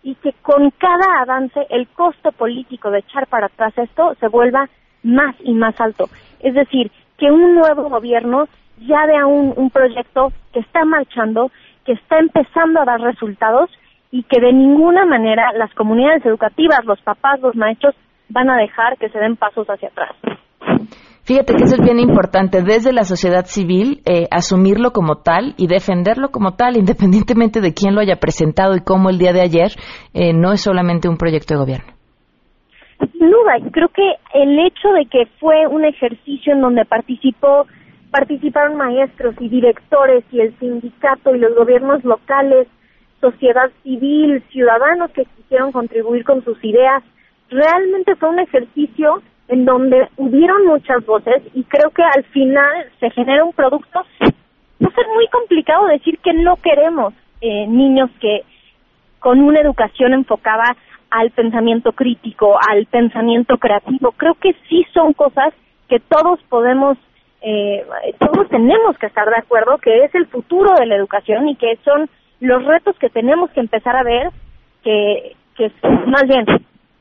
y 0.03 0.15
que 0.15 0.33
con 0.41 0.71
cada 0.71 1.21
avance 1.21 1.65
el 1.69 1.87
costo 1.87 2.31
político 2.31 2.91
de 2.91 2.99
echar 2.99 3.27
para 3.27 3.47
atrás 3.47 3.73
esto 3.77 4.15
se 4.19 4.27
vuelva 4.27 4.67
más 5.03 5.35
y 5.43 5.53
más 5.53 5.79
alto. 5.79 6.09
Es 6.39 6.53
decir, 6.53 6.91
que 7.17 7.31
un 7.31 7.55
nuevo 7.55 7.89
gobierno 7.89 8.47
ya 8.79 9.05
vea 9.05 9.25
un, 9.25 9.53
un 9.55 9.69
proyecto 9.69 10.33
que 10.51 10.59
está 10.59 10.83
marchando, 10.85 11.51
que 11.85 11.93
está 11.93 12.19
empezando 12.19 12.81
a 12.81 12.85
dar 12.85 12.99
resultados 12.99 13.69
y 14.11 14.23
que 14.23 14.41
de 14.41 14.53
ninguna 14.53 15.05
manera 15.05 15.51
las 15.53 15.73
comunidades 15.73 16.25
educativas, 16.25 16.83
los 16.85 17.01
papás, 17.01 17.39
los 17.41 17.55
maestros 17.55 17.95
van 18.29 18.49
a 18.49 18.57
dejar 18.57 18.97
que 18.97 19.09
se 19.09 19.19
den 19.19 19.35
pasos 19.35 19.67
hacia 19.67 19.89
atrás. 19.89 20.15
Fíjate 21.25 21.55
que 21.55 21.63
eso 21.63 21.75
es 21.75 21.81
bien 21.81 21.99
importante, 21.99 22.61
desde 22.61 22.93
la 22.93 23.03
sociedad 23.03 23.45
civil, 23.45 24.01
eh, 24.05 24.27
asumirlo 24.29 24.91
como 24.91 25.23
tal 25.23 25.55
y 25.57 25.65
defenderlo 25.65 26.29
como 26.29 26.53
tal, 26.53 26.77
independientemente 26.77 27.61
de 27.61 27.73
quién 27.73 27.95
lo 27.95 28.01
haya 28.01 28.17
presentado 28.17 28.75
y 28.75 28.83
cómo 28.83 29.09
el 29.09 29.17
día 29.17 29.33
de 29.33 29.41
ayer 29.41 29.71
eh, 30.13 30.33
no 30.33 30.53
es 30.53 30.61
solamente 30.61 31.09
un 31.09 31.17
proyecto 31.17 31.55
de 31.55 31.59
gobierno. 31.59 31.93
Sin 33.11 33.31
duda, 33.31 33.53
creo 33.71 33.87
que 33.89 34.07
el 34.35 34.59
hecho 34.59 34.89
de 34.89 35.07
que 35.07 35.25
fue 35.39 35.65
un 35.65 35.83
ejercicio 35.83 36.53
en 36.53 36.61
donde 36.61 36.85
participó, 36.85 37.65
participaron 38.11 38.77
maestros 38.77 39.33
y 39.39 39.49
directores 39.49 40.23
y 40.31 40.41
el 40.41 40.57
sindicato 40.59 41.35
y 41.35 41.39
los 41.39 41.55
gobiernos 41.55 42.03
locales, 42.03 42.67
sociedad 43.19 43.71
civil, 43.81 44.43
ciudadanos 44.51 45.09
que 45.09 45.25
quisieron 45.25 45.71
contribuir 45.71 46.23
con 46.23 46.43
sus 46.43 46.63
ideas, 46.63 47.03
realmente 47.55 48.15
fue 48.15 48.29
un 48.29 48.39
ejercicio 48.39 49.21
en 49.47 49.65
donde 49.65 50.09
hubieron 50.17 50.65
muchas 50.65 51.05
voces 51.05 51.43
y 51.53 51.63
creo 51.63 51.89
que 51.91 52.03
al 52.03 52.23
final 52.25 52.91
se 52.99 53.09
genera 53.11 53.43
un 53.43 53.53
producto. 53.53 54.05
Va 54.21 54.87
a 54.89 54.95
ser 54.95 55.07
muy 55.13 55.27
complicado 55.29 55.87
decir 55.87 56.19
que 56.19 56.33
no 56.33 56.57
queremos 56.57 57.13
eh, 57.41 57.67
niños 57.67 58.09
que 58.19 58.43
con 59.19 59.39
una 59.41 59.59
educación 59.59 60.13
enfocada 60.13 60.75
al 61.09 61.31
pensamiento 61.31 61.93
crítico, 61.93 62.57
al 62.69 62.85
pensamiento 62.87 63.57
creativo. 63.57 64.11
Creo 64.11 64.35
que 64.35 64.53
sí 64.67 64.85
son 64.93 65.13
cosas 65.13 65.53
que 65.87 65.99
todos 65.99 66.39
podemos, 66.49 66.97
eh, 67.41 67.85
todos 68.19 68.49
tenemos 68.49 68.97
que 68.97 69.05
estar 69.05 69.27
de 69.29 69.37
acuerdo 69.37 69.77
que 69.77 70.03
es 70.03 70.13
el 70.15 70.27
futuro 70.27 70.73
de 70.77 70.87
la 70.87 70.95
educación 70.95 71.47
y 71.47 71.55
que 71.55 71.77
son 71.85 72.09
los 72.39 72.65
retos 72.65 72.97
que 72.99 73.09
tenemos 73.09 73.49
que 73.51 73.61
empezar 73.61 73.95
a 73.95 74.03
ver 74.03 74.29
que, 74.83 75.35
que 75.55 75.71
más 76.07 76.23
bien 76.27 76.45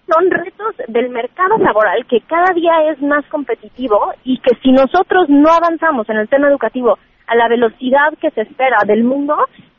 son 0.07 0.30
retos 0.30 0.74
del 0.88 1.11
mercado 1.11 1.57
laboral 1.59 2.05
que 2.07 2.20
cada 2.20 2.52
día 2.55 2.90
es 2.90 3.00
más 3.00 3.24
competitivo 3.26 4.12
y 4.24 4.38
que 4.38 4.55
si 4.62 4.70
nosotros 4.72 5.28
no 5.28 5.50
avanzamos 5.50 6.09
en 6.11 6.18
el 6.18 6.28
tema 6.28 6.48
educativo 6.48 6.98
a 7.26 7.34
la 7.34 7.48
velocidad 7.48 8.12
que 8.20 8.30
se 8.30 8.42
espera 8.42 8.78
del 8.86 9.05
mundo, 9.05 9.36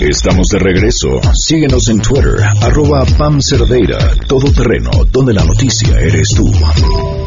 Estamos 0.00 0.46
de 0.46 0.60
regreso. 0.60 1.08
Síguenos 1.32 1.88
en 1.88 2.00
Twitter, 2.00 2.36
arroba 2.62 3.04
Pam 3.18 3.40
Cerdeira, 3.42 3.98
todoterreno, 4.28 4.90
donde 5.10 5.34
la 5.34 5.42
noticia 5.42 5.98
eres 5.98 6.28
tú. 6.36 6.44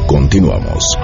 Continuamos. 0.07 0.97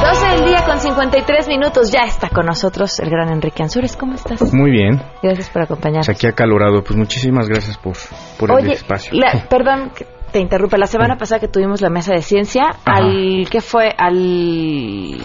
12 0.00 0.26
del 0.26 0.44
día 0.46 0.64
con 0.64 0.80
53 0.80 1.48
minutos. 1.48 1.92
Ya 1.92 2.04
está 2.04 2.30
con 2.30 2.46
nosotros 2.46 2.98
el 3.00 3.10
gran 3.10 3.30
Enrique 3.30 3.62
Ansures. 3.62 3.94
¿Cómo 3.94 4.14
estás? 4.14 4.40
Muy 4.54 4.70
bien. 4.70 5.02
Gracias 5.22 5.50
por 5.50 5.60
acompañarnos. 5.60 6.06
Pues 6.06 6.16
aquí 6.16 6.26
acalorado. 6.26 6.82
Pues 6.82 6.96
muchísimas 6.96 7.46
gracias 7.46 7.76
por, 7.76 7.92
por 8.38 8.58
el 8.58 8.70
espacio. 8.70 9.12
perdón 9.50 9.90
que 9.94 10.06
te 10.30 10.40
interrumpa. 10.40 10.76
La 10.78 10.86
semana 10.86 11.16
pasada 11.16 11.40
que 11.40 11.48
tuvimos 11.48 11.80
la 11.80 11.90
mesa 11.90 12.12
de 12.14 12.22
ciencia, 12.22 12.76
al 12.84 13.48
¿qué 13.50 13.60
fue? 13.60 13.90
Al 13.96 15.18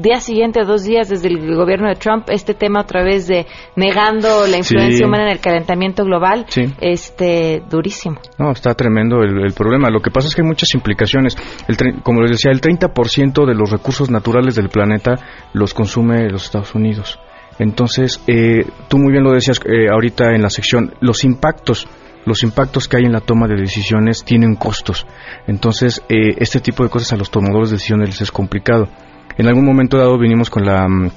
día 0.00 0.20
siguiente, 0.20 0.64
dos 0.64 0.84
días 0.84 1.08
desde 1.08 1.28
el 1.28 1.54
gobierno 1.54 1.88
de 1.88 1.96
Trump, 1.96 2.28
este 2.30 2.54
tema 2.54 2.80
otra 2.80 3.02
vez 3.02 3.26
de 3.26 3.46
negando 3.76 4.46
la 4.46 4.56
influencia 4.56 5.06
humana 5.06 5.24
en 5.24 5.32
el 5.32 5.40
calentamiento 5.40 6.04
global, 6.04 6.46
este 6.80 7.62
durísimo. 7.68 8.16
No, 8.38 8.52
está 8.52 8.74
tremendo 8.74 9.22
el, 9.22 9.52
problema. 9.52 9.90
Lo 9.90 10.00
que 10.00 10.10
pasa 10.10 10.28
es 10.28 10.34
que 10.34 10.42
hay 10.42 10.48
muchas 10.48 10.74
implicaciones. 10.74 11.36
El, 11.68 12.02
como 12.02 12.22
les 12.22 12.30
decía, 12.30 12.50
el 12.52 12.60
30% 12.60 13.46
de 13.46 13.54
los 13.54 13.70
recursos 13.70 14.10
naturales 14.10 14.54
del 14.54 14.68
planeta 14.68 15.16
los 15.52 15.74
consume 15.74 16.28
los 16.30 16.44
Estados 16.44 16.74
Unidos. 16.74 17.18
Entonces, 17.58 18.22
eh, 18.26 18.64
tú 18.88 18.98
muy 18.98 19.12
bien 19.12 19.24
lo 19.24 19.32
decías 19.32 19.60
eh, 19.66 19.88
ahorita 19.90 20.34
en 20.34 20.42
la 20.42 20.48
sección, 20.48 20.94
los 21.00 21.22
impactos 21.24 21.86
los 22.24 22.42
impactos 22.42 22.88
que 22.88 22.98
hay 22.98 23.04
en 23.04 23.12
la 23.12 23.20
toma 23.20 23.48
de 23.48 23.56
decisiones 23.56 24.24
tienen 24.24 24.54
costos. 24.54 25.06
Entonces, 25.46 26.02
eh, 26.08 26.36
este 26.38 26.60
tipo 26.60 26.82
de 26.82 26.90
cosas 26.90 27.12
a 27.12 27.16
los 27.16 27.30
tomadores 27.30 27.70
de 27.70 27.76
decisiones 27.76 28.10
les 28.10 28.20
es 28.22 28.32
complicado. 28.32 28.88
En 29.36 29.48
algún 29.48 29.64
momento 29.64 29.98
dado 29.98 30.18
vinimos 30.18 30.50
con 30.50 30.64
la 30.64 30.86
mm, 30.88 31.10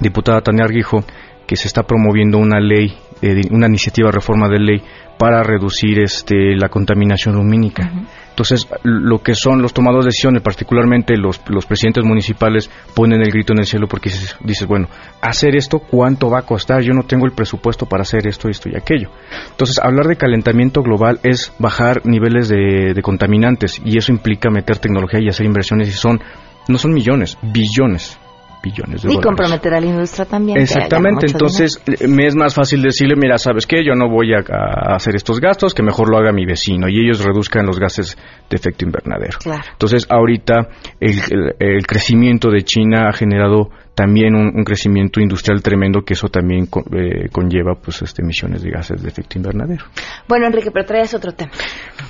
diputada 0.00 0.40
Tania 0.40 0.64
Arguijo 0.64 1.04
que 1.46 1.56
se 1.56 1.68
está 1.68 1.82
promoviendo 1.82 2.38
una 2.38 2.60
ley, 2.60 2.94
eh, 3.20 3.42
una 3.50 3.66
iniciativa 3.66 4.08
de 4.08 4.12
reforma 4.12 4.48
de 4.48 4.58
ley 4.58 4.82
para 5.18 5.42
reducir 5.42 5.98
este, 6.00 6.56
la 6.56 6.68
contaminación 6.68 7.34
lumínica. 7.34 7.90
Entonces, 8.32 8.66
lo 8.82 9.18
que 9.22 9.34
son 9.34 9.60
los 9.60 9.74
tomadores 9.74 10.06
de 10.06 10.08
decisiones, 10.08 10.40
particularmente 10.40 11.18
los, 11.18 11.42
los 11.48 11.66
presidentes 11.66 12.02
municipales, 12.02 12.70
ponen 12.94 13.20
el 13.20 13.30
grito 13.30 13.52
en 13.52 13.58
el 13.58 13.66
cielo 13.66 13.86
porque 13.86 14.10
dices, 14.40 14.66
bueno, 14.66 14.88
hacer 15.20 15.54
esto, 15.54 15.80
¿cuánto 15.80 16.30
va 16.30 16.38
a 16.38 16.46
costar? 16.46 16.80
Yo 16.80 16.94
no 16.94 17.02
tengo 17.02 17.26
el 17.26 17.32
presupuesto 17.32 17.84
para 17.84 18.02
hacer 18.02 18.26
esto, 18.26 18.48
esto 18.48 18.70
y 18.70 18.76
aquello. 18.76 19.10
Entonces, 19.50 19.78
hablar 19.78 20.06
de 20.06 20.16
calentamiento 20.16 20.82
global 20.82 21.20
es 21.22 21.52
bajar 21.58 22.06
niveles 22.06 22.48
de, 22.48 22.94
de 22.94 23.02
contaminantes 23.02 23.82
y 23.84 23.98
eso 23.98 24.12
implica 24.12 24.48
meter 24.48 24.78
tecnología 24.78 25.20
y 25.20 25.28
hacer 25.28 25.44
inversiones 25.44 25.88
y 25.88 25.92
son 25.92 26.22
no 26.68 26.78
son 26.78 26.92
millones, 26.92 27.36
billones. 27.42 28.18
Billones 28.62 29.02
de 29.02 29.08
y 29.08 29.14
dólares. 29.14 29.18
Y 29.18 29.22
comprometer 29.22 29.74
a 29.74 29.80
la 29.80 29.86
industria 29.86 30.24
también. 30.26 30.58
Exactamente, 30.58 31.26
entonces 31.26 31.82
me 32.08 32.26
es 32.26 32.34
más 32.34 32.54
fácil 32.54 32.82
decirle, 32.82 33.16
mira, 33.16 33.38
¿sabes 33.38 33.66
qué? 33.66 33.84
Yo 33.84 33.94
no 33.94 34.08
voy 34.08 34.32
a, 34.34 34.38
a, 34.38 34.94
hacer 34.94 35.16
estos 35.16 35.40
gastos, 35.40 35.74
que 35.74 35.82
mejor 35.82 36.10
lo 36.10 36.18
haga 36.18 36.32
mi 36.32 36.46
vecino 36.46 36.88
y 36.88 37.00
ellos 37.00 37.24
reduzcan 37.24 37.66
los 37.66 37.78
gases 37.78 38.16
de 38.48 38.56
efecto 38.56 38.84
invernadero. 38.84 39.38
Claro. 39.38 39.64
Entonces, 39.72 40.06
ahorita 40.08 40.68
el, 41.00 41.18
el, 41.30 41.54
el 41.58 41.86
crecimiento 41.86 42.50
de 42.50 42.62
China 42.62 43.08
ha 43.08 43.12
generado 43.12 43.70
también 43.94 44.34
un, 44.34 44.52
un, 44.56 44.64
crecimiento 44.64 45.20
industrial 45.20 45.62
tremendo 45.62 46.02
que 46.02 46.14
eso 46.14 46.28
también 46.28 46.66
con, 46.66 46.84
eh, 46.96 47.28
conlleva 47.30 47.74
pues 47.74 48.02
este, 48.02 48.22
emisiones 48.22 48.62
de 48.62 48.70
gases 48.70 49.02
de 49.02 49.08
efecto 49.08 49.38
invernadero. 49.38 49.84
Bueno, 50.28 50.46
Enrique, 50.46 50.70
pero 50.70 50.86
traes 50.86 51.12
otro 51.14 51.32
tema. 51.32 51.52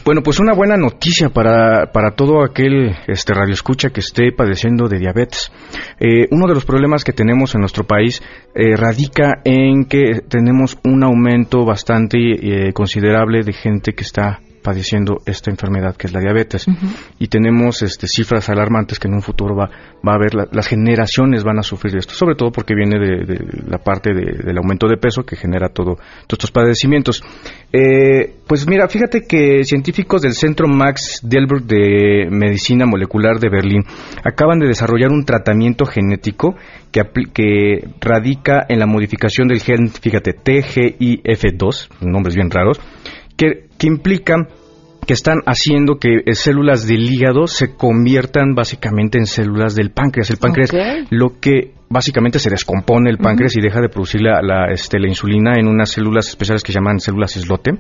Bueno, 0.04 0.22
pues 0.22 0.38
una 0.38 0.54
buena 0.54 0.76
noticia 0.76 1.28
para, 1.30 1.92
para 1.92 2.12
todo 2.12 2.44
aquel 2.44 2.94
este 3.06 3.34
radioescucha 3.34 3.90
que 3.90 4.00
esté 4.00 4.32
padeciendo 4.32 4.88
de 4.88 4.98
diabetes. 4.98 5.50
Eh, 5.98 6.28
uno 6.30 6.46
de 6.46 6.54
los 6.54 6.64
problemas 6.64 7.04
que 7.04 7.12
tenemos 7.12 7.54
en 7.54 7.60
nuestro 7.60 7.84
país 7.84 8.22
eh, 8.54 8.76
radica 8.76 9.40
en 9.44 9.84
que 9.84 10.20
tenemos 10.28 10.78
un 10.84 11.02
aumento 11.02 11.64
bastante 11.64 12.18
eh, 12.18 12.72
considerable 12.72 13.42
de 13.42 13.52
gente 13.52 13.92
que 13.94 14.02
está 14.02 14.40
padeciendo 14.62 15.18
esta 15.26 15.50
enfermedad 15.50 15.96
que 15.96 16.06
es 16.06 16.12
la 16.12 16.20
diabetes. 16.20 16.68
Uh 16.68 16.72
-huh. 16.72 16.96
Y 17.18 17.28
tenemos 17.28 17.82
este, 17.82 18.06
cifras 18.06 18.48
alarmantes 18.48 18.98
que 18.98 19.08
en 19.08 19.14
un 19.14 19.22
futuro 19.22 19.54
va, 19.54 19.68
va 20.06 20.12
a 20.12 20.16
haber, 20.16 20.34
la, 20.34 20.48
las 20.50 20.68
generaciones 20.68 21.44
van 21.44 21.58
a 21.58 21.62
sufrir 21.62 21.96
esto, 21.96 22.14
sobre 22.14 22.34
todo 22.34 22.50
porque 22.50 22.74
viene 22.74 22.98
de, 22.98 23.24
de 23.24 23.38
la 23.66 23.78
parte 23.78 24.14
de, 24.14 24.44
del 24.44 24.58
aumento 24.58 24.86
de 24.88 24.96
peso 24.96 25.22
que 25.24 25.36
genera 25.36 25.68
todo, 25.68 25.96
todos 26.26 26.38
estos 26.38 26.50
padecimientos. 26.50 27.22
Eh, 27.72 28.34
pues 28.46 28.68
mira, 28.68 28.86
fíjate 28.88 29.22
que 29.26 29.64
científicos 29.64 30.22
del 30.22 30.32
Centro 30.32 30.68
Max 30.68 31.20
Delbrück 31.22 31.64
de 31.64 32.28
Medicina 32.30 32.86
Molecular 32.86 33.38
de 33.38 33.48
Berlín 33.48 33.82
acaban 34.24 34.58
de 34.58 34.66
desarrollar 34.66 35.10
un 35.10 35.24
tratamiento 35.24 35.86
genético 35.86 36.54
que, 36.90 37.02
que 37.32 37.88
radica 38.00 38.66
en 38.68 38.78
la 38.78 38.86
modificación 38.86 39.48
del 39.48 39.60
gen, 39.60 39.88
fíjate, 39.88 40.32
TGIF2, 40.32 41.88
nombres 42.02 42.34
bien 42.34 42.50
raros, 42.50 42.78
que, 43.36 43.68
que 43.78 43.86
implican 43.86 44.48
que 45.06 45.14
están 45.14 45.40
haciendo 45.46 45.98
que 45.98 46.22
eh, 46.24 46.34
células 46.34 46.86
del 46.86 47.10
hígado 47.10 47.46
se 47.46 47.74
conviertan 47.74 48.54
básicamente 48.54 49.18
en 49.18 49.26
células 49.26 49.74
del 49.74 49.90
páncreas. 49.90 50.30
El 50.30 50.36
páncreas, 50.36 50.70
okay. 50.70 51.06
lo 51.10 51.40
que 51.40 51.72
básicamente 51.88 52.38
se 52.38 52.50
descompone 52.50 53.10
el 53.10 53.18
páncreas 53.18 53.54
uh 53.54 53.56
-huh. 53.56 53.60
y 53.60 53.62
deja 53.64 53.80
de 53.80 53.88
producir 53.88 54.22
la, 54.22 54.40
la, 54.42 54.72
este, 54.72 54.98
la, 54.98 55.08
insulina 55.08 55.58
en 55.58 55.66
unas 55.66 55.90
células 55.90 56.28
especiales 56.28 56.62
que 56.62 56.72
llaman 56.72 57.00
células 57.00 57.36
islote. 57.36 57.72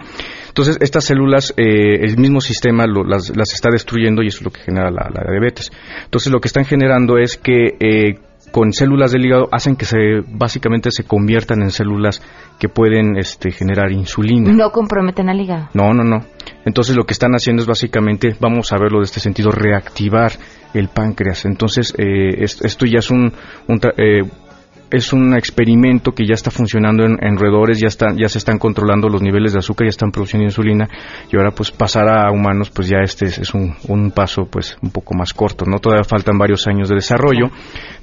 Entonces, 0.48 0.78
estas 0.80 1.04
células, 1.04 1.54
eh, 1.56 2.00
el 2.02 2.18
mismo 2.18 2.40
sistema 2.40 2.86
lo, 2.86 3.04
las, 3.04 3.34
las, 3.34 3.54
está 3.54 3.70
destruyendo 3.70 4.22
y 4.22 4.26
eso 4.26 4.38
es 4.38 4.44
lo 4.44 4.50
que 4.50 4.60
genera 4.60 4.90
la, 4.90 5.08
la 5.08 5.30
diabetes. 5.30 5.70
Entonces, 6.04 6.30
lo 6.32 6.40
que 6.40 6.48
están 6.48 6.64
generando 6.64 7.18
es 7.18 7.36
que 7.36 7.76
eh, 7.78 8.18
con 8.52 8.72
células 8.72 9.10
del 9.10 9.24
hígado 9.24 9.48
hacen 9.50 9.76
que 9.76 9.86
se 9.86 10.20
básicamente 10.28 10.90
se 10.90 11.04
conviertan 11.04 11.62
en 11.62 11.70
células 11.70 12.22
que 12.58 12.68
pueden 12.68 13.16
este, 13.16 13.50
generar 13.50 13.90
insulina. 13.90 14.52
No 14.52 14.70
comprometen 14.70 15.28
al 15.28 15.40
hígado. 15.40 15.70
No, 15.74 15.92
no, 15.92 16.04
no. 16.04 16.20
Entonces 16.64 16.94
lo 16.94 17.04
que 17.04 17.14
están 17.14 17.32
haciendo 17.32 17.62
es 17.62 17.66
básicamente, 17.68 18.36
vamos 18.38 18.72
a 18.72 18.78
verlo 18.78 18.98
de 18.98 19.06
este 19.06 19.20
sentido, 19.20 19.50
reactivar 19.50 20.32
el 20.74 20.88
páncreas. 20.88 21.44
Entonces 21.44 21.92
eh, 21.98 22.44
esto 22.44 22.86
ya 22.86 23.00
es 23.00 23.10
un, 23.10 23.32
un 23.66 23.80
eh, 23.96 24.22
es 24.92 25.12
un 25.12 25.34
experimento 25.34 26.12
que 26.12 26.26
ya 26.26 26.34
está 26.34 26.50
funcionando 26.50 27.04
en, 27.04 27.16
en 27.20 27.36
roedores, 27.36 27.80
ya, 27.80 27.88
está, 27.88 28.08
ya 28.14 28.28
se 28.28 28.38
están 28.38 28.58
controlando 28.58 29.08
los 29.08 29.22
niveles 29.22 29.54
de 29.54 29.60
azúcar, 29.60 29.86
ya 29.86 29.90
están 29.90 30.12
produciendo 30.12 30.44
insulina 30.44 30.88
y 31.30 31.36
ahora 31.36 31.50
pues 31.50 31.70
pasar 31.70 32.08
a 32.08 32.30
humanos 32.30 32.70
pues 32.70 32.88
ya 32.88 32.98
este 33.02 33.24
es, 33.24 33.38
es 33.38 33.54
un, 33.54 33.74
un, 33.88 34.10
paso 34.10 34.42
pues 34.50 34.76
un 34.82 34.90
poco 34.90 35.14
más 35.14 35.32
corto, 35.32 35.64
¿no? 35.64 35.78
Todavía 35.78 36.04
faltan 36.04 36.36
varios 36.38 36.66
años 36.66 36.90
de 36.90 36.96
desarrollo, 36.96 37.50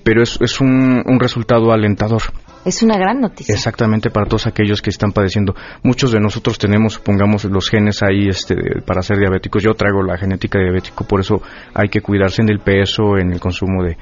pero 0.03 0.23
es, 0.23 0.39
es 0.41 0.59
un, 0.59 1.03
un 1.05 1.19
resultado 1.19 1.71
alentador. 1.71 2.23
Es 2.65 2.83
una 2.83 2.97
gran 2.97 3.21
noticia. 3.21 3.55
Exactamente 3.55 4.09
para 4.09 4.25
todos 4.25 4.45
aquellos 4.45 4.81
que 4.81 4.89
están 4.89 5.13
padeciendo. 5.13 5.55
Muchos 5.81 6.11
de 6.11 6.19
nosotros 6.19 6.57
tenemos, 6.57 6.95
supongamos, 6.95 7.45
los 7.45 7.69
genes 7.69 8.03
ahí 8.03 8.27
este, 8.27 8.55
para 8.85 9.01
ser 9.01 9.17
diabéticos. 9.17 9.63
Yo 9.63 9.73
traigo 9.75 10.03
la 10.03 10.17
genética 10.17 10.59
de 10.59 10.65
diabético, 10.65 11.05
por 11.05 11.21
eso 11.21 11.41
hay 11.73 11.87
que 11.87 12.01
cuidarse 12.01 12.41
en 12.41 12.49
el 12.49 12.59
peso, 12.59 13.17
en 13.17 13.31
el 13.31 13.39
consumo 13.39 13.83
de, 13.83 13.97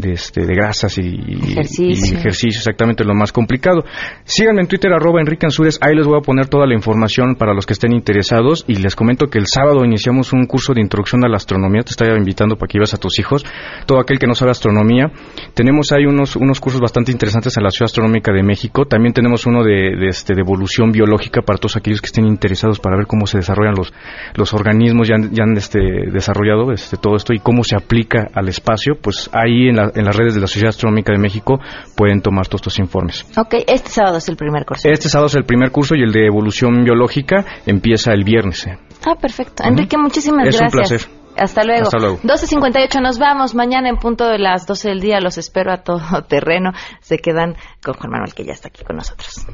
de, 0.00 0.12
este, 0.12 0.46
de 0.46 0.54
grasas 0.54 0.98
y 0.98 1.20
ejercicio. 1.52 2.16
y 2.16 2.18
ejercicio, 2.18 2.58
exactamente 2.58 3.04
lo 3.04 3.14
más 3.14 3.32
complicado. 3.32 3.84
Síganme 4.24 4.62
en 4.62 4.68
Twitter, 4.68 4.92
arroba 4.92 5.20
Enrique 5.20 5.46
Ansures, 5.46 5.78
ahí 5.80 5.94
les 5.94 6.06
voy 6.06 6.18
a 6.18 6.22
poner 6.22 6.48
toda 6.48 6.66
la 6.66 6.74
información 6.74 7.36
para 7.36 7.54
los 7.54 7.66
que 7.66 7.74
estén 7.74 7.92
interesados 7.92 8.64
y 8.66 8.76
les 8.76 8.96
comento 8.96 9.26
que 9.26 9.38
el 9.38 9.46
sábado 9.46 9.84
iniciamos 9.84 10.32
un 10.32 10.46
curso 10.46 10.74
de 10.74 10.80
introducción 10.80 11.24
a 11.24 11.28
la 11.28 11.36
astronomía, 11.36 11.82
te 11.82 11.90
estaba 11.90 12.16
invitando 12.16 12.56
para 12.56 12.68
que 12.68 12.78
ibas 12.78 12.94
a 12.94 12.98
tus 12.98 13.18
hijos, 13.18 13.44
todo 13.86 14.00
aquel 14.00 14.18
que 14.18 14.26
no 14.26 14.34
sabe 14.34 14.50
astronomía. 14.50 15.10
Tenemos 15.54 15.92
ahí 15.92 16.06
unos, 16.06 16.36
unos 16.36 16.60
cursos 16.60 16.80
bastante 16.80 17.12
interesantes 17.12 17.56
en 17.56 17.64
la 17.64 17.70
Ciudad 17.70 17.86
Astronómica 17.86 18.32
de 18.32 18.42
México, 18.42 18.86
también 18.86 19.12
tenemos 19.12 19.46
uno 19.46 19.62
de, 19.62 19.96
de, 19.96 20.08
este, 20.08 20.34
de 20.34 20.40
evolución 20.40 20.92
biológica 20.92 21.42
para 21.42 21.58
todos 21.58 21.76
aquellos 21.76 22.00
que 22.00 22.06
estén 22.06 22.26
interesados 22.26 22.80
para 22.80 22.96
ver 22.96 23.06
cómo 23.06 23.26
se 23.26 23.38
desarrollan 23.38 23.74
los, 23.76 23.92
los 24.34 24.54
organismos, 24.54 25.08
ya 25.08 25.16
han, 25.16 25.32
ya 25.32 25.44
han 25.44 25.56
este, 25.56 25.80
desarrollado 26.10 26.72
este, 26.72 26.96
todo 26.96 27.16
esto 27.16 27.32
y 27.32 27.38
cómo 27.38 27.64
se 27.64 27.76
aplica 27.76 28.28
al 28.34 28.48
espacio, 28.48 28.94
pues 29.00 29.30
ahí 29.32 29.68
en, 29.68 29.76
la, 29.76 29.89
en 29.94 30.04
las 30.04 30.16
redes 30.16 30.34
de 30.34 30.40
la 30.40 30.46
Sociedad 30.46 30.70
Astronómica 30.70 31.12
de 31.12 31.18
México 31.18 31.60
pueden 31.96 32.20
tomar 32.20 32.46
todos 32.46 32.60
estos 32.60 32.78
informes. 32.78 33.26
Ok, 33.36 33.54
este 33.66 33.90
sábado 33.90 34.18
es 34.18 34.28
el 34.28 34.36
primer 34.36 34.64
curso. 34.64 34.88
Este 34.88 35.08
sábado 35.08 35.26
es 35.26 35.34
el 35.34 35.44
primer 35.44 35.70
curso 35.70 35.94
y 35.94 36.02
el 36.02 36.12
de 36.12 36.26
evolución 36.26 36.84
biológica 36.84 37.44
empieza 37.66 38.12
el 38.12 38.24
viernes. 38.24 38.66
Ah, 39.06 39.14
perfecto. 39.20 39.62
Uh 39.62 39.66
-huh. 39.66 39.70
Enrique, 39.70 39.96
muchísimas 39.96 40.46
es 40.48 40.58
gracias. 40.58 40.90
Es 40.92 41.06
un 41.06 41.08
placer. 41.08 41.20
Hasta 41.36 41.64
luego. 41.64 41.82
Hasta 41.84 41.98
luego. 41.98 42.18
12.58 42.18 43.00
nos 43.02 43.18
vamos. 43.18 43.54
Mañana 43.54 43.88
en 43.88 43.96
punto 43.96 44.28
de 44.28 44.38
las 44.38 44.66
12 44.66 44.88
del 44.88 45.00
día 45.00 45.20
los 45.20 45.38
espero 45.38 45.72
a 45.72 45.78
todo 45.82 46.22
terreno. 46.28 46.72
Se 47.00 47.18
quedan 47.18 47.56
con 47.82 47.94
Juan 47.94 48.10
Manuel 48.10 48.34
que 48.34 48.44
ya 48.44 48.52
está 48.52 48.68
aquí 48.68 48.84
con 48.84 48.96
nosotros. 48.96 49.46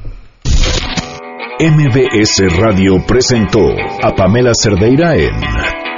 MBS 1.59 2.55
Radio 2.59 3.03
presentó 3.07 3.61
a 4.03 4.13
Pamela 4.15 4.51
Cerdeira 4.53 5.15
en 5.15 5.31